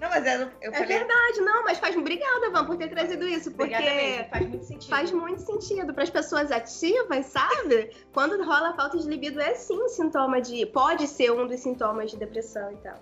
Não, 0.00 0.08
mas 0.08 0.26
eu, 0.26 0.48
eu 0.62 0.72
É 0.72 0.72
falei. 0.72 0.98
verdade, 0.98 1.40
não, 1.40 1.62
mas 1.64 1.78
faz. 1.78 1.94
Obrigada, 1.96 2.50
Van, 2.50 2.64
por 2.64 2.76
ter 2.76 2.88
trazido 2.88 3.26
isso, 3.26 3.50
porque. 3.52 3.74
Obrigada 3.74 3.94
mesmo, 3.96 4.24
faz 4.30 4.48
muito 4.48 4.64
sentido. 4.64 4.90
Faz 4.90 5.12
muito 5.12 5.42
sentido 5.42 5.94
para 5.94 6.02
as 6.04 6.10
pessoas 6.10 6.50
ativas, 6.50 7.26
sabe? 7.26 7.90
Quando 8.12 8.42
rola 8.42 8.74
falta 8.74 8.96
de 8.96 9.06
libido 9.06 9.40
é 9.40 9.54
sim 9.54 9.78
um 9.82 9.88
sintoma 9.88 10.40
de, 10.40 10.64
pode 10.66 11.06
ser 11.06 11.30
um 11.32 11.46
dos 11.46 11.60
sintomas 11.60 12.10
de 12.10 12.16
depressão 12.16 12.72
e 12.72 12.76
tal. 12.76 12.98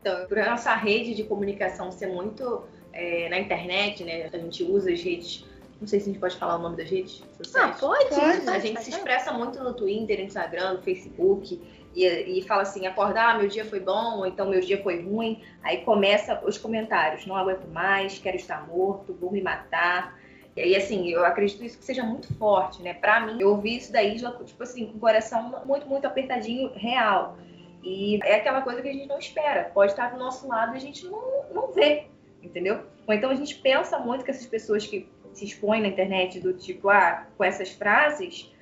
Então, 0.00 0.26
por 0.26 0.38
a 0.38 0.50
nossa 0.50 0.74
rede 0.74 1.14
de 1.14 1.24
comunicação 1.24 1.90
ser 1.90 2.06
muito 2.08 2.62
é, 2.92 3.28
na 3.28 3.38
internet, 3.38 4.04
né? 4.04 4.28
A 4.32 4.38
gente 4.38 4.62
usa 4.64 4.92
as 4.92 5.02
redes. 5.02 5.44
Não 5.80 5.86
sei 5.86 6.00
se 6.00 6.10
a 6.10 6.12
gente 6.12 6.20
pode 6.20 6.36
falar 6.36 6.56
o 6.56 6.58
nome 6.58 6.76
das 6.76 6.90
redes 6.90 7.22
Ah, 7.54 7.68
pode? 7.68 8.08
Pode. 8.08 8.48
A 8.48 8.58
gente 8.58 8.82
se 8.82 8.90
expressa 8.90 9.32
muito 9.32 9.62
no 9.62 9.72
Twitter, 9.72 10.18
no 10.18 10.24
Instagram, 10.24 10.74
no 10.74 10.82
Facebook 10.82 11.60
e, 11.94 12.04
e 12.04 12.42
fala 12.42 12.62
assim, 12.62 12.86
acordar, 12.86 13.34
ah, 13.34 13.38
meu 13.38 13.48
dia 13.48 13.64
foi 13.64 13.80
bom, 13.80 14.18
ou 14.18 14.26
então 14.26 14.48
meu 14.48 14.60
dia 14.60 14.82
foi 14.82 15.02
ruim. 15.02 15.42
Aí 15.62 15.78
começa 15.78 16.40
os 16.44 16.58
comentários, 16.58 17.26
não 17.26 17.36
aguento 17.36 17.66
mais, 17.68 18.18
quero 18.18 18.36
estar 18.36 18.66
morto, 18.66 19.14
vou 19.14 19.30
me 19.30 19.40
matar. 19.40 20.18
E 20.56 20.60
aí, 20.60 20.76
assim, 20.76 21.08
eu 21.08 21.24
acredito 21.24 21.64
isso 21.64 21.78
que 21.78 21.84
seja 21.84 22.02
muito 22.02 22.34
forte, 22.34 22.82
né? 22.82 22.92
Pra 22.92 23.20
mim, 23.20 23.40
eu 23.40 23.50
ouvi 23.50 23.76
isso 23.76 23.92
daí, 23.92 24.18
já, 24.18 24.32
tipo 24.32 24.60
assim, 24.60 24.86
com 24.86 24.96
o 24.96 25.00
coração 25.00 25.62
muito, 25.64 25.86
muito 25.86 26.04
apertadinho, 26.04 26.72
real. 26.74 27.36
E 27.82 28.18
é 28.24 28.34
aquela 28.34 28.60
coisa 28.62 28.82
que 28.82 28.88
a 28.88 28.92
gente 28.92 29.06
não 29.06 29.18
espera. 29.18 29.70
Pode 29.72 29.92
estar 29.92 30.10
do 30.10 30.18
nosso 30.18 30.48
lado 30.48 30.74
e 30.74 30.76
a 30.76 30.80
gente 30.80 31.06
não, 31.06 31.44
não 31.54 31.72
vê, 31.72 32.06
entendeu? 32.42 32.80
Ou 33.06 33.14
então 33.14 33.30
a 33.30 33.34
gente 33.34 33.54
pensa 33.54 33.98
muito 33.98 34.24
que 34.24 34.32
essas 34.32 34.46
pessoas 34.46 34.84
que 34.84 35.08
se 35.38 35.44
expõem 35.44 35.80
na 35.80 35.88
internet 35.88 36.40
do 36.40 36.52
tipo, 36.52 36.90
ah, 36.90 37.26
com 37.36 37.44
essas 37.44 37.70
frases, 37.70 38.52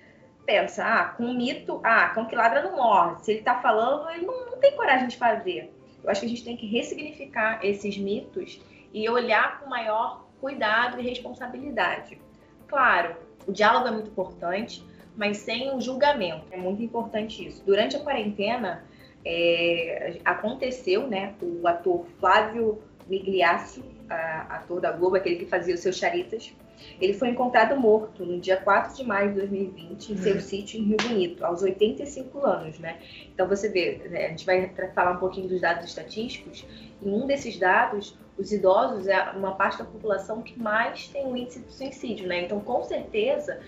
pensa, 0.45 0.85
ah, 0.85 1.05
com 1.09 1.25
um 1.25 1.35
mito, 1.35 1.81
ah, 1.83 2.11
cão 2.11 2.27
que 2.27 2.37
ladra 2.37 2.63
não 2.63 2.77
morre. 2.77 3.17
Se 3.23 3.33
ele 3.33 3.41
tá 3.41 3.61
falando, 3.61 4.11
ele 4.11 4.27
não, 4.27 4.51
não 4.51 4.59
tem 4.59 4.77
coragem 4.77 5.09
de 5.09 5.17
fazer. 5.17 5.73
Eu 6.05 6.11
acho 6.11 6.21
que 6.21 6.27
a 6.27 6.29
gente 6.29 6.45
tem 6.45 6.57
que 6.57 6.67
ressignificar 6.67 7.61
esses 7.65 7.97
mitos 7.97 8.61
e 8.93 9.09
olhar 9.09 9.61
com 9.61 9.71
maior 9.71 10.27
cuidado 10.41 11.01
e 11.01 11.03
responsabilidade. 11.03 12.19
Claro, 12.69 13.17
o 13.47 13.53
diálogo 13.53 13.89
é 13.89 13.91
muito 13.91 14.11
importante, 14.11 14.85
mas 15.17 15.39
sem 15.39 15.75
o 15.75 15.81
julgamento. 15.81 16.45
É 16.51 16.59
muito 16.59 16.83
importante 16.83 17.47
isso. 17.47 17.65
Durante 17.65 17.97
a 17.97 18.01
quarentena, 18.01 18.85
é, 19.25 20.19
aconteceu, 20.25 21.09
né, 21.09 21.35
o 21.41 21.67
ator 21.67 22.07
Flávio 22.21 22.83
Migliaccio, 23.09 23.83
ator 24.49 24.81
da 24.81 24.93
Globo, 24.93 25.17
aquele 25.17 25.37
que 25.37 25.47
fazia 25.47 25.75
os 25.75 25.81
seus 25.81 25.97
charitas, 25.97 26.55
ele 27.01 27.15
foi 27.15 27.29
encontrado 27.29 27.79
morto 27.79 28.25
no 28.25 28.41
dia 28.41 28.57
4 28.57 28.97
de 28.97 29.05
maio 29.05 29.31
de 29.31 29.41
2020 29.41 30.13
em 30.13 30.17
seu 30.17 30.41
sítio 30.41 30.81
em 30.81 30.85
Rio 30.85 30.97
Bonito, 30.97 31.45
aos 31.45 31.63
85 31.63 32.47
anos, 32.47 32.79
né? 32.79 32.99
Então 33.33 33.49
você 33.49 33.69
vê, 33.69 34.01
né, 34.09 34.27
a 34.27 34.29
gente 34.29 34.47
vai 34.47 34.69
falar 34.95 35.13
um 35.13 35.19
pouquinho 35.19 35.49
dos 35.49 35.61
dados 35.61 35.85
estatísticos, 35.85 36.67
e 37.03 37.09
um 37.09 37.27
desses 37.27 37.59
dados, 37.59 38.17
os 38.39 38.53
idosos 38.53 39.07
é 39.07 39.31
uma 39.31 39.55
parte 39.55 39.79
da 39.79 39.85
população 39.85 40.43
que 40.43 40.59
mais 40.59 41.09
tem 41.09 41.27
um 41.27 41.37
índice 41.37 41.61
de 41.61 41.73
suicídio, 41.73 42.27
né? 42.27 42.43
Então, 42.43 42.61
com 42.61 42.83
certeza, 42.83 43.61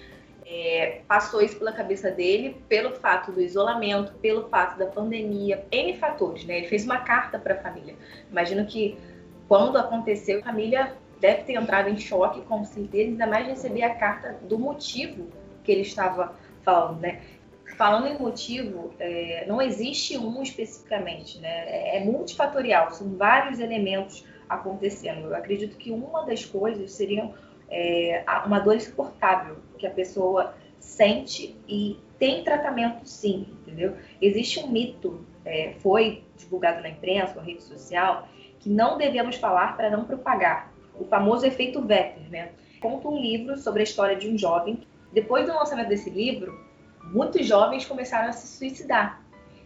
é, 0.45 1.03
passou 1.07 1.43
isso 1.43 1.59
pela 1.59 1.73
cabeça 1.73 2.11
dele, 2.11 2.57
pelo 2.69 2.95
fato 2.95 3.31
do 3.33 3.41
isolamento, 3.41 4.15
pelo 4.15 4.49
fato 4.49 4.79
da 4.79 4.87
pandemia, 4.87 5.65
N 5.71 5.95
fatores, 5.99 6.45
né? 6.45 6.59
Ele 6.59 6.69
fez 6.69 6.85
uma 6.85 6.99
carta 6.99 7.39
para 7.39 7.55
a 7.55 7.59
família. 7.59 7.95
Imagino 8.31 8.65
que 8.67 8.97
quando 9.47 9.77
aconteceu, 9.77 10.41
a 10.41 10.43
família 10.43 10.97
deve 11.21 11.43
ter 11.43 11.55
entrado 11.55 11.89
em 11.89 11.99
choque, 11.99 12.41
com 12.43 12.65
certeza, 12.65 13.11
ainda 13.11 13.27
mais 13.27 13.47
receber 13.47 13.83
a 13.83 13.95
carta 13.95 14.39
do 14.43 14.59
motivo 14.59 15.29
que 15.65 15.73
ele 15.73 15.83
estava 15.83 16.35
falando, 16.63 17.01
né? 17.01 17.21
falando 17.77 18.07
em 18.09 18.19
motivo, 18.19 18.93
é, 18.99 19.45
não 19.47 19.61
existe 19.61 20.17
um 20.17 20.43
especificamente, 20.43 21.39
né? 21.39 21.65
É, 21.67 21.99
é 21.99 22.05
multifatorial, 22.05 22.91
são 22.91 23.17
vários 23.17 23.61
elementos 23.61 24.25
acontecendo. 24.49 25.29
Eu 25.29 25.37
acredito 25.37 25.77
que 25.77 25.91
uma 25.91 26.25
das 26.25 26.45
coisas 26.45 26.91
seria 26.93 27.31
é, 27.71 28.25
uma 28.47 28.59
dor 28.59 28.77
insuportável 28.77 29.59
que 29.77 29.87
a 29.87 29.91
pessoa 29.91 30.55
sente 30.81 31.57
e 31.69 31.99
tem 32.19 32.43
tratamento 32.43 33.07
sim, 33.07 33.47
entendeu? 33.61 33.97
Existe 34.21 34.59
um 34.61 34.69
mito, 34.69 35.25
é, 35.45 35.75
foi 35.79 36.25
divulgado 36.37 36.83
na 36.83 36.89
imprensa, 36.89 37.35
na 37.35 37.43
rede 37.43 37.63
social, 37.63 38.29
que 38.59 38.69
não 38.69 38.99
devemos 38.99 39.37
falar 39.37 39.77
para 39.77 39.91
não 39.91 40.05
propagar. 40.05 40.73
O 40.99 41.05
famoso 41.05 41.47
efeito 41.47 41.81
Vetter, 41.81 42.29
né? 42.31 42.51
Conta 42.81 43.09
um 43.09 43.21
livro 43.21 43.57
sobre 43.57 43.81
a 43.81 43.85
história 43.85 44.17
de 44.17 44.29
um 44.29 44.37
jovem. 44.37 44.81
Depois 45.13 45.47
do 45.47 45.55
lançamento 45.55 45.89
desse 45.89 46.11
livro, 46.11 46.59
muitos 47.13 47.47
jovens 47.47 47.85
começaram 47.85 48.29
a 48.29 48.33
se 48.33 48.47
suicidar. 48.47 49.23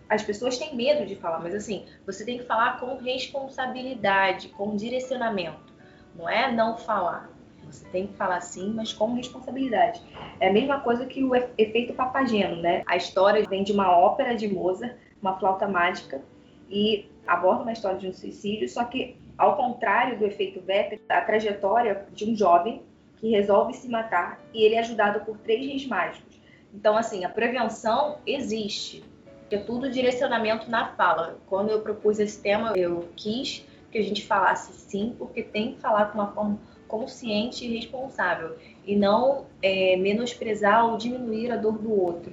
As 0.09 0.23
pessoas 0.23 0.59
têm 0.59 0.77
medo 0.77 1.07
de 1.07 1.17
falar, 1.17 1.41
mas 1.41 1.55
assim, 1.55 1.87
você 2.07 2.25
tem 2.25 2.39
que 2.39 2.45
falar 2.45 2.79
com 2.79 2.97
responsabilidade, 2.97 4.49
com 4.49 4.77
direcionamento. 4.77 5.73
Não 6.15 6.29
é 6.29 6.53
não 6.53 6.77
falar. 6.77 7.31
Você 7.65 7.87
tem 7.87 8.07
que 8.07 8.15
falar 8.15 8.41
sim, 8.43 8.75
mas 8.75 8.93
com 8.93 9.15
responsabilidade. 9.15 10.03
É 10.39 10.49
a 10.49 10.53
mesma 10.53 10.81
coisa 10.81 11.07
que 11.07 11.25
o 11.25 11.35
efeito 11.35 11.95
papageno, 11.95 12.57
né? 12.57 12.83
A 12.87 12.97
história 12.97 13.43
vem 13.49 13.65
de 13.65 13.73
uma 13.73 13.91
ópera 13.97 14.35
de 14.35 14.47
Mozart, 14.49 14.95
uma 15.23 15.39
flauta 15.39 15.67
mágica, 15.67 16.21
e 16.69 17.09
aborda 17.27 17.63
uma 17.63 17.73
história 17.73 17.99
de 17.99 18.09
um 18.09 18.13
suicídio, 18.13 18.69
só 18.69 18.85
que 18.85 19.17
ao 19.43 19.57
contrário 19.57 20.17
do 20.21 20.25
efeito 20.25 20.61
Vetter, 20.61 21.01
a 21.09 21.21
trajetória 21.21 22.07
de 22.13 22.31
um 22.31 22.37
jovem 22.37 22.81
que 23.17 23.29
resolve 23.29 23.75
se 23.75 23.89
matar 23.89 24.41
e 24.55 24.63
ele 24.63 24.77
é 24.77 24.79
ajudado 24.79 25.25
por 25.25 25.37
três 25.39 25.67
reis 25.67 25.85
mágicos. 25.85 26.41
Então, 26.73 26.97
assim, 26.97 27.25
a 27.25 27.29
prevenção 27.29 28.19
existe, 28.25 29.03
é 29.51 29.59
tudo 29.59 29.91
direcionamento 29.91 30.71
na 30.71 30.95
fala. 30.95 31.41
Quando 31.49 31.71
eu 31.71 31.81
propus 31.81 32.21
esse 32.21 32.41
tema, 32.41 32.73
eu 32.77 33.09
quis 33.17 33.67
que 33.91 33.99
a 33.99 34.03
gente 34.03 34.25
falasse 34.25 34.73
sim, 34.75 35.17
porque 35.19 35.43
tem 35.43 35.75
que 35.75 35.81
falar 35.81 36.05
de 36.05 36.15
uma 36.15 36.33
forma 36.33 36.61
consciente 36.87 37.67
e 37.67 37.77
responsável 37.77 38.57
e 38.87 38.95
não 38.95 39.47
é, 39.61 39.97
menosprezar 39.97 40.87
ou 40.87 40.97
diminuir 40.97 41.51
a 41.51 41.57
dor 41.57 41.79
do 41.79 41.93
outro. 42.01 42.33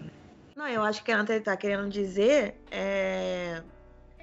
Não, 0.56 0.68
eu 0.68 0.84
acho 0.84 1.04
que 1.04 1.12
a 1.12 1.18
Ana 1.18 1.36
está 1.36 1.58
querendo 1.58 1.90
dizer 1.90 2.56
é... 2.70 3.64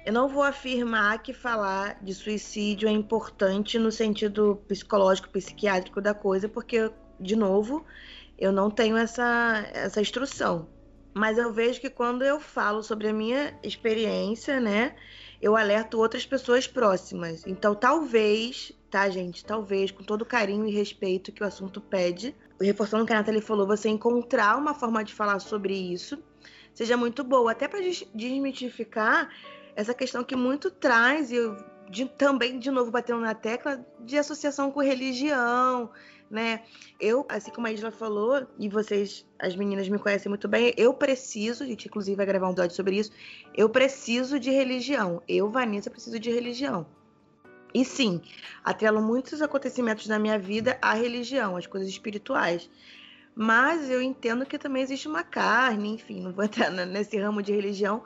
Eu 0.07 0.13
não 0.13 0.29
vou 0.29 0.41
afirmar 0.41 1.21
que 1.21 1.33
falar 1.33 2.01
de 2.01 2.13
suicídio 2.13 2.87
é 2.87 2.91
importante 2.93 3.77
no 3.77 3.91
sentido 3.91 4.55
psicológico, 4.65 5.27
psiquiátrico 5.27 5.99
da 5.99 6.13
coisa, 6.13 6.47
porque, 6.47 6.89
de 7.19 7.35
novo, 7.35 7.85
eu 8.39 8.49
não 8.53 8.71
tenho 8.71 8.95
essa, 8.95 9.69
essa 9.73 9.99
instrução. 9.99 10.69
Mas 11.13 11.37
eu 11.37 11.51
vejo 11.51 11.81
que 11.81 11.89
quando 11.89 12.23
eu 12.23 12.39
falo 12.39 12.81
sobre 12.81 13.09
a 13.09 13.13
minha 13.13 13.53
experiência, 13.61 14.61
né, 14.61 14.95
eu 15.41 15.57
alerto 15.57 15.99
outras 15.99 16.25
pessoas 16.25 16.65
próximas. 16.65 17.45
Então, 17.45 17.75
talvez 17.75 18.71
tá, 18.89 19.09
gente? 19.09 19.43
Talvez, 19.43 19.91
com 19.91 20.05
todo 20.05 20.21
o 20.21 20.25
carinho 20.25 20.65
e 20.65 20.71
respeito 20.71 21.33
que 21.33 21.43
o 21.43 21.45
assunto 21.45 21.81
pede, 21.81 22.33
reforçando 22.61 23.03
o 23.03 23.05
que 23.05 23.11
a 23.11 23.17
Nathalie 23.17 23.41
falou, 23.41 23.67
você 23.67 23.89
encontrar 23.89 24.57
uma 24.57 24.73
forma 24.73 25.03
de 25.03 25.13
falar 25.13 25.39
sobre 25.39 25.73
isso 25.73 26.17
seja 26.77 26.95
muito 26.95 27.23
boa, 27.23 27.53
até 27.53 27.67
para 27.67 27.79
desmitificar 28.13 29.29
essa 29.77 29.93
questão 29.93 30.23
que 30.23 30.35
muito 30.35 30.71
traz, 30.71 31.31
e 31.31 31.35
eu 31.35 31.55
de, 31.87 32.05
também, 32.05 32.57
de 32.57 32.71
novo, 32.71 32.89
batendo 32.89 33.21
na 33.21 33.35
tecla 33.35 33.85
de 33.99 34.17
associação 34.17 34.71
com 34.71 34.81
religião, 34.81 35.91
né? 36.31 36.63
Eu, 36.99 37.27
assim 37.29 37.51
como 37.51 37.67
a 37.67 37.71
Isla 37.71 37.91
falou, 37.91 38.47
e 38.57 38.67
vocês, 38.67 39.23
as 39.37 39.55
meninas 39.55 39.87
me 39.87 39.99
conhecem 39.99 40.29
muito 40.29 40.47
bem, 40.47 40.73
eu 40.75 40.95
preciso, 40.95 41.63
a 41.63 41.67
gente 41.67 41.87
inclusive 41.87 42.17
vai 42.17 42.25
gravar 42.25 42.47
um 42.47 42.53
episódio 42.53 42.75
sobre 42.75 42.97
isso, 42.97 43.11
eu 43.53 43.69
preciso 43.69 44.39
de 44.39 44.49
religião. 44.49 45.21
Eu, 45.27 45.47
Vanessa, 45.47 45.91
preciso 45.91 46.19
de 46.19 46.31
religião. 46.31 46.87
E 47.71 47.85
sim, 47.85 48.19
atrelo 48.63 48.99
muitos 48.99 49.43
acontecimentos 49.43 50.07
na 50.07 50.17
minha 50.17 50.39
vida 50.39 50.79
à 50.81 50.95
religião, 50.95 51.55
às 51.55 51.67
coisas 51.67 51.87
espirituais. 51.87 52.67
Mas 53.35 53.91
eu 53.91 54.01
entendo 54.01 54.47
que 54.47 54.57
também 54.57 54.81
existe 54.81 55.07
uma 55.07 55.23
carne, 55.23 55.89
enfim, 55.89 56.19
não 56.19 56.33
vou 56.33 56.43
entrar 56.43 56.71
nesse 56.71 57.15
ramo 57.19 57.43
de 57.43 57.53
religião, 57.53 58.03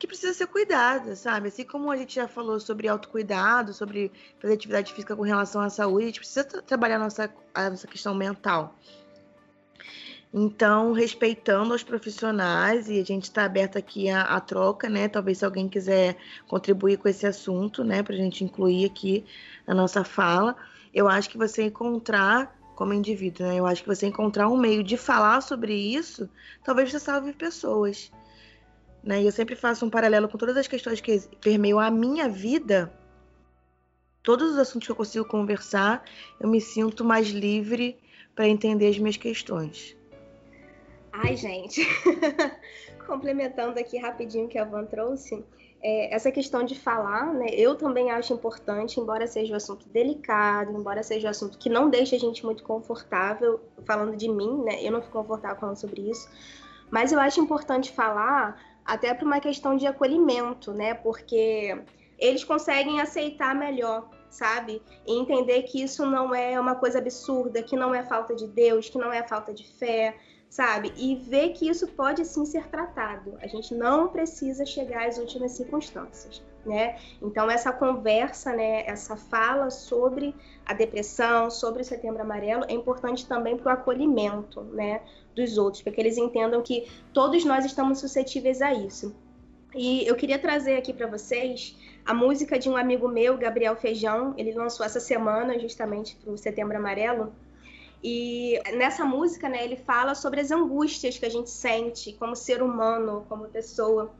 que 0.00 0.06
precisa 0.06 0.32
ser 0.32 0.46
cuidada, 0.46 1.14
sabe? 1.14 1.48
Assim 1.48 1.62
como 1.62 1.90
a 1.90 1.96
gente 1.96 2.14
já 2.14 2.26
falou 2.26 2.58
sobre 2.58 2.88
autocuidado, 2.88 3.74
sobre 3.74 4.10
fazer 4.40 4.54
atividade 4.54 4.94
física 4.94 5.14
com 5.14 5.22
relação 5.22 5.60
à 5.60 5.68
saúde, 5.68 6.04
a 6.04 6.06
gente 6.06 6.20
precisa 6.20 6.42
tra 6.42 6.62
trabalhar 6.62 6.96
a 6.96 7.00
nossa, 7.00 7.30
a 7.54 7.68
nossa 7.68 7.86
questão 7.86 8.14
mental. 8.14 8.74
Então, 10.32 10.92
respeitando 10.92 11.74
os 11.74 11.82
profissionais, 11.82 12.88
e 12.88 12.98
a 12.98 13.04
gente 13.04 13.24
está 13.24 13.44
aberto 13.44 13.76
aqui 13.76 14.08
à, 14.08 14.22
à, 14.22 14.40
troca, 14.40 14.88
né? 14.88 15.06
Talvez 15.06 15.38
se 15.38 15.44
alguém 15.44 15.68
quiser 15.68 16.16
contribuir 16.48 16.96
com 16.96 17.06
esse 17.06 17.26
assunto, 17.26 17.84
né, 17.84 18.02
para 18.02 18.14
a 18.14 18.18
gente 18.18 18.42
incluir 18.42 18.86
aqui 18.86 19.26
na 19.66 19.74
nossa 19.74 20.02
fala, 20.02 20.56
eu 20.94 21.08
acho 21.08 21.28
que 21.28 21.36
você 21.36 21.64
encontrar, 21.64 22.58
como 22.74 22.94
indivíduo, 22.94 23.46
né? 23.46 23.56
Eu 23.56 23.66
acho 23.66 23.82
que 23.82 23.88
você 23.88 24.06
encontrar 24.06 24.48
um 24.48 24.56
meio 24.56 24.82
de 24.82 24.96
falar 24.96 25.42
sobre 25.42 25.74
isso, 25.74 26.26
talvez 26.64 26.90
você 26.90 26.98
salve 26.98 27.34
pessoas. 27.34 28.10
Né? 29.02 29.22
E 29.22 29.26
eu 29.26 29.32
sempre 29.32 29.56
faço 29.56 29.84
um 29.84 29.90
paralelo 29.90 30.28
com 30.28 30.38
todas 30.38 30.56
as 30.56 30.66
questões 30.66 31.00
que 31.00 31.20
permeiam 31.40 31.78
a 31.78 31.90
minha 31.90 32.28
vida. 32.28 32.92
Todos 34.22 34.52
os 34.52 34.58
assuntos 34.58 34.86
que 34.86 34.92
eu 34.92 34.96
consigo 34.96 35.24
conversar, 35.24 36.04
eu 36.38 36.48
me 36.48 36.60
sinto 36.60 37.04
mais 37.04 37.28
livre 37.28 37.98
para 38.34 38.46
entender 38.46 38.88
as 38.88 38.98
minhas 38.98 39.16
questões. 39.16 39.96
Ai, 41.12 41.36
gente, 41.36 41.82
complementando 43.06 43.80
aqui 43.80 43.98
rapidinho 43.98 44.48
que 44.48 44.58
a 44.58 44.64
Van 44.64 44.84
trouxe, 44.84 45.44
é, 45.82 46.14
essa 46.14 46.30
questão 46.30 46.62
de 46.62 46.78
falar, 46.78 47.32
né, 47.32 47.46
eu 47.50 47.74
também 47.74 48.10
acho 48.10 48.34
importante, 48.34 49.00
embora 49.00 49.26
seja 49.26 49.54
um 49.54 49.56
assunto 49.56 49.88
delicado, 49.88 50.72
embora 50.72 51.02
seja 51.02 51.26
um 51.26 51.30
assunto 51.30 51.58
que 51.58 51.70
não 51.70 51.88
deixa 51.88 52.16
a 52.16 52.18
gente 52.18 52.44
muito 52.44 52.62
confortável, 52.62 53.60
falando 53.84 54.14
de 54.14 54.28
mim, 54.28 54.62
né, 54.62 54.84
eu 54.84 54.92
não 54.92 55.00
fico 55.00 55.14
confortável 55.14 55.58
falando 55.58 55.76
sobre 55.76 56.02
isso, 56.10 56.28
mas 56.90 57.12
eu 57.12 57.20
acho 57.20 57.40
importante 57.40 57.92
falar 57.92 58.60
até 58.84 59.12
para 59.14 59.26
uma 59.26 59.40
questão 59.40 59.76
de 59.76 59.86
acolhimento, 59.86 60.72
né, 60.72 60.94
porque 60.94 61.82
eles 62.18 62.44
conseguem 62.44 63.00
aceitar 63.00 63.54
melhor 63.54 64.08
sabe? 64.30 64.80
E 65.06 65.18
entender 65.18 65.64
que 65.64 65.82
isso 65.82 66.06
não 66.06 66.34
é 66.34 66.58
uma 66.58 66.76
coisa 66.76 66.98
absurda, 66.98 67.62
que 67.62 67.76
não 67.76 67.94
é 67.94 68.04
falta 68.04 68.34
de 68.34 68.46
Deus, 68.46 68.88
que 68.88 68.96
não 68.96 69.12
é 69.12 69.26
falta 69.26 69.52
de 69.52 69.66
fé, 69.66 70.16
sabe? 70.48 70.92
E 70.96 71.16
ver 71.16 71.50
que 71.50 71.68
isso 71.68 71.86
pode 71.88 72.24
sim 72.24 72.46
ser 72.46 72.68
tratado. 72.68 73.36
A 73.42 73.46
gente 73.46 73.74
não 73.74 74.08
precisa 74.08 74.64
chegar 74.64 75.08
às 75.08 75.18
últimas 75.18 75.52
circunstâncias, 75.52 76.42
né? 76.64 76.98
Então 77.22 77.50
essa 77.50 77.72
conversa, 77.72 78.52
né, 78.52 78.84
essa 78.86 79.16
fala 79.16 79.70
sobre 79.70 80.34
a 80.66 80.74
depressão, 80.74 81.50
sobre 81.50 81.82
o 81.82 81.84
Setembro 81.84 82.22
Amarelo 82.22 82.64
é 82.68 82.72
importante 82.72 83.26
também 83.26 83.56
para 83.56 83.70
o 83.70 83.74
acolhimento, 83.74 84.62
né, 84.62 85.00
dos 85.34 85.58
outros, 85.58 85.82
para 85.82 85.92
que 85.92 86.00
eles 86.00 86.16
entendam 86.16 86.62
que 86.62 86.88
todos 87.12 87.44
nós 87.44 87.64
estamos 87.64 87.98
suscetíveis 87.98 88.60
a 88.60 88.72
isso. 88.72 89.14
E 89.74 90.06
eu 90.06 90.16
queria 90.16 90.38
trazer 90.38 90.76
aqui 90.76 90.92
para 90.92 91.06
vocês 91.06 91.76
a 92.04 92.12
música 92.12 92.58
de 92.58 92.68
um 92.68 92.76
amigo 92.76 93.06
meu, 93.06 93.38
Gabriel 93.38 93.76
Feijão. 93.76 94.34
Ele 94.36 94.52
lançou 94.52 94.84
essa 94.84 94.98
semana 94.98 95.60
justamente 95.60 96.16
para 96.16 96.32
o 96.32 96.36
Setembro 96.36 96.76
Amarelo 96.76 97.32
e 98.02 98.58
nessa 98.76 99.04
música, 99.04 99.48
né, 99.48 99.62
ele 99.62 99.76
fala 99.76 100.14
sobre 100.14 100.40
as 100.40 100.50
angústias 100.50 101.18
que 101.18 101.26
a 101.26 101.30
gente 101.30 101.50
sente 101.50 102.12
como 102.14 102.34
ser 102.34 102.62
humano, 102.62 103.26
como 103.28 103.44
pessoa. 103.48 104.10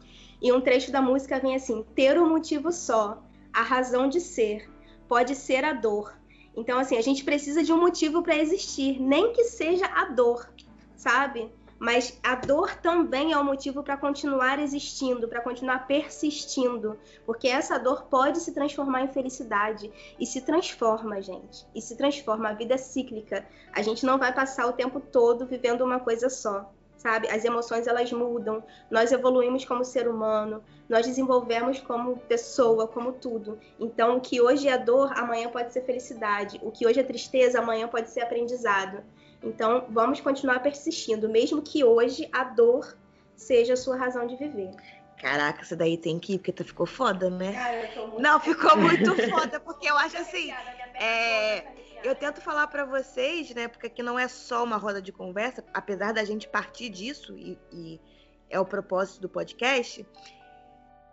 E 0.40 0.52
um 0.52 0.60
trecho 0.60 0.90
da 0.90 1.02
música 1.02 1.38
vem 1.38 1.54
assim: 1.54 1.84
ter 1.94 2.18
um 2.20 2.28
motivo 2.28 2.72
só, 2.72 3.22
a 3.52 3.62
razão 3.62 4.08
de 4.08 4.20
ser, 4.20 4.70
pode 5.08 5.34
ser 5.34 5.64
a 5.64 5.72
dor. 5.72 6.18
Então, 6.56 6.78
assim, 6.78 6.96
a 6.96 7.02
gente 7.02 7.24
precisa 7.24 7.62
de 7.62 7.72
um 7.72 7.80
motivo 7.80 8.22
para 8.22 8.36
existir, 8.36 9.00
nem 9.00 9.32
que 9.32 9.44
seja 9.44 9.86
a 9.86 10.06
dor, 10.06 10.52
sabe? 10.96 11.50
mas 11.80 12.20
a 12.22 12.34
dor 12.34 12.76
também 12.76 13.32
é 13.32 13.38
um 13.38 13.42
motivo 13.42 13.82
para 13.82 13.96
continuar 13.96 14.58
existindo, 14.58 15.26
para 15.26 15.40
continuar 15.40 15.86
persistindo, 15.86 16.98
porque 17.24 17.48
essa 17.48 17.78
dor 17.78 18.02
pode 18.02 18.38
se 18.38 18.52
transformar 18.52 19.00
em 19.00 19.08
felicidade 19.08 19.90
e 20.20 20.26
se 20.26 20.42
transforma, 20.42 21.22
gente. 21.22 21.66
E 21.74 21.80
se 21.80 21.96
transforma, 21.96 22.50
a 22.50 22.52
vida 22.52 22.74
é 22.74 22.76
cíclica. 22.76 23.46
A 23.72 23.80
gente 23.80 24.04
não 24.04 24.18
vai 24.18 24.30
passar 24.30 24.66
o 24.66 24.74
tempo 24.74 25.00
todo 25.00 25.46
vivendo 25.46 25.80
uma 25.80 25.98
coisa 25.98 26.28
só. 26.28 26.70
Sabe? 27.00 27.30
As 27.30 27.46
emoções 27.46 27.86
elas 27.86 28.12
mudam, 28.12 28.62
nós 28.90 29.10
evoluímos 29.10 29.64
como 29.64 29.82
ser 29.82 30.06
humano, 30.06 30.62
nós 30.86 31.06
desenvolvemos 31.06 31.80
como 31.80 32.18
pessoa, 32.18 32.86
como 32.86 33.14
tudo. 33.14 33.58
Então, 33.78 34.18
o 34.18 34.20
que 34.20 34.38
hoje 34.38 34.68
é 34.68 34.76
dor, 34.76 35.10
amanhã 35.16 35.48
pode 35.48 35.72
ser 35.72 35.80
felicidade. 35.80 36.60
O 36.62 36.70
que 36.70 36.86
hoje 36.86 37.00
é 37.00 37.02
tristeza, 37.02 37.58
amanhã 37.58 37.88
pode 37.88 38.10
ser 38.10 38.20
aprendizado. 38.20 39.02
Então, 39.42 39.86
vamos 39.88 40.20
continuar 40.20 40.60
persistindo, 40.60 41.26
mesmo 41.26 41.62
que 41.62 41.82
hoje 41.82 42.28
a 42.30 42.44
dor 42.44 42.94
seja 43.34 43.72
a 43.72 43.78
sua 43.78 43.96
razão 43.96 44.26
de 44.26 44.36
viver. 44.36 44.76
Caraca, 45.20 45.62
isso 45.62 45.76
daí 45.76 45.98
tem 45.98 46.18
que 46.18 46.34
ir, 46.34 46.38
porque 46.38 46.52
tu 46.52 46.64
ficou 46.64 46.86
foda, 46.86 47.28
né? 47.28 47.52
Cara, 47.52 48.06
muito... 48.06 48.22
Não, 48.22 48.40
ficou 48.40 48.74
muito 48.76 49.14
foda, 49.30 49.60
porque 49.60 49.88
eu 49.88 49.96
acho 49.98 50.16
assim. 50.16 50.50
É, 50.94 51.62
eu 52.02 52.14
tento 52.14 52.40
falar 52.40 52.66
para 52.68 52.86
vocês, 52.86 53.54
né? 53.54 53.68
Porque 53.68 53.86
aqui 53.86 54.02
não 54.02 54.18
é 54.18 54.26
só 54.28 54.64
uma 54.64 54.78
roda 54.78 55.02
de 55.02 55.12
conversa, 55.12 55.62
apesar 55.74 56.12
da 56.12 56.24
gente 56.24 56.48
partir 56.48 56.88
disso 56.88 57.36
e, 57.36 57.58
e 57.70 58.00
é 58.48 58.58
o 58.58 58.64
propósito 58.64 59.20
do 59.20 59.28
podcast. 59.28 60.06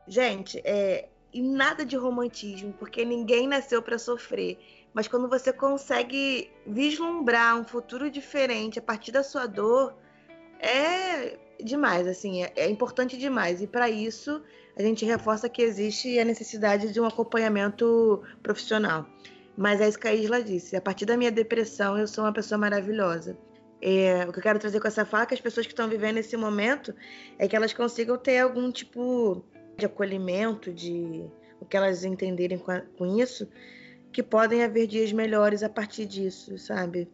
Gente, 0.07 0.61
é, 0.63 1.09
e 1.33 1.41
nada 1.41 1.85
de 1.85 1.97
romantismo, 1.97 2.71
porque 2.79 3.03
ninguém 3.03 3.45
nasceu 3.45 3.81
para 3.81 3.99
sofrer. 3.99 4.57
Mas 4.93 5.09
quando 5.09 5.27
você 5.27 5.51
consegue 5.51 6.49
vislumbrar 6.65 7.59
um 7.59 7.65
futuro 7.65 8.09
diferente 8.09 8.79
a 8.79 8.81
partir 8.81 9.11
da 9.11 9.21
sua 9.21 9.45
dor, 9.45 9.97
é 10.59 11.37
demais, 11.63 12.07
assim, 12.07 12.43
é, 12.43 12.51
é 12.55 12.69
importante 12.69 13.17
demais. 13.17 13.61
E 13.61 13.67
para 13.67 13.89
isso, 13.89 14.41
a 14.75 14.81
gente 14.81 15.05
reforça 15.05 15.49
que 15.49 15.61
existe 15.61 16.19
a 16.19 16.25
necessidade 16.25 16.91
de 16.91 16.99
um 16.99 17.05
acompanhamento 17.05 18.21
profissional. 18.43 19.05
Mas 19.57 19.81
é 19.81 19.89
isso 19.89 19.99
que 19.99 20.07
a 20.07 20.13
Isla 20.13 20.41
disse. 20.43 20.75
A 20.75 20.81
partir 20.81 21.05
da 21.05 21.17
minha 21.17 21.31
depressão, 21.31 21.97
eu 21.97 22.07
sou 22.07 22.23
uma 22.23 22.33
pessoa 22.33 22.57
maravilhosa. 22.57 23.37
É, 23.81 24.25
o 24.27 24.31
que 24.31 24.39
eu 24.39 24.43
quero 24.43 24.59
trazer 24.59 24.79
com 24.79 24.87
essa 24.87 25.05
fala 25.05 25.23
é 25.23 25.25
que 25.27 25.33
as 25.33 25.41
pessoas 25.41 25.65
que 25.65 25.73
estão 25.73 25.87
vivendo 25.87 26.17
esse 26.17 26.35
momento 26.35 26.93
é 27.37 27.47
que 27.47 27.55
elas 27.55 27.73
consigam 27.73 28.17
ter 28.17 28.39
algum 28.39 28.71
tipo 28.71 29.43
de 29.77 29.85
acolhimento, 29.85 30.73
de 30.73 31.25
o 31.59 31.65
que 31.65 31.77
elas 31.77 32.03
entenderem 32.03 32.57
com, 32.57 32.71
a, 32.71 32.81
com 32.81 33.19
isso, 33.19 33.47
que 34.11 34.23
podem 34.23 34.63
haver 34.63 34.87
dias 34.87 35.11
melhores 35.11 35.63
a 35.63 35.69
partir 35.69 36.05
disso, 36.05 36.57
sabe? 36.57 37.07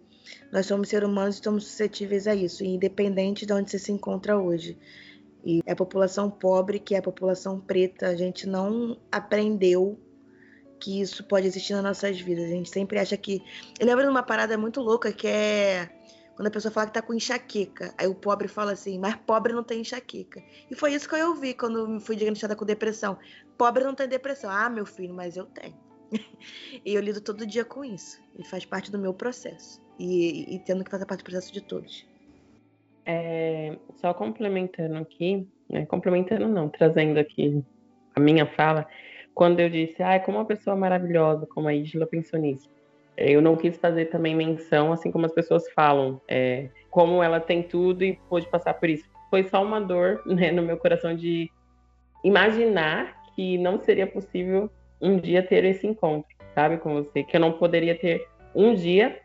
Nós 0.51 0.65
somos 0.65 0.89
seres 0.89 1.07
humanos 1.07 1.35
e 1.35 1.37
estamos 1.39 1.65
suscetíveis 1.65 2.27
a 2.27 2.35
isso, 2.35 2.63
independente 2.63 3.45
de 3.45 3.53
onde 3.53 3.71
você 3.71 3.79
se 3.79 3.91
encontra 3.91 4.37
hoje. 4.37 4.77
E 5.45 5.61
a 5.67 5.75
população 5.75 6.29
pobre, 6.29 6.79
que 6.79 6.95
é 6.95 6.99
a 6.99 7.01
população 7.01 7.59
preta, 7.59 8.07
a 8.07 8.15
gente 8.15 8.47
não 8.47 8.97
aprendeu 9.11 9.99
que 10.79 11.01
isso 11.01 11.23
pode 11.23 11.47
existir 11.47 11.73
nas 11.73 11.83
nossas 11.83 12.19
vidas. 12.19 12.45
A 12.45 12.49
gente 12.49 12.69
sempre 12.69 12.99
acha 12.99 13.17
que. 13.17 13.41
Eu 13.79 13.85
lembro 13.85 14.03
de 14.03 14.09
uma 14.09 14.23
parada 14.23 14.57
muito 14.57 14.81
louca 14.81 15.11
que 15.11 15.27
é 15.27 15.89
quando 16.35 16.47
a 16.47 16.51
pessoa 16.51 16.71
fala 16.71 16.87
que 16.87 16.93
tá 16.93 17.01
com 17.01 17.13
enxaqueca. 17.13 17.93
Aí 17.97 18.07
o 18.07 18.15
pobre 18.15 18.47
fala 18.47 18.71
assim, 18.71 18.97
mas 18.97 19.15
pobre 19.15 19.53
não 19.53 19.63
tem 19.63 19.81
enxaqueca. 19.81 20.41
E 20.69 20.75
foi 20.75 20.93
isso 20.93 21.07
que 21.07 21.15
eu 21.15 21.29
ouvi 21.29 21.53
quando 21.53 21.99
fui 21.99 22.15
diagnosticada 22.15 22.55
com 22.55 22.65
depressão. 22.65 23.17
Pobre 23.57 23.83
não 23.83 23.93
tem 23.93 24.07
depressão. 24.07 24.49
Ah, 24.49 24.69
meu 24.69 24.85
filho, 24.85 25.13
mas 25.13 25.37
eu 25.37 25.45
tenho. 25.45 25.77
e 26.85 26.93
eu 26.93 27.01
lido 27.01 27.21
todo 27.21 27.45
dia 27.45 27.65
com 27.65 27.83
isso. 27.83 28.19
E 28.37 28.43
faz 28.45 28.65
parte 28.65 28.91
do 28.91 28.97
meu 28.97 29.13
processo. 29.13 29.82
E, 29.99 30.55
e 30.55 30.59
tendo 30.59 30.83
que 30.83 30.91
fazer 30.91 31.05
parte 31.05 31.21
do 31.21 31.25
processo 31.25 31.53
de 31.53 31.61
todos. 31.61 32.05
É, 33.05 33.77
só 33.95 34.13
complementando 34.13 34.97
aqui, 34.97 35.47
né, 35.69 35.85
complementando 35.85 36.47
não, 36.47 36.69
trazendo 36.69 37.19
aqui 37.19 37.63
a 38.15 38.19
minha 38.19 38.45
fala, 38.45 38.87
quando 39.33 39.59
eu 39.59 39.69
disse, 39.69 40.01
ah, 40.01 40.19
como 40.19 40.37
uma 40.37 40.45
pessoa 40.45 40.75
maravilhosa, 40.75 41.45
como 41.47 41.67
a 41.67 41.73
Isla 41.73 42.05
pensou 42.05 42.39
nisso. 42.39 42.69
Eu 43.17 43.41
não 43.41 43.55
quis 43.55 43.77
fazer 43.77 44.05
também 44.05 44.35
menção, 44.35 44.91
assim 44.91 45.11
como 45.11 45.25
as 45.25 45.33
pessoas 45.33 45.69
falam, 45.71 46.21
é, 46.27 46.69
como 46.89 47.21
ela 47.21 47.39
tem 47.39 47.61
tudo 47.61 48.03
e 48.03 48.19
pôde 48.29 48.47
passar 48.47 48.73
por 48.75 48.89
isso. 48.89 49.05
Foi 49.29 49.43
só 49.43 49.63
uma 49.63 49.79
dor 49.79 50.21
né, 50.25 50.51
no 50.51 50.61
meu 50.61 50.77
coração 50.77 51.15
de 51.15 51.49
imaginar 52.23 53.21
que 53.35 53.57
não 53.57 53.79
seria 53.79 54.07
possível 54.07 54.69
um 55.01 55.17
dia 55.17 55.43
ter 55.43 55.65
esse 55.65 55.85
encontro, 55.85 56.29
sabe, 56.55 56.77
com 56.77 56.93
você, 56.93 57.23
que 57.23 57.35
eu 57.35 57.41
não 57.41 57.53
poderia 57.53 57.95
ter 57.95 58.27
um 58.55 58.73
dia 58.73 59.19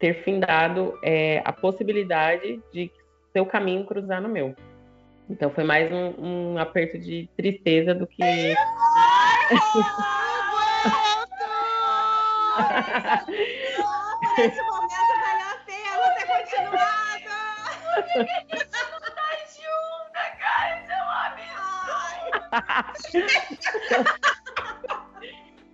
ter 0.00 0.24
findado 0.24 0.98
é, 1.04 1.40
a 1.44 1.52
possibilidade 1.52 2.60
de 2.72 2.90
seu 3.32 3.46
caminho 3.46 3.84
cruzar 3.84 4.20
no 4.20 4.28
meu. 4.28 4.56
Então 5.28 5.50
foi 5.50 5.62
mais 5.62 5.92
um, 5.92 6.14
um 6.18 6.58
aperto 6.58 6.98
de 6.98 7.28
tristeza 7.36 7.94
do 7.94 8.06
que. 8.06 8.22
Esse 8.22 8.56
momento 14.62 15.12
valeu 15.20 15.46
a 15.46 15.58
pena 15.66 15.92
ter 16.16 16.26
continuado. 16.26 17.30
junta, 19.54 20.22
cara, 20.40 20.72
isso 20.80 20.90
é 20.90 21.00
um 21.04 21.10
absurdo. 23.10 23.50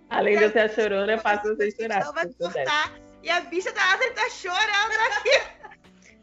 Além 0.09 0.37
de 0.37 0.49
ser 0.49 0.59
a 0.59 0.69
chorona, 0.69 1.13
eu 1.13 1.19
faço 1.19 1.55
você 1.55 1.71
chorar. 1.71 2.01
Então 2.01 2.13
vai 2.13 2.27
cortar. 2.27 3.06
E 3.23 3.29
a 3.29 3.41
bicha 3.41 3.71
da 3.71 3.93
Adri 3.93 4.11
tá 4.11 4.29
chorando 4.29 5.17
aqui. 5.17 5.57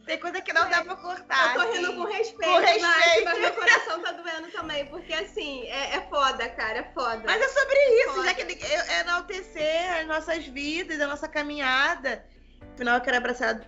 Tem 0.04 0.18
coisa 0.18 0.40
que 0.40 0.52
não 0.52 0.68
dá 0.68 0.84
pra 0.84 0.96
cortar. 0.96 1.56
Eu 1.56 1.62
tô 1.62 1.72
rindo 1.72 1.86
assim. 1.86 1.96
com 1.96 2.04
respeito, 2.04 2.52
Com 2.52 2.58
respeito. 2.58 2.82
Mas, 2.82 3.24
mas 3.24 3.38
meu 3.40 3.52
coração 3.52 4.02
tá 4.02 4.12
doendo 4.12 4.50
também, 4.52 4.86
porque 4.86 5.14
assim, 5.14 5.62
é, 5.66 5.96
é 5.96 6.00
foda, 6.08 6.46
cara, 6.50 6.80
é 6.80 6.92
foda. 6.92 7.22
Mas 7.24 7.40
é 7.40 7.48
sobre 7.48 7.78
isso, 8.02 8.14
Foda. 8.14 8.24
já 8.26 8.34
que 8.34 8.42
é 8.42 8.74
é 8.74 9.00
enaltecer 9.00 10.00
as 10.00 10.06
nossas 10.06 10.46
vidas, 10.46 11.00
a 11.00 11.06
nossa 11.06 11.26
caminhada. 11.26 12.24
Afinal, 12.74 12.96
eu 12.96 13.00
quero 13.00 13.16
abraçar 13.16 13.60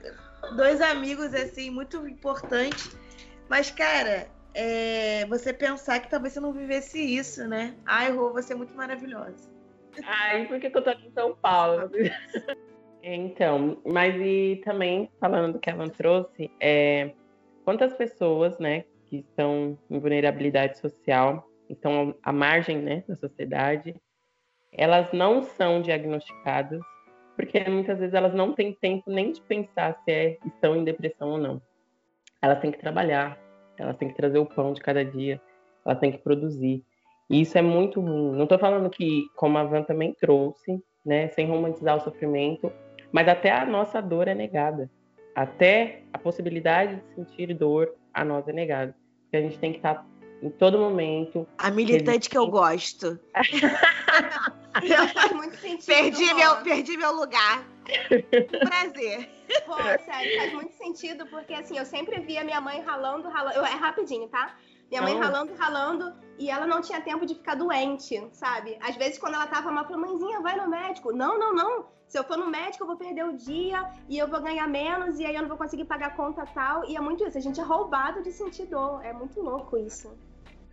dois 0.57 0.81
amigos, 0.83 1.33
assim, 1.35 1.70
muito 1.70 2.07
importantes. 2.07 2.91
Mas, 3.49 3.70
cara, 3.70 4.29
é, 4.53 5.24
você 5.27 5.55
pensar 5.55 6.01
que 6.01 6.11
talvez 6.11 6.35
você 6.35 6.41
não 6.41 6.53
vivesse 6.53 6.99
isso, 6.99 7.47
né? 7.49 7.74
Ai, 7.87 8.11
Rô, 8.11 8.33
você 8.33 8.53
é 8.53 8.57
muito 8.57 8.74
maravilhosa. 8.74 9.51
Ai, 10.05 10.47
por 10.47 10.61
que, 10.61 10.68
que 10.68 10.77
eu 10.77 10.85
tô 10.85 10.91
aqui 10.91 11.07
em 11.07 11.12
São 11.12 11.35
Paulo? 11.37 11.91
Então, 13.09 13.78
mas 13.86 14.16
e 14.16 14.61
também, 14.64 15.09
falando 15.20 15.52
do 15.52 15.59
que 15.61 15.70
ela 15.70 15.88
trouxe, 15.88 16.50
é, 16.61 17.12
quantas 17.64 17.94
pessoas, 17.94 18.59
né, 18.59 18.84
que 19.04 19.18
estão 19.18 19.78
em 19.88 20.00
vulnerabilidade 20.00 20.76
social, 20.76 21.48
estão 21.70 22.16
à 22.20 22.32
margem, 22.32 22.78
né, 22.78 23.04
da 23.07 23.14
sociedade, 23.14 23.94
elas 24.72 25.12
não 25.12 25.40
são 25.40 25.80
diagnosticadas, 25.80 26.80
porque 27.36 27.61
muitas 27.70 28.00
vezes 28.00 28.12
elas 28.12 28.34
não 28.34 28.52
têm 28.52 28.74
tempo 28.74 29.09
nem 29.09 29.30
de 29.30 29.40
pensar 29.40 29.94
se 30.04 30.11
é, 30.11 30.38
estão 30.44 30.74
em 30.74 30.82
depressão 30.82 31.30
ou 31.30 31.38
não. 31.38 31.62
Elas 32.42 32.59
têm 32.59 32.72
que 32.72 32.78
trabalhar, 32.80 33.38
elas 33.78 33.96
têm 33.98 34.09
que 34.09 34.16
trazer 34.16 34.38
o 34.38 34.46
pão 34.46 34.72
de 34.72 34.80
cada 34.80 35.04
dia, 35.04 35.40
elas 35.84 36.00
têm 36.00 36.11
que 36.11 36.18
produzir. 36.18 36.84
E 37.30 37.40
isso 37.40 37.57
é 37.57 37.62
muito 37.62 38.00
ruim. 38.00 38.34
Não 38.34 38.44
estou 38.44 38.59
falando 38.59 38.90
que, 38.90 39.26
como 39.36 39.59
a 39.59 39.62
Van 39.62 39.84
também 39.84 40.12
trouxe, 40.12 40.82
né, 41.04 41.28
sem 41.28 41.46
romantizar 41.46 41.96
o 41.96 42.00
sofrimento, 42.00 42.72
mas 43.17 43.29
até 43.29 43.51
a 43.51 43.64
nossa 43.64 44.03
dor 44.03 44.29
é 44.29 44.35
negada. 44.35 44.91
Até 45.35 46.03
a 46.12 46.19
possibilidade 46.19 46.97
de 46.97 47.14
sentir 47.14 47.55
dor 47.55 47.95
a 48.12 48.23
nós 48.23 48.47
é 48.47 48.53
negada. 48.53 48.95
Porque 49.23 49.39
a 49.39 49.41
gente 49.41 49.59
tem 49.59 49.73
que 49.73 49.79
estar 49.79 50.07
em 50.43 50.51
todo 50.51 50.79
momento. 50.79 51.49
A 51.57 51.71
militante 51.71 52.29
que 52.29 52.37
eu 52.37 52.47
gosto. 52.47 53.19
Faz 55.14 55.33
muito 55.33 55.57
sentido. 55.57 55.87
Perdi 55.87 56.35
meu, 56.35 56.57
perdi 56.57 56.99
meu 56.99 57.12
lugar. 57.17 57.67
Prazer. 58.69 59.31
Pô, 59.64 59.77
sério, 59.77 60.37
faz 60.37 60.53
muito 60.53 60.75
sentido, 60.75 61.25
porque 61.29 61.55
assim, 61.55 61.79
eu 61.79 61.87
sempre 61.87 62.21
via 62.21 62.45
minha 62.45 62.61
mãe 62.61 62.83
ralando, 62.83 63.31
ralando. 63.31 63.57
Eu, 63.57 63.64
é 63.64 63.71
rapidinho, 63.71 64.29
tá? 64.29 64.59
Minha 64.91 65.03
mãe 65.03 65.14
Não. 65.14 65.20
ralando, 65.20 65.55
ralando, 65.55 66.12
e 66.39 66.51
ela 66.51 66.66
não 66.66 66.80
tinha 66.80 67.01
tempo 67.01 67.26
de 67.26 67.34
ficar 67.34 67.55
doente, 67.55 68.22
sabe? 68.32 68.78
Às 68.80 68.97
vezes, 68.97 69.18
quando 69.18 69.34
ela 69.34 69.47
tava 69.47 69.70
mal, 69.70 69.87
eu 69.91 69.99
mãezinha, 69.99 70.41
vai 70.41 70.57
no 70.57 70.68
médico. 70.68 71.12
Não, 71.12 71.39
não, 71.39 71.55
não. 71.55 71.87
Se 72.07 72.18
eu 72.18 72.24
for 72.24 72.37
no 72.37 72.49
médico, 72.49 72.84
eu 72.84 72.87
vou 72.87 72.97
perder 72.97 73.24
o 73.24 73.37
dia 73.37 73.84
e 74.09 74.16
eu 74.16 74.28
vou 74.28 74.41
ganhar 74.41 74.68
menos, 74.68 75.18
e 75.18 75.26
aí 75.26 75.34
eu 75.34 75.43
não 75.43 75.49
vou 75.49 75.59
conseguir 75.59 75.87
pagar 75.87 76.09
a 76.09 76.11
conta 76.11 76.47
tal. 76.47 76.84
E 76.89 76.97
é 76.97 77.01
muito 77.01 77.26
isso. 77.26 77.37
A 77.37 77.41
gente 77.41 77.59
é 77.59 77.64
roubado 77.64 78.22
de 78.22 78.30
sentir 78.30 78.66
dor. 78.66 79.05
É 79.05 79.12
muito 79.12 79.41
louco 79.41 79.76
isso. 79.76 80.16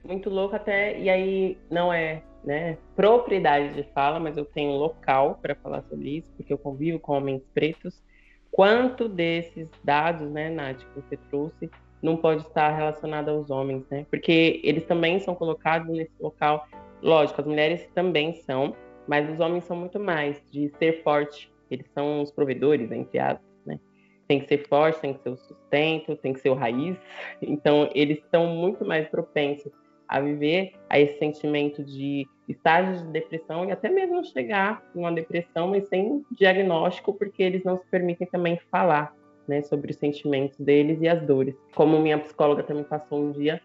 Muito 0.03 0.29
louco 0.29 0.55
até, 0.55 0.99
e 0.99 1.09
aí 1.09 1.57
não 1.71 1.91
é, 1.91 2.21
né, 2.43 2.77
propriedade 2.93 3.73
de 3.73 3.83
fala, 3.93 4.19
mas 4.19 4.35
eu 4.37 4.43
tenho 4.43 4.71
local 4.71 5.39
para 5.41 5.55
falar 5.55 5.81
sobre 5.83 6.17
isso, 6.17 6.29
porque 6.35 6.51
eu 6.51 6.57
convivo 6.57 6.99
com 6.99 7.13
homens 7.13 7.41
pretos. 7.53 8.03
Quanto 8.51 9.07
desses 9.07 9.67
dados, 9.81 10.29
né, 10.29 10.49
Nath, 10.49 10.79
que 10.79 11.01
você 11.01 11.17
trouxe, 11.17 11.71
não 12.03 12.17
pode 12.17 12.41
estar 12.41 12.69
relacionado 12.69 13.29
aos 13.29 13.49
homens, 13.49 13.85
né? 13.89 14.05
Porque 14.09 14.59
eles 14.61 14.85
também 14.85 15.19
são 15.21 15.33
colocados 15.33 15.87
nesse 15.87 16.11
local. 16.19 16.67
Lógico, 17.01 17.39
as 17.39 17.47
mulheres 17.47 17.89
também 17.95 18.33
são, 18.33 18.75
mas 19.07 19.27
os 19.31 19.39
homens 19.39 19.63
são 19.63 19.77
muito 19.77 19.99
mais 19.99 20.43
de 20.51 20.69
ser 20.77 21.01
forte. 21.01 21.49
Eles 21.71 21.87
são 21.93 22.21
os 22.21 22.29
provedores, 22.29 22.91
entre 22.91 23.19
aspas, 23.19 23.47
né? 23.65 23.79
Tem 24.27 24.41
que 24.41 24.47
ser 24.47 24.67
forte, 24.67 24.99
tem 24.99 25.13
que 25.13 25.23
ser 25.23 25.29
o 25.29 25.37
sustento, 25.37 26.15
tem 26.17 26.33
que 26.33 26.41
ser 26.41 26.49
o 26.49 26.55
raiz. 26.55 26.97
Então, 27.41 27.89
eles 27.95 28.17
estão 28.17 28.47
muito 28.47 28.85
mais 28.85 29.07
propensos 29.07 29.71
a 30.05 30.19
viver 30.19 30.73
a 30.89 30.99
esse 30.99 31.17
sentimento 31.17 31.81
de 31.83 32.27
estágios 32.49 33.01
de 33.01 33.07
depressão 33.13 33.65
e 33.65 33.71
até 33.71 33.89
mesmo 33.89 34.23
chegar 34.25 34.83
em 34.93 34.99
uma 34.99 35.11
depressão, 35.11 35.69
mas 35.69 35.87
sem 35.87 36.23
diagnóstico, 36.31 37.13
porque 37.13 37.41
eles 37.41 37.63
não 37.63 37.77
se 37.77 37.87
permitem 37.87 38.27
também 38.27 38.59
falar 38.69 39.15
né, 39.47 39.61
sobre 39.63 39.91
os 39.91 39.97
sentimentos 39.97 40.57
deles 40.57 41.01
e 41.01 41.07
as 41.07 41.21
dores. 41.21 41.55
Como 41.75 41.99
minha 41.99 42.17
psicóloga 42.17 42.63
também 42.63 42.83
passou 42.83 43.19
um 43.19 43.31
dia, 43.31 43.61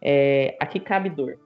é, 0.00 0.56
aqui 0.60 0.80
cabe 0.80 1.10
dor. 1.10 1.38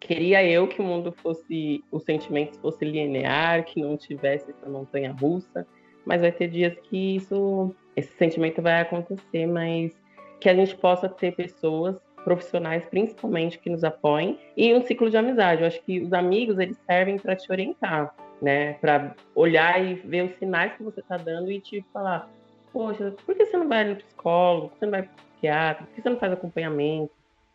Queria 0.00 0.44
eu 0.44 0.68
que 0.68 0.80
o 0.80 0.84
mundo 0.84 1.12
fosse, 1.12 1.82
os 1.90 2.04
sentimentos 2.04 2.58
fosse 2.58 2.84
linear, 2.84 3.64
que 3.64 3.80
não 3.80 3.96
tivesse 3.96 4.50
essa 4.50 4.68
montanha 4.68 5.12
russa, 5.12 5.66
mas 6.04 6.20
vai 6.20 6.30
ter 6.30 6.48
dias 6.48 6.78
que 6.84 7.16
isso, 7.16 7.74
esse 7.96 8.16
sentimento 8.16 8.62
vai 8.62 8.80
acontecer, 8.80 9.46
mas 9.46 9.92
que 10.40 10.48
a 10.48 10.54
gente 10.54 10.76
possa 10.76 11.08
ter 11.08 11.34
pessoas 11.34 11.98
profissionais, 12.24 12.84
principalmente, 12.86 13.58
que 13.58 13.70
nos 13.70 13.82
apoiem 13.82 14.38
e 14.56 14.72
um 14.74 14.82
ciclo 14.82 15.10
de 15.10 15.16
amizade. 15.16 15.62
Eu 15.62 15.66
acho 15.66 15.82
que 15.82 16.00
os 16.00 16.12
amigos 16.12 16.58
eles 16.58 16.78
servem 16.86 17.18
para 17.18 17.34
te 17.34 17.50
orientar, 17.50 18.14
né? 18.40 18.74
Para 18.74 19.14
olhar 19.34 19.84
e 19.84 19.94
ver 19.94 20.24
os 20.24 20.32
sinais 20.36 20.72
que 20.74 20.82
você 20.82 21.00
está 21.00 21.16
dando 21.16 21.50
e 21.50 21.60
te 21.60 21.84
falar, 21.92 22.30
poxa, 22.72 23.14
por 23.24 23.34
que 23.34 23.46
você 23.46 23.56
não 23.56 23.68
vai 23.68 23.84
no 23.84 23.96
psicólogo? 23.96 24.68
Por 24.68 24.72
que 24.74 24.78
você 24.78 24.84
não 24.86 24.92
vai 24.92 25.02
pro 25.02 25.14
psiquiatra? 25.16 25.86
Por 25.86 25.94
que 25.94 26.02
você 26.02 26.10
não 26.10 26.18
faz 26.18 26.32
acompanhamento? 26.32 27.12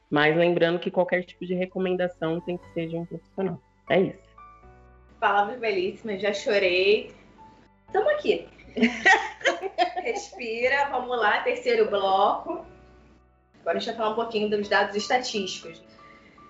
Mas 0.09 0.36
lembrando 0.38 0.80
que 0.80 0.91
qualquer 0.91 1.24
tipo 1.24 1.45
de 1.45 1.55
recomendação 1.55 2.39
tem 2.39 2.57
que 2.57 2.74
ser 2.74 2.88
de 2.88 2.95
um 2.95 3.05
profissional. 3.05 3.59
É 3.89 3.99
isso. 3.99 4.20
Palavras 5.20 5.59
belíssimas, 5.59 6.22
já 6.22 6.34
chorei. 6.34 7.14
Estamos 7.88 8.11
aqui. 8.14 8.47
Respira, 10.03 10.89
vamos 10.89 11.18
lá, 11.18 11.41
terceiro 11.41 11.89
bloco. 11.89 12.66
Agora 13.61 13.78
a 13.78 13.80
gente 13.80 13.88
vai 13.88 13.95
falar 13.95 14.09
um 14.11 14.16
pouquinho 14.16 14.49
dos 14.49 14.68
dados 14.68 14.95
estatísticos. 14.95 15.82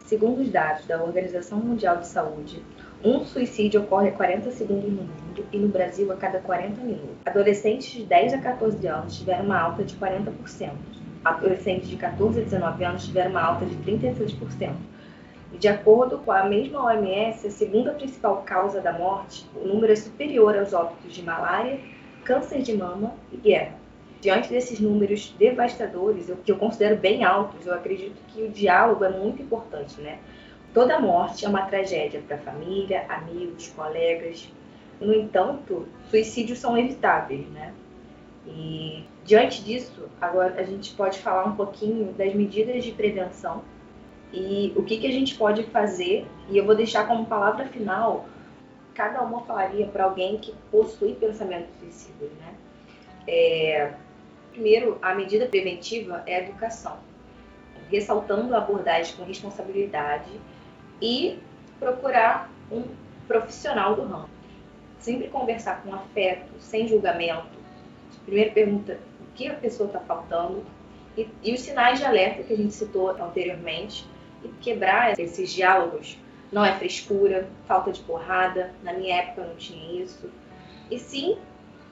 Segundo 0.06 0.42
os 0.42 0.50
dados 0.50 0.86
da 0.86 1.02
Organização 1.02 1.60
Mundial 1.60 1.98
de 1.98 2.08
Saúde, 2.08 2.64
um 3.04 3.26
suicídio 3.26 3.82
ocorre 3.82 4.10
a 4.10 4.12
40 4.14 4.52
segundos 4.52 4.90
no 4.90 5.04
mundo 5.04 5.46
e 5.52 5.58
no 5.58 5.68
Brasil 5.68 6.10
a 6.12 6.16
cada 6.16 6.40
40 6.40 6.82
minutos. 6.82 7.18
Adolescentes 7.26 7.92
de 7.92 8.04
10 8.06 8.34
a 8.34 8.38
14 8.38 8.88
anos 8.88 9.18
tiveram 9.18 9.46
uma 9.46 9.60
alta 9.60 9.84
de 9.84 9.96
40%. 9.96 10.72
Adolescentes 11.26 11.90
de 11.90 11.98
14 11.98 12.40
a 12.40 12.44
19 12.44 12.84
anos 12.86 13.06
tiveram 13.06 13.32
uma 13.32 13.42
alta 13.42 13.66
de 13.66 13.76
36%. 13.76 14.74
E 15.52 15.58
de 15.58 15.68
acordo 15.68 16.18
com 16.20 16.32
a 16.32 16.46
mesma 16.46 16.86
OMS, 16.86 17.46
a 17.46 17.52
segunda 17.52 17.92
principal 17.92 18.42
causa 18.46 18.80
da 18.80 18.94
morte, 18.94 19.46
o 19.54 19.68
número 19.68 19.92
é 19.92 19.96
superior 19.96 20.58
aos 20.58 20.74
óbitos 20.74 21.14
de 21.14 21.22
malária, 21.22 21.80
câncer 22.24 22.62
de 22.62 22.76
mama 22.76 23.14
e 23.32 23.38
guerra. 23.38 23.76
Diante 24.22 24.50
desses 24.50 24.80
números 24.80 25.36
devastadores, 25.38 26.32
que 26.46 26.52
eu 26.52 26.56
considero 26.56 26.96
bem 26.96 27.26
altos, 27.26 27.68
eu 27.68 27.74
acredito 27.74 28.16
que 28.30 28.44
o 28.44 28.50
diálogo 28.50 29.04
é 29.04 29.10
muito 29.10 29.42
importante, 29.42 30.00
né? 30.00 30.18
Toda 30.74 31.00
morte 31.00 31.46
é 31.46 31.50
uma 31.50 31.66
tragédia 31.66 32.22
para 32.28 32.38
a 32.38 32.40
família, 32.40 33.06
amigos, 33.08 33.68
colegas. 33.70 34.50
No 35.00 35.14
entanto, 35.14 35.88
suicídios 36.10 36.60
são 36.60 36.78
evitáveis, 36.78 37.48
né? 37.50 37.74
E 38.48 39.06
diante 39.24 39.64
disso, 39.64 40.10
agora 40.20 40.60
a 40.60 40.64
gente 40.64 40.94
pode 40.96 41.20
falar 41.20 41.46
um 41.46 41.56
pouquinho 41.56 42.12
das 42.14 42.34
medidas 42.34 42.84
de 42.84 42.92
prevenção 42.92 43.62
e 44.34 44.74
o 44.76 44.84
que, 44.84 44.98
que 44.98 45.08
a 45.08 45.12
gente 45.12 45.36
pode 45.36 45.64
fazer. 45.66 46.26
E 46.50 46.58
eu 46.58 46.66
vou 46.66 46.76
deixar 46.76 47.08
como 47.08 47.26
palavra 47.26 47.66
final, 47.68 48.26
cada 48.94 49.22
uma 49.22 49.42
falaria 49.42 49.86
para 49.88 50.06
alguém 50.06 50.38
que 50.38 50.54
possui 50.72 51.14
pensamentos 51.14 51.70
suicidas, 51.80 52.30
né? 52.40 52.54
É, 53.28 53.94
Primeiro, 54.54 55.00
a 55.02 55.16
medida 55.16 55.48
preventiva 55.48 56.22
é 56.28 56.36
a 56.36 56.44
educação, 56.44 57.00
ressaltando 57.90 58.54
a 58.54 58.60
abordagem 58.60 59.16
com 59.16 59.24
responsabilidade 59.24 60.30
e 61.02 61.40
procurar 61.80 62.50
um 62.72 62.84
profissional 63.28 63.96
do 63.96 64.04
ramo. 64.04 64.30
Sempre 65.00 65.28
conversar 65.28 65.84
com 65.84 65.94
afeto, 65.94 66.52
sem 66.60 66.88
julgamento. 66.88 67.58
Primeiro 68.26 68.52
pergunta 68.54 69.00
o 69.22 69.26
que 69.36 69.48
a 69.48 69.54
pessoa 69.56 69.88
está 69.88 70.00
faltando 70.00 70.64
e, 71.18 71.28
e 71.44 71.54
os 71.54 71.60
sinais 71.60 72.00
de 72.00 72.06
alerta 72.06 72.44
que 72.44 72.54
a 72.54 72.58
gente 72.58 72.74
citou 72.74 73.10
anteriormente 73.10 74.06
e 74.44 74.48
quebrar 74.62 75.20
esses 75.20 75.52
diálogos. 75.52 76.18
Não 76.52 76.64
é 76.64 76.74
frescura, 76.74 77.50
falta 77.68 77.92
de 77.92 78.02
porrada, 78.02 78.74
na 78.84 78.94
minha 78.94 79.16
época 79.16 79.44
não 79.44 79.56
tinha 79.56 80.02
isso. 80.04 80.30
E 80.90 81.00
sim 81.00 81.38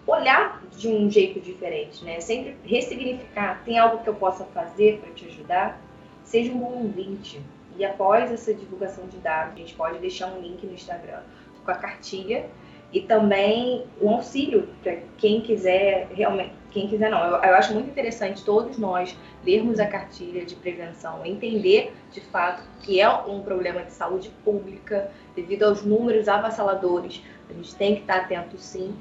olhar 0.06 0.62
de 0.78 0.88
um 0.88 1.10
jeito 1.10 1.40
diferente, 1.40 2.04
né? 2.04 2.20
Sempre 2.20 2.56
ressignificar. 2.64 3.62
Tem 3.64 3.78
algo 3.78 4.04
que 4.04 4.10
eu 4.10 4.16
possa 4.16 4.46
fazer 4.46 5.00
para 5.00 5.12
te 5.14 5.26
ajudar? 5.26 5.82
Seja 6.24 6.52
um 6.52 6.60
bom 6.60 6.84
ouvinte. 6.84 7.42
E 7.78 7.86
após 7.86 8.32
essa 8.32 8.54
divulgação 8.54 9.08
de 9.08 9.18
dados, 9.18 9.54
a 9.54 9.58
gente 9.58 9.74
pode 9.74 10.00
deixar 10.00 10.28
um 10.28 10.42
link 10.42 10.66
no 10.66 10.74
Instagram 10.74 11.22
com 11.64 11.72
a 11.72 11.76
cartilha 11.76 12.46
e 12.94 13.02
também 13.02 13.86
um 14.02 14.10
auxílio 14.10 14.68
para 14.84 14.98
quem 15.18 15.42
quiser 15.42 16.10
realmente, 16.14 16.54
quem 16.72 16.88
quiser 16.88 17.10
não. 17.10 17.20
Eu, 17.20 17.36
eu, 17.36 17.56
acho 17.56 17.74
muito 17.74 17.90
interessante 17.90 18.44
todos 18.44 18.78
nós 18.78 19.16
lermos 19.46 19.80
a 19.80 19.88
cartilha 19.88 20.46
de 20.46 20.56
prevenção, 20.56 21.26
entender 21.26 21.94
de 22.12 22.20
fato 22.20 22.64
que 22.82 23.00
é 23.00 23.10
um 23.10 23.42
problema 23.42 23.84
de 23.84 23.94
saúde 23.94 24.30
pública 24.44 25.10
devido 25.36 25.64
aos 25.64 25.84
números 25.84 26.28
avassaladores. 26.28 27.24
A 27.50 27.54
gente 27.54 27.76
tem 27.76 27.96
que 27.96 28.02
estar 28.02 28.18
atento 28.18 28.58
sim 28.58 28.94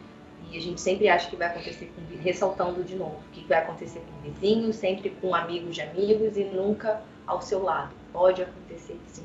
e 0.50 0.56
a 0.56 0.60
gente 0.60 0.80
sempre 0.80 1.08
acha 1.08 1.28
que 1.28 1.36
vai 1.36 1.48
acontecer 1.48 1.92
com 1.94 2.00
ressaltando 2.22 2.84
de 2.84 2.96
novo, 2.96 3.16
que 3.32 3.44
vai 3.44 3.58
acontecer 3.58 4.00
com 4.00 4.30
vizinhos, 4.30 4.76
sempre 4.76 5.10
com 5.10 5.34
amigos 5.34 5.74
de 5.74 5.82
amigos 5.82 6.36
e 6.36 6.44
nunca 6.44 7.02
ao 7.26 7.40
seu 7.40 7.62
lado. 7.62 7.99
Pode 8.12 8.42
acontecer 8.42 8.98
sim. 9.06 9.24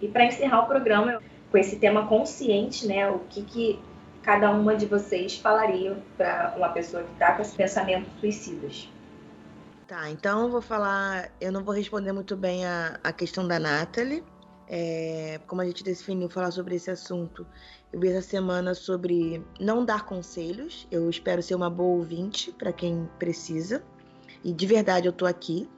E 0.00 0.08
para 0.08 0.24
encerrar 0.24 0.62
o 0.62 0.66
programa 0.66 1.20
com 1.50 1.58
esse 1.58 1.76
tema 1.76 2.06
consciente, 2.06 2.86
né, 2.86 3.10
o 3.10 3.20
que, 3.20 3.42
que 3.42 3.80
cada 4.22 4.50
uma 4.50 4.76
de 4.76 4.86
vocês 4.86 5.38
falaria 5.38 5.96
para 6.16 6.54
uma 6.56 6.68
pessoa 6.68 7.02
que 7.02 7.12
está 7.12 7.32
com 7.32 7.42
esses 7.42 7.54
pensamentos 7.54 8.12
suicidas? 8.20 8.88
Tá, 9.86 10.10
então 10.10 10.42
eu 10.42 10.50
vou 10.50 10.60
falar, 10.60 11.30
eu 11.40 11.50
não 11.50 11.64
vou 11.64 11.74
responder 11.74 12.12
muito 12.12 12.36
bem 12.36 12.66
a, 12.66 13.00
a 13.02 13.10
questão 13.10 13.48
da 13.48 13.58
Nathalie, 13.58 14.22
é, 14.70 15.40
como 15.46 15.62
a 15.62 15.64
gente 15.64 15.82
definiu 15.82 16.28
falar 16.28 16.50
sobre 16.50 16.76
esse 16.76 16.90
assunto, 16.90 17.46
eu 17.90 17.98
vi 17.98 18.08
essa 18.08 18.20
semana 18.20 18.74
sobre 18.74 19.42
não 19.58 19.84
dar 19.84 20.04
conselhos. 20.04 20.86
Eu 20.90 21.08
espero 21.08 21.42
ser 21.42 21.54
uma 21.54 21.70
boa 21.70 21.96
ouvinte 21.96 22.52
para 22.52 22.72
quem 22.72 23.08
precisa. 23.18 23.82
E 24.44 24.52
de 24.52 24.66
verdade 24.66 25.06
eu 25.06 25.12
tô 25.12 25.24
aqui. 25.24 25.68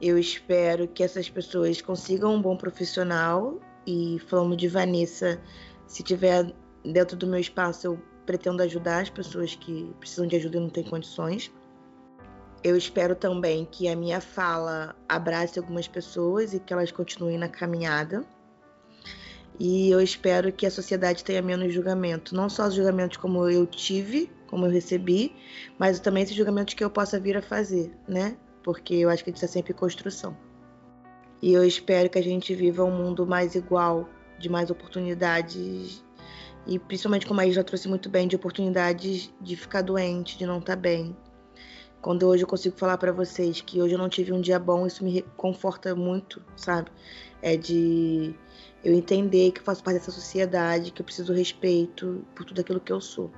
Eu 0.00 0.16
espero 0.18 0.86
que 0.86 1.02
essas 1.02 1.28
pessoas 1.28 1.82
consigam 1.82 2.34
um 2.34 2.40
bom 2.40 2.56
profissional. 2.56 3.58
E 3.86 4.18
falando 4.28 4.56
de 4.56 4.68
Vanessa, 4.68 5.40
se 5.86 6.02
tiver 6.02 6.52
dentro 6.84 7.16
do 7.16 7.26
meu 7.26 7.40
espaço, 7.40 7.86
eu 7.86 7.98
pretendo 8.26 8.62
ajudar 8.62 9.00
as 9.00 9.10
pessoas 9.10 9.54
que 9.54 9.92
precisam 9.98 10.26
de 10.26 10.36
ajuda 10.36 10.58
e 10.58 10.60
não 10.60 10.68
têm 10.68 10.84
condições. 10.84 11.50
Eu 12.62 12.76
espero 12.76 13.14
também 13.14 13.66
que 13.70 13.88
a 13.88 13.96
minha 13.96 14.20
fala 14.20 14.94
abrace 15.08 15.58
algumas 15.58 15.88
pessoas 15.88 16.52
e 16.52 16.60
que 16.60 16.72
elas 16.72 16.92
continuem 16.92 17.38
na 17.38 17.48
caminhada. 17.48 18.24
E 19.58 19.90
eu 19.90 20.00
espero 20.00 20.52
que 20.52 20.66
a 20.66 20.70
sociedade 20.70 21.24
tenha 21.24 21.42
menos 21.42 21.72
julgamento. 21.72 22.34
Não 22.34 22.48
só 22.48 22.68
os 22.68 22.74
julgamentos 22.74 23.16
como 23.16 23.48
eu 23.48 23.66
tive, 23.66 24.30
como 24.46 24.66
eu 24.66 24.70
recebi, 24.70 25.34
mas 25.78 25.98
também 25.98 26.22
esses 26.22 26.36
julgamentos 26.36 26.74
que 26.74 26.84
eu 26.84 26.90
possa 26.90 27.18
vir 27.18 27.36
a 27.36 27.42
fazer, 27.42 27.92
né? 28.06 28.36
Porque 28.62 28.94
eu 28.94 29.10
acho 29.10 29.24
que 29.24 29.30
isso 29.30 29.44
é 29.44 29.48
sempre 29.48 29.72
construção. 29.72 30.36
E 31.40 31.52
eu 31.52 31.64
espero 31.64 32.10
que 32.10 32.18
a 32.18 32.22
gente 32.22 32.54
viva 32.54 32.84
um 32.84 32.90
mundo 32.90 33.26
mais 33.26 33.54
igual, 33.54 34.08
de 34.38 34.48
mais 34.48 34.70
oportunidades. 34.70 36.04
E 36.66 36.78
principalmente, 36.78 37.26
como 37.26 37.40
a 37.40 37.50
já 37.50 37.62
trouxe 37.62 37.88
muito 37.88 38.08
bem, 38.08 38.26
de 38.26 38.36
oportunidades 38.36 39.32
de 39.40 39.56
ficar 39.56 39.82
doente, 39.82 40.36
de 40.36 40.44
não 40.46 40.58
estar 40.58 40.74
tá 40.74 40.80
bem. 40.80 41.16
Quando 42.00 42.26
hoje 42.26 42.44
eu 42.44 42.48
consigo 42.48 42.76
falar 42.76 42.96
para 42.98 43.12
vocês 43.12 43.60
que 43.60 43.80
hoje 43.80 43.94
eu 43.94 43.98
não 43.98 44.08
tive 44.08 44.32
um 44.32 44.40
dia 44.40 44.58
bom, 44.58 44.86
isso 44.86 45.04
me 45.04 45.22
conforta 45.36 45.94
muito, 45.94 46.42
sabe? 46.56 46.90
É 47.42 47.56
de 47.56 48.34
eu 48.84 48.94
entender 48.94 49.50
que 49.52 49.60
eu 49.60 49.64
faço 49.64 49.82
parte 49.82 49.98
dessa 49.98 50.12
sociedade, 50.12 50.92
que 50.92 51.00
eu 51.00 51.04
preciso 51.04 51.32
respeito 51.32 52.24
por 52.34 52.44
tudo 52.44 52.60
aquilo 52.60 52.78
que 52.78 52.92
eu 52.92 53.00
sou. 53.00 53.32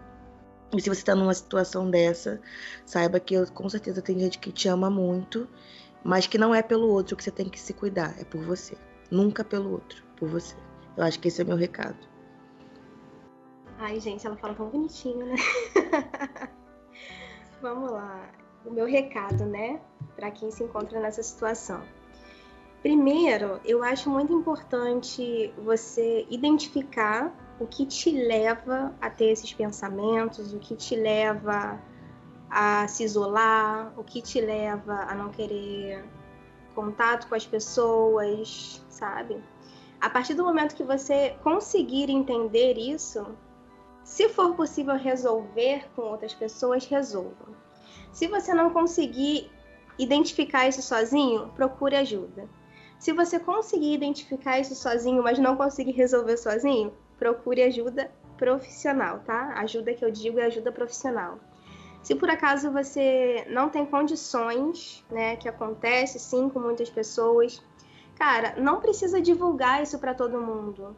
E 0.72 0.80
se 0.80 0.88
você 0.88 1.00
está 1.00 1.14
numa 1.14 1.34
situação 1.34 1.90
dessa, 1.90 2.40
saiba 2.86 3.18
que 3.18 3.34
eu, 3.34 3.46
com 3.52 3.68
certeza 3.68 4.00
tem 4.00 4.18
gente 4.18 4.38
que 4.38 4.52
te 4.52 4.68
ama 4.68 4.88
muito, 4.88 5.48
mas 6.04 6.26
que 6.26 6.38
não 6.38 6.54
é 6.54 6.62
pelo 6.62 6.88
outro 6.88 7.16
que 7.16 7.24
você 7.24 7.30
tem 7.30 7.48
que 7.48 7.58
se 7.58 7.72
cuidar, 7.72 8.14
é 8.18 8.24
por 8.24 8.42
você. 8.42 8.76
Nunca 9.10 9.42
pelo 9.42 9.72
outro, 9.72 10.04
por 10.16 10.28
você. 10.28 10.54
Eu 10.96 11.04
acho 11.04 11.18
que 11.18 11.28
esse 11.28 11.40
é 11.40 11.44
meu 11.44 11.56
recado. 11.56 11.98
Ai, 13.78 13.98
gente, 13.98 14.26
ela 14.26 14.36
fala 14.36 14.54
tão 14.54 14.68
bonitinho, 14.68 15.26
né? 15.26 15.36
Vamos 17.60 17.90
lá. 17.90 18.30
O 18.64 18.70
meu 18.70 18.86
recado, 18.86 19.44
né? 19.46 19.80
Para 20.14 20.30
quem 20.30 20.50
se 20.50 20.62
encontra 20.62 21.00
nessa 21.00 21.22
situação. 21.22 21.82
Primeiro, 22.82 23.60
eu 23.64 23.82
acho 23.82 24.08
muito 24.08 24.32
importante 24.32 25.52
você 25.58 26.26
identificar 26.30 27.34
o 27.60 27.66
que 27.66 27.84
te 27.84 28.10
leva 28.10 28.92
a 29.00 29.10
ter 29.10 29.26
esses 29.26 29.52
pensamentos, 29.52 30.54
o 30.54 30.58
que 30.58 30.74
te 30.74 30.96
leva 30.96 31.78
a 32.48 32.88
se 32.88 33.04
isolar, 33.04 33.92
o 33.98 34.02
que 34.02 34.22
te 34.22 34.40
leva 34.40 34.94
a 34.94 35.14
não 35.14 35.28
querer 35.28 36.02
contato 36.74 37.28
com 37.28 37.34
as 37.34 37.46
pessoas, 37.46 38.82
sabe? 38.88 39.42
A 40.00 40.08
partir 40.08 40.32
do 40.32 40.42
momento 40.42 40.74
que 40.74 40.82
você 40.82 41.36
conseguir 41.42 42.08
entender 42.10 42.78
isso, 42.78 43.26
se 44.02 44.30
for 44.30 44.54
possível 44.54 44.96
resolver 44.96 45.86
com 45.94 46.02
outras 46.02 46.32
pessoas, 46.32 46.86
resolva. 46.86 47.46
Se 48.10 48.26
você 48.26 48.54
não 48.54 48.70
conseguir 48.70 49.50
identificar 49.98 50.66
isso 50.66 50.80
sozinho, 50.80 51.48
procure 51.54 51.94
ajuda. 51.94 52.48
Se 52.98 53.12
você 53.12 53.38
conseguir 53.38 53.92
identificar 53.92 54.58
isso 54.58 54.74
sozinho, 54.74 55.22
mas 55.22 55.38
não 55.38 55.56
conseguir 55.56 55.92
resolver 55.92 56.38
sozinho, 56.38 56.92
procure 57.20 57.62
ajuda 57.62 58.10
profissional, 58.38 59.20
tá? 59.20 59.52
Ajuda 59.58 59.92
que 59.92 60.02
eu 60.02 60.10
digo 60.10 60.40
é 60.40 60.46
ajuda 60.46 60.72
profissional. 60.72 61.38
Se 62.02 62.14
por 62.14 62.30
acaso 62.30 62.72
você 62.72 63.46
não 63.50 63.68
tem 63.68 63.84
condições, 63.84 65.04
né, 65.10 65.36
que 65.36 65.46
acontece 65.46 66.18
sim 66.18 66.48
com 66.48 66.58
muitas 66.58 66.88
pessoas, 66.88 67.62
cara, 68.16 68.54
não 68.56 68.80
precisa 68.80 69.20
divulgar 69.20 69.82
isso 69.82 69.98
para 69.98 70.14
todo 70.14 70.40
mundo. 70.40 70.96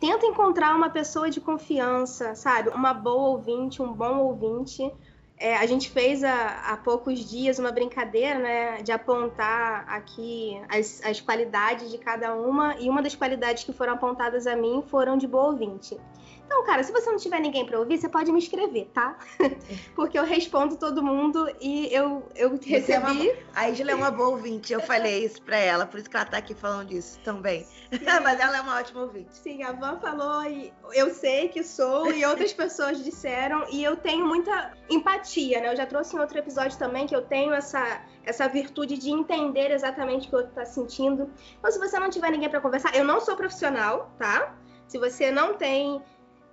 Tenta 0.00 0.26
encontrar 0.26 0.74
uma 0.74 0.90
pessoa 0.90 1.30
de 1.30 1.40
confiança, 1.40 2.34
sabe? 2.34 2.70
Uma 2.70 2.92
boa 2.92 3.28
ouvinte, 3.28 3.80
um 3.80 3.92
bom 3.92 4.18
ouvinte, 4.18 4.92
É, 5.36 5.56
a 5.56 5.66
gente 5.66 5.90
fez 5.90 6.22
há, 6.22 6.70
há, 6.70 6.76
poucos 6.76 7.18
dias 7.28 7.58
uma 7.58 7.72
brincadeira, 7.72 8.38
né, 8.38 8.82
de 8.82 8.92
apontar 8.92 9.84
aqui 9.88 10.60
as, 10.68 11.02
as 11.04 11.20
qualidades 11.20 11.90
de 11.90 11.98
cada 11.98 12.34
uma, 12.34 12.76
e 12.78 12.88
uma 12.88 13.02
das 13.02 13.16
qualidades 13.16 13.64
que 13.64 13.72
foram 13.72 13.94
apontadas 13.94 14.46
a 14.46 14.54
mim 14.54 14.82
foram 14.88 15.18
de 15.18 15.26
boa 15.26 15.46
ouvinte. 15.46 15.98
Então, 16.46 16.64
cara, 16.64 16.82
se 16.82 16.92
você 16.92 17.10
não 17.10 17.18
tiver 17.18 17.40
ninguém 17.40 17.64
para 17.64 17.78
ouvir, 17.78 17.98
você 17.98 18.08
pode 18.08 18.30
me 18.30 18.38
escrever, 18.38 18.90
tá? 18.92 19.16
Porque 19.96 20.18
eu 20.18 20.24
respondo 20.24 20.76
todo 20.76 21.02
mundo 21.02 21.48
e 21.60 21.88
eu, 21.92 22.28
eu 22.36 22.58
recebi. 22.62 22.92
É 22.92 22.98
uma... 22.98 23.14
A 23.54 23.70
Isla 23.70 23.92
é 23.92 23.94
uma 23.94 24.10
boa 24.10 24.30
ouvinte, 24.30 24.72
eu 24.72 24.80
falei 24.80 25.24
isso 25.24 25.40
pra 25.42 25.56
ela, 25.56 25.86
por 25.86 25.98
isso 25.98 26.08
que 26.08 26.16
ela 26.16 26.26
tá 26.26 26.38
aqui 26.38 26.54
falando 26.54 26.88
disso 26.88 27.18
também. 27.20 27.66
Mas 28.22 28.40
ela 28.40 28.56
é 28.56 28.60
uma 28.60 28.78
ótima 28.78 29.02
ouvinte. 29.02 29.36
Sim, 29.36 29.62
a 29.62 29.72
Van 29.72 29.98
falou 29.98 30.42
e 30.44 30.72
eu 30.92 31.10
sei 31.14 31.48
que 31.48 31.62
sou, 31.62 32.12
e 32.12 32.24
outras 32.24 32.52
pessoas 32.54 33.02
disseram, 33.02 33.64
e 33.70 33.82
eu 33.82 33.96
tenho 33.96 34.26
muita 34.26 34.72
empatia, 34.90 35.60
né? 35.60 35.72
Eu 35.72 35.76
já 35.76 35.86
trouxe 35.86 36.16
em 36.16 36.18
outro 36.18 36.38
episódio 36.38 36.78
também 36.78 37.06
que 37.06 37.16
eu 37.16 37.22
tenho 37.22 37.52
essa, 37.54 38.02
essa 38.22 38.46
virtude 38.48 38.98
de 38.98 39.10
entender 39.10 39.70
exatamente 39.70 40.26
o 40.26 40.30
que 40.30 40.36
o 40.36 40.38
outro 40.38 40.54
tá 40.54 40.64
sentindo. 40.64 41.30
Então, 41.58 41.70
se 41.70 41.78
você 41.78 41.98
não 41.98 42.10
tiver 42.10 42.30
ninguém 42.30 42.48
para 42.48 42.60
conversar, 42.60 42.94
eu 42.94 43.04
não 43.04 43.20
sou 43.20 43.36
profissional, 43.36 44.12
tá? 44.18 44.54
Se 44.86 44.98
você 44.98 45.30
não 45.30 45.54
tem 45.54 46.02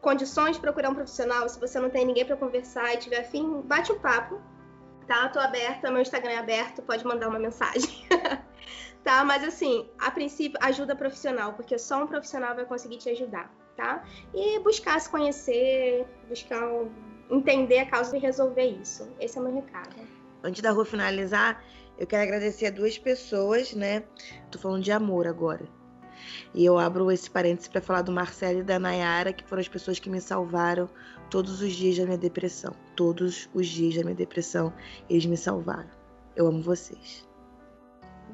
condições 0.02 0.56
de 0.56 0.62
procurar 0.62 0.90
um 0.90 0.96
profissional, 0.96 1.48
se 1.48 1.60
você 1.60 1.80
não 1.80 1.90
tem 1.90 2.06
ninguém 2.06 2.26
para 2.26 2.36
conversar 2.36 2.94
e 2.94 2.98
tiver 2.98 3.20
afim, 3.20 3.62
bate 3.62 3.92
um 3.92 4.00
papo, 4.00 4.42
tá? 5.08 5.30
Tô 5.30 5.40
aberta, 5.40 5.92
meu 5.92 6.02
Instagram 6.02 6.32
é 6.32 6.38
aberto, 6.38 6.82
pode 6.82 7.06
mandar 7.06 7.30
uma 7.30 7.40
mensagem. 7.40 8.08
tá? 9.04 9.24
Mas 9.24 9.44
assim, 9.44 9.88
a 10.00 10.10
princípio, 10.10 10.60
ajuda 10.62 10.96
profissional, 10.96 11.54
porque 11.54 11.78
só 11.78 12.04
um 12.04 12.08
profissional 12.08 12.56
vai 12.56 12.66
conseguir 12.66 12.98
te 12.98 13.10
ajudar, 13.10 13.54
tá? 13.78 14.04
E 14.34 14.60
buscar 14.60 15.00
se 15.00 15.10
conhecer, 15.10 16.06
buscar 16.28 16.62
entender 17.30 17.80
a 17.80 17.86
causa 17.86 18.18
e 18.18 18.20
resolver 18.20 18.66
isso. 18.66 19.08
Esse 19.20 19.38
é 19.38 19.42
o 19.42 19.44
meu 19.44 19.54
recado. 19.54 19.96
Antes 20.44 20.62
da 20.62 20.72
rua 20.72 20.86
finalizar, 20.86 21.64
eu 21.98 22.08
quero 22.08 22.24
agradecer 22.24 22.66
a 22.66 22.72
duas 22.72 22.98
pessoas, 22.98 23.74
né? 23.74 24.04
Tô 24.50 24.58
falando 24.58 24.82
de 24.82 24.92
amor 24.92 25.28
agora 25.28 25.81
e 26.54 26.66
eu 26.66 26.78
abro 26.78 27.12
esse 27.12 27.30
parênteses 27.30 27.68
para 27.68 27.82
falar 27.82 28.02
do 28.02 28.12
Marcelo 28.12 28.60
e 28.60 28.64
da 28.64 28.78
Nayara, 28.78 29.32
que 29.34 29.44
foram 29.44 29.62
as 29.62 29.68
pessoas 29.68 30.00
que 30.00 30.10
me 30.10 30.20
salvaram 30.20 30.90
todos 31.30 31.62
os 31.62 31.74
dias 31.74 31.98
da 31.98 32.06
minha 32.06 32.18
depressão. 32.18 32.74
Todos 32.96 33.50
os 33.54 33.68
dias 33.68 33.96
da 33.96 34.04
minha 34.04 34.16
depressão, 34.16 34.74
eles 35.10 35.26
me 35.26 35.38
salvaram. 35.38 35.90
Eu 36.36 36.48
amo 36.48 36.62
vocês. 36.62 37.28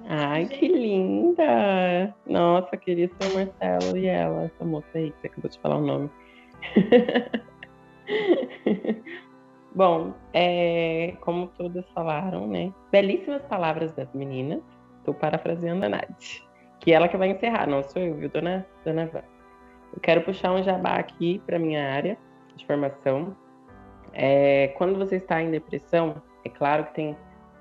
Ai, 0.09 0.45
que 0.45 0.67
linda! 0.67 2.13
Nossa, 2.25 2.77
queria 2.77 3.09
ser 3.09 3.31
o 3.31 3.35
Marcelo 3.35 3.97
e 3.97 4.05
ela, 4.07 4.45
essa 4.45 4.65
moça 4.65 4.87
aí 4.95 5.11
que 5.11 5.21
você 5.21 5.27
acabou 5.27 5.49
de 5.49 5.59
falar 5.59 5.77
o 5.77 5.85
nome. 5.85 6.09
Bom, 9.75 10.13
é, 10.33 11.15
como 11.21 11.47
todas 11.57 11.85
falaram, 11.93 12.47
né? 12.47 12.73
Belíssimas 12.91 13.43
palavras 13.43 13.93
das 13.93 14.11
meninas. 14.13 14.61
Estou 14.99 15.13
parafraseando 15.13 15.85
a 15.85 15.89
Nath 15.89 16.46
que 16.79 16.93
ela 16.93 17.07
que 17.07 17.17
vai 17.17 17.29
encerrar, 17.29 17.67
não 17.67 17.83
sou 17.83 18.01
eu, 18.01 18.15
viu, 18.15 18.29
dona, 18.29 18.65
dona 18.85 19.05
Van? 19.07 19.23
Eu 19.93 19.99
quero 20.01 20.21
puxar 20.21 20.51
um 20.51 20.63
jabá 20.63 20.95
aqui 20.95 21.41
para 21.45 21.57
minha 21.57 21.91
área 21.91 22.17
de 22.55 22.65
formação. 22.65 23.35
É, 24.13 24.69
quando 24.77 24.97
você 24.97 25.15
está 25.15 25.41
em 25.41 25.51
depressão, 25.51 26.21
é 26.43 26.49
claro 26.49 26.85
que 26.85 26.93
tem 26.93 27.17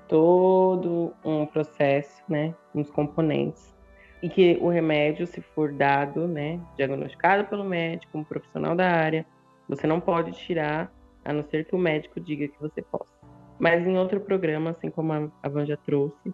todo 0.07 1.13
um 1.23 1.45
processo, 1.45 2.23
né, 2.29 2.53
uns 2.73 2.89
componentes, 2.89 3.75
e 4.21 4.29
que 4.29 4.57
o 4.61 4.69
remédio, 4.69 5.27
se 5.27 5.41
for 5.41 5.71
dado, 5.71 6.27
né, 6.27 6.59
diagnosticado 6.75 7.45
pelo 7.45 7.63
médico, 7.63 8.17
um 8.17 8.23
profissional 8.23 8.75
da 8.75 8.89
área, 8.89 9.25
você 9.67 9.85
não 9.85 9.99
pode 9.99 10.31
tirar, 10.31 10.91
a 11.25 11.33
não 11.33 11.43
ser 11.43 11.65
que 11.65 11.75
o 11.75 11.79
médico 11.79 12.19
diga 12.19 12.47
que 12.47 12.59
você 12.59 12.81
possa. 12.81 13.13
Mas 13.59 13.85
em 13.85 13.97
outro 13.97 14.19
programa, 14.19 14.71
assim 14.71 14.89
como 14.89 15.11
a 15.13 15.49
Van 15.49 15.65
já 15.65 15.75
trouxe, 15.77 16.33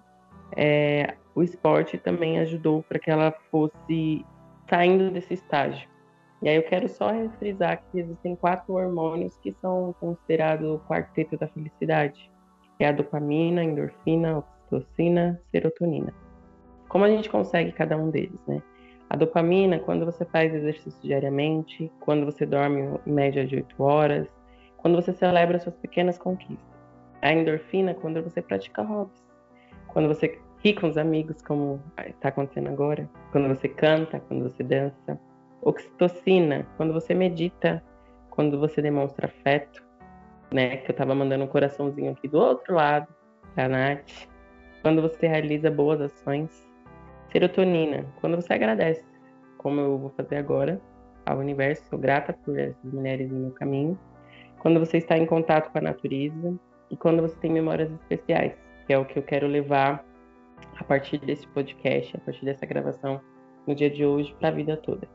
é, 0.55 1.15
o 1.35 1.41
esporte 1.43 1.97
também 1.97 2.39
ajudou 2.39 2.83
para 2.83 2.99
que 2.99 3.09
ela 3.09 3.31
fosse 3.49 4.25
saindo 4.69 5.11
desse 5.11 5.33
estágio. 5.33 5.87
E 6.41 6.49
aí 6.49 6.55
eu 6.55 6.63
quero 6.63 6.89
só 6.89 7.11
refrisar 7.11 7.81
que 7.83 7.99
existem 7.99 8.35
quatro 8.35 8.73
hormônios 8.73 9.37
que 9.37 9.53
são 9.61 9.95
considerados 9.99 10.69
o 10.69 10.79
quarteto 10.79 11.37
da 11.37 11.47
felicidade. 11.47 12.29
É 12.79 12.87
a 12.87 12.91
dopamina, 12.91 13.61
a 13.61 13.63
endorfina, 13.63 14.33
a 14.33 14.37
oxitocina, 14.39 15.39
a 15.41 15.51
serotonina. 15.51 16.13
Como 16.89 17.05
a 17.05 17.09
gente 17.09 17.29
consegue 17.29 17.71
cada 17.71 17.95
um 17.95 18.09
deles, 18.09 18.39
né? 18.47 18.61
A 19.09 19.15
dopamina, 19.15 19.79
quando 19.79 20.05
você 20.05 20.25
faz 20.25 20.53
exercício 20.53 20.99
diariamente, 21.01 21.91
quando 21.99 22.25
você 22.25 22.45
dorme 22.45 22.99
em 23.05 23.11
média 23.11 23.45
de 23.45 23.55
8 23.57 23.81
horas, 23.81 24.27
quando 24.77 24.95
você 24.95 25.13
celebra 25.13 25.59
suas 25.59 25.75
pequenas 25.77 26.17
conquistas. 26.17 26.73
A 27.21 27.31
endorfina, 27.31 27.93
quando 27.93 28.21
você 28.21 28.41
pratica 28.41 28.81
hobbies 28.81 29.23
quando 29.93 30.07
você 30.07 30.39
ri 30.63 30.73
com 30.73 30.87
os 30.87 30.97
amigos, 30.97 31.41
como 31.41 31.81
está 32.07 32.29
acontecendo 32.29 32.69
agora, 32.69 33.09
quando 33.31 33.49
você 33.49 33.67
canta, 33.67 34.19
quando 34.21 34.43
você 34.43 34.63
dança. 34.63 35.19
Oxitocina, 35.61 36.67
quando 36.77 36.93
você 36.93 37.13
medita, 37.13 37.83
quando 38.29 38.59
você 38.59 38.81
demonstra 38.81 39.27
afeto, 39.27 39.83
né? 40.51 40.77
Que 40.77 40.91
eu 40.91 40.93
estava 40.93 41.15
mandando 41.15 41.43
um 41.43 41.47
coraçãozinho 41.47 42.11
aqui 42.11 42.27
do 42.27 42.37
outro 42.37 42.75
lado, 42.75 43.07
da 43.55 43.67
Nath. 43.67 44.27
Quando 44.81 45.01
você 45.01 45.27
realiza 45.27 45.71
boas 45.71 46.01
ações. 46.01 46.49
Serotonina, 47.31 48.05
quando 48.21 48.35
você 48.35 48.53
agradece, 48.53 49.03
como 49.57 49.79
eu 49.79 49.97
vou 49.97 50.09
fazer 50.11 50.35
agora, 50.35 50.79
ao 51.25 51.39
universo, 51.39 51.83
sou 51.89 51.97
grata 51.97 52.33
por 52.33 52.59
essas 52.59 52.93
mulheres 52.93 53.31
no 53.31 53.39
meu 53.39 53.51
caminho. 53.51 53.97
Quando 54.59 54.79
você 54.79 54.97
está 54.97 55.17
em 55.17 55.25
contato 55.25 55.71
com 55.71 55.77
a 55.77 55.81
natureza 55.81 56.53
e 56.91 56.97
quando 56.97 57.21
você 57.21 57.35
tem 57.37 57.51
memórias 57.51 57.89
especiais 57.91 58.53
que 58.85 58.93
é 58.93 58.97
o 58.97 59.05
que 59.05 59.17
eu 59.17 59.23
quero 59.23 59.47
levar 59.47 60.03
a 60.77 60.83
partir 60.83 61.17
desse 61.19 61.47
podcast, 61.47 62.15
a 62.15 62.19
partir 62.19 62.45
dessa 62.45 62.65
gravação 62.65 63.21
no 63.67 63.73
dia 63.75 63.89
de 63.89 64.05
hoje 64.05 64.35
para 64.39 64.49
a 64.49 64.51
vida 64.51 64.77
toda. 64.77 65.07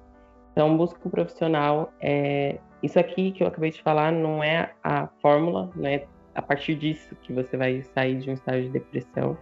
Então, 0.53 0.76
busca 0.76 0.99
um 1.07 1.11
profissional. 1.11 1.92
É... 2.01 2.59
Isso 2.82 2.99
aqui 2.99 3.32
que 3.32 3.42
eu 3.42 3.46
acabei 3.46 3.70
de 3.70 3.82
falar 3.82 4.12
não 4.12 4.42
é 4.42 4.72
a 4.82 5.09
fórmula, 5.20 5.70
não 5.74 5.88
é 5.88 6.07
a 6.34 6.42
partir 6.42 6.76
disso 6.76 7.14
que 7.22 7.32
você 7.32 7.57
vai 7.57 7.82
sair 7.94 8.18
de 8.18 8.30
um 8.30 8.32
estágio 8.34 8.64
de 8.64 8.70
depressão, 8.70 9.36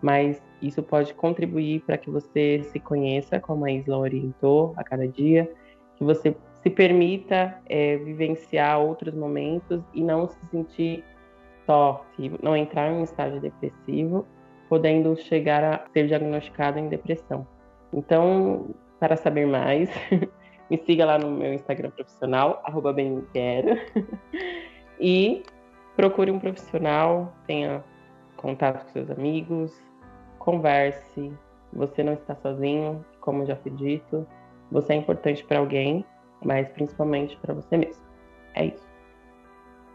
mas 0.00 0.42
isso 0.62 0.82
pode 0.82 1.12
contribuir 1.12 1.80
para 1.82 1.98
que 1.98 2.10
você 2.10 2.62
se 2.64 2.80
conheça, 2.80 3.38
como 3.38 3.66
a 3.66 3.70
Isla 3.70 3.98
orientou 3.98 4.72
a 4.76 4.82
cada 4.82 5.06
dia, 5.06 5.50
que 5.96 6.04
você 6.04 6.34
se 6.62 6.70
permita 6.70 7.58
é, 7.66 7.96
vivenciar 7.98 8.80
outros 8.80 9.14
momentos 9.14 9.82
e 9.92 10.02
não 10.02 10.28
se 10.28 10.38
sentir 10.50 11.04
só 11.66 12.04
não 12.42 12.56
entrar 12.56 12.90
em 12.90 12.96
um 12.96 13.04
estágio 13.04 13.40
depressivo, 13.40 14.26
podendo 14.70 15.16
chegar 15.16 15.64
a 15.64 15.84
ser 15.92 16.06
diagnosticado 16.06 16.78
em 16.78 16.88
depressão. 16.88 17.44
Então, 17.92 18.70
para 19.00 19.16
saber 19.16 19.44
mais, 19.44 19.90
me 20.70 20.78
siga 20.78 21.04
lá 21.04 21.18
no 21.18 21.28
meu 21.28 21.52
Instagram 21.52 21.90
profissional, 21.90 22.62
arroba 22.64 22.94
e 25.00 25.42
procure 25.96 26.30
um 26.30 26.38
profissional, 26.38 27.34
tenha 27.48 27.82
contato 28.36 28.84
com 28.84 28.92
seus 28.92 29.10
amigos, 29.10 29.76
converse. 30.38 31.32
Você 31.72 32.04
não 32.04 32.12
está 32.12 32.36
sozinho, 32.36 33.04
como 33.20 33.44
já 33.44 33.56
foi 33.56 33.72
dito. 33.72 34.24
Você 34.70 34.92
é 34.92 34.96
importante 34.96 35.44
para 35.44 35.58
alguém, 35.58 36.04
mas 36.44 36.68
principalmente 36.68 37.36
para 37.38 37.54
você 37.54 37.76
mesmo. 37.76 38.04
É 38.54 38.66
isso. 38.66 38.88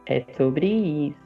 É 0.06 0.26
sobre 0.34 0.68
isso. 0.68 1.25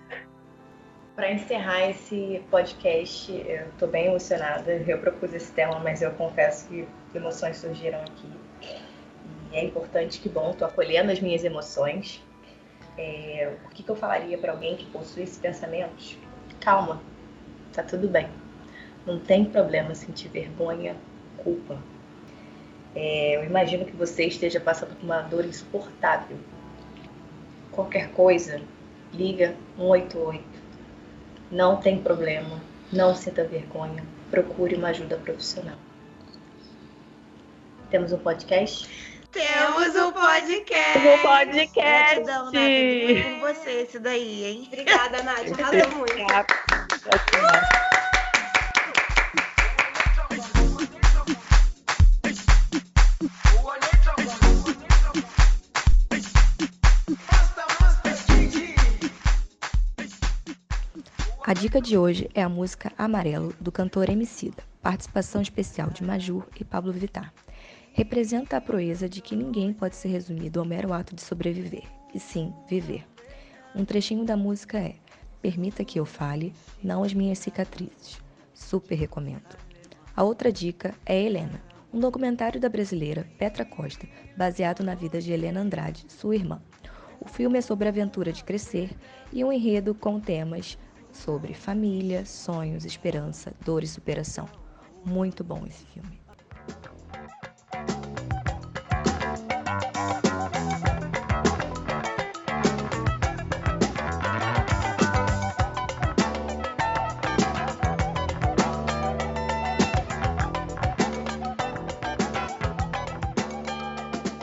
Para 1.20 1.34
encerrar 1.34 1.90
esse 1.90 2.42
podcast, 2.50 3.30
eu 3.30 3.68
estou 3.68 3.90
bem 3.90 4.06
emocionada. 4.06 4.72
Eu 4.72 5.00
propus 5.00 5.34
esse 5.34 5.52
tema, 5.52 5.78
mas 5.78 6.02
eu 6.02 6.12
confesso 6.12 6.66
que 6.70 6.88
emoções 7.14 7.58
surgiram 7.58 8.00
aqui. 8.00 8.32
E 9.52 9.58
é 9.58 9.66
importante, 9.66 10.22
que 10.22 10.30
bom, 10.30 10.52
estou 10.52 10.66
acolhendo 10.66 11.12
as 11.12 11.20
minhas 11.20 11.44
emoções. 11.44 12.24
É, 12.98 13.54
o 13.66 13.70
que, 13.72 13.84
que 13.84 13.90
eu 13.92 13.98
falaria 13.98 14.38
para 14.38 14.54
alguém 14.54 14.78
que 14.78 14.86
possui 14.86 15.24
esses 15.24 15.38
pensamentos? 15.38 16.18
Calma, 16.62 17.02
tá 17.74 17.84
tudo 17.84 18.08
bem. 18.08 18.30
Não 19.06 19.20
tem 19.20 19.44
problema 19.44 19.94
sentir 19.96 20.30
vergonha, 20.30 20.96
culpa. 21.44 21.78
É, 22.96 23.36
eu 23.36 23.44
imagino 23.44 23.84
que 23.84 23.94
você 23.94 24.24
esteja 24.24 24.62
passando 24.62 24.96
por 24.96 25.04
uma 25.04 25.20
dor 25.24 25.44
insuportável. 25.44 26.38
Qualquer 27.74 28.10
coisa, 28.12 28.62
liga 29.14 29.54
188 29.76 30.49
não 31.52 31.78
tem 31.78 32.02
problema, 32.02 32.62
não 32.92 33.16
sinta 33.16 33.44
vergonha, 33.44 34.04
procure 34.30 34.76
uma 34.76 34.90
ajuda 34.90 35.18
profissional. 35.18 35.78
Temos 37.90 38.12
um 38.12 38.20
podcast? 38.20 38.88
Temos 39.32 39.96
um 39.96 40.12
podcast! 40.12 41.00
Um 41.00 41.22
podcast! 41.22 42.22
Gratidão, 42.22 42.52
Nath, 42.52 43.24
com 43.24 43.40
você 43.40 43.72
esse 43.82 44.00
daí, 44.00 44.44
hein? 44.44 44.64
Obrigada, 44.68 45.24
Nath. 45.24 45.52
Arrasou 45.60 45.98
muito. 45.98 47.89
A 61.50 61.54
dica 61.56 61.82
de 61.82 61.98
hoje 61.98 62.30
é 62.36 62.44
a 62.44 62.48
música 62.48 62.92
Amarelo, 62.96 63.56
do 63.60 63.72
cantor 63.72 64.08
Emicida, 64.08 64.62
participação 64.84 65.42
especial 65.42 65.90
de 65.90 66.04
Majur 66.04 66.46
e 66.60 66.64
Pablo 66.64 66.94
Vittar. 66.94 67.34
Representa 67.92 68.58
a 68.58 68.62
proeza 68.62 69.10
de 69.10 69.20
que 69.20 69.36
ninguém 69.36 69.74
pode 69.74 69.96
ser 69.96 70.10
resumido 70.10 70.60
ao 70.60 70.66
mero 70.66 70.94
ato 70.94 71.16
de 71.16 71.24
sobreviver, 71.24 71.86
e 72.14 72.20
sim 72.20 72.54
viver. 72.70 73.04
Um 73.76 73.84
trechinho 73.84 74.24
da 74.24 74.38
música 74.38 74.78
é 74.78 74.98
Permita 75.42 75.84
que 75.84 76.00
eu 76.00 76.06
fale, 76.06 76.54
não 76.84 77.04
as 77.04 77.16
minhas 77.16 77.40
cicatrizes. 77.40 78.22
Super 78.54 78.94
recomendo. 78.94 79.58
A 80.16 80.24
outra 80.24 80.52
dica 80.52 80.94
é 81.04 81.20
Helena, 81.20 81.60
um 81.92 82.00
documentário 82.00 82.62
da 82.62 82.70
brasileira 82.70 83.28
Petra 83.40 83.66
Costa, 83.66 84.08
baseado 84.38 84.84
na 84.84 84.94
vida 84.94 85.20
de 85.20 85.32
Helena 85.32 85.62
Andrade, 85.62 86.06
sua 86.10 86.36
irmã. 86.36 86.62
O 87.20 87.28
filme 87.28 87.58
é 87.58 87.62
sobre 87.62 87.88
a 87.88 87.92
aventura 87.92 88.32
de 88.32 88.44
crescer 88.44 88.92
e 89.34 89.44
um 89.44 89.52
enredo 89.52 89.96
com 89.96 90.20
temas 90.20 90.78
sobre 91.24 91.54
família, 91.54 92.26
sonhos, 92.26 92.86
esperança, 92.86 93.52
dor 93.64 93.84
e 93.84 93.88
superação. 93.88 94.48
Muito 95.06 95.44
bom 95.44 95.66
esse 95.68 95.86
filme. 95.86 96.20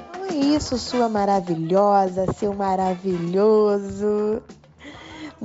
Então 0.09 0.25
é 0.27 0.35
isso, 0.35 0.79
sua 0.79 1.09
maravilhosa, 1.09 2.27
seu 2.35 2.55
maravilhoso. 2.55 4.43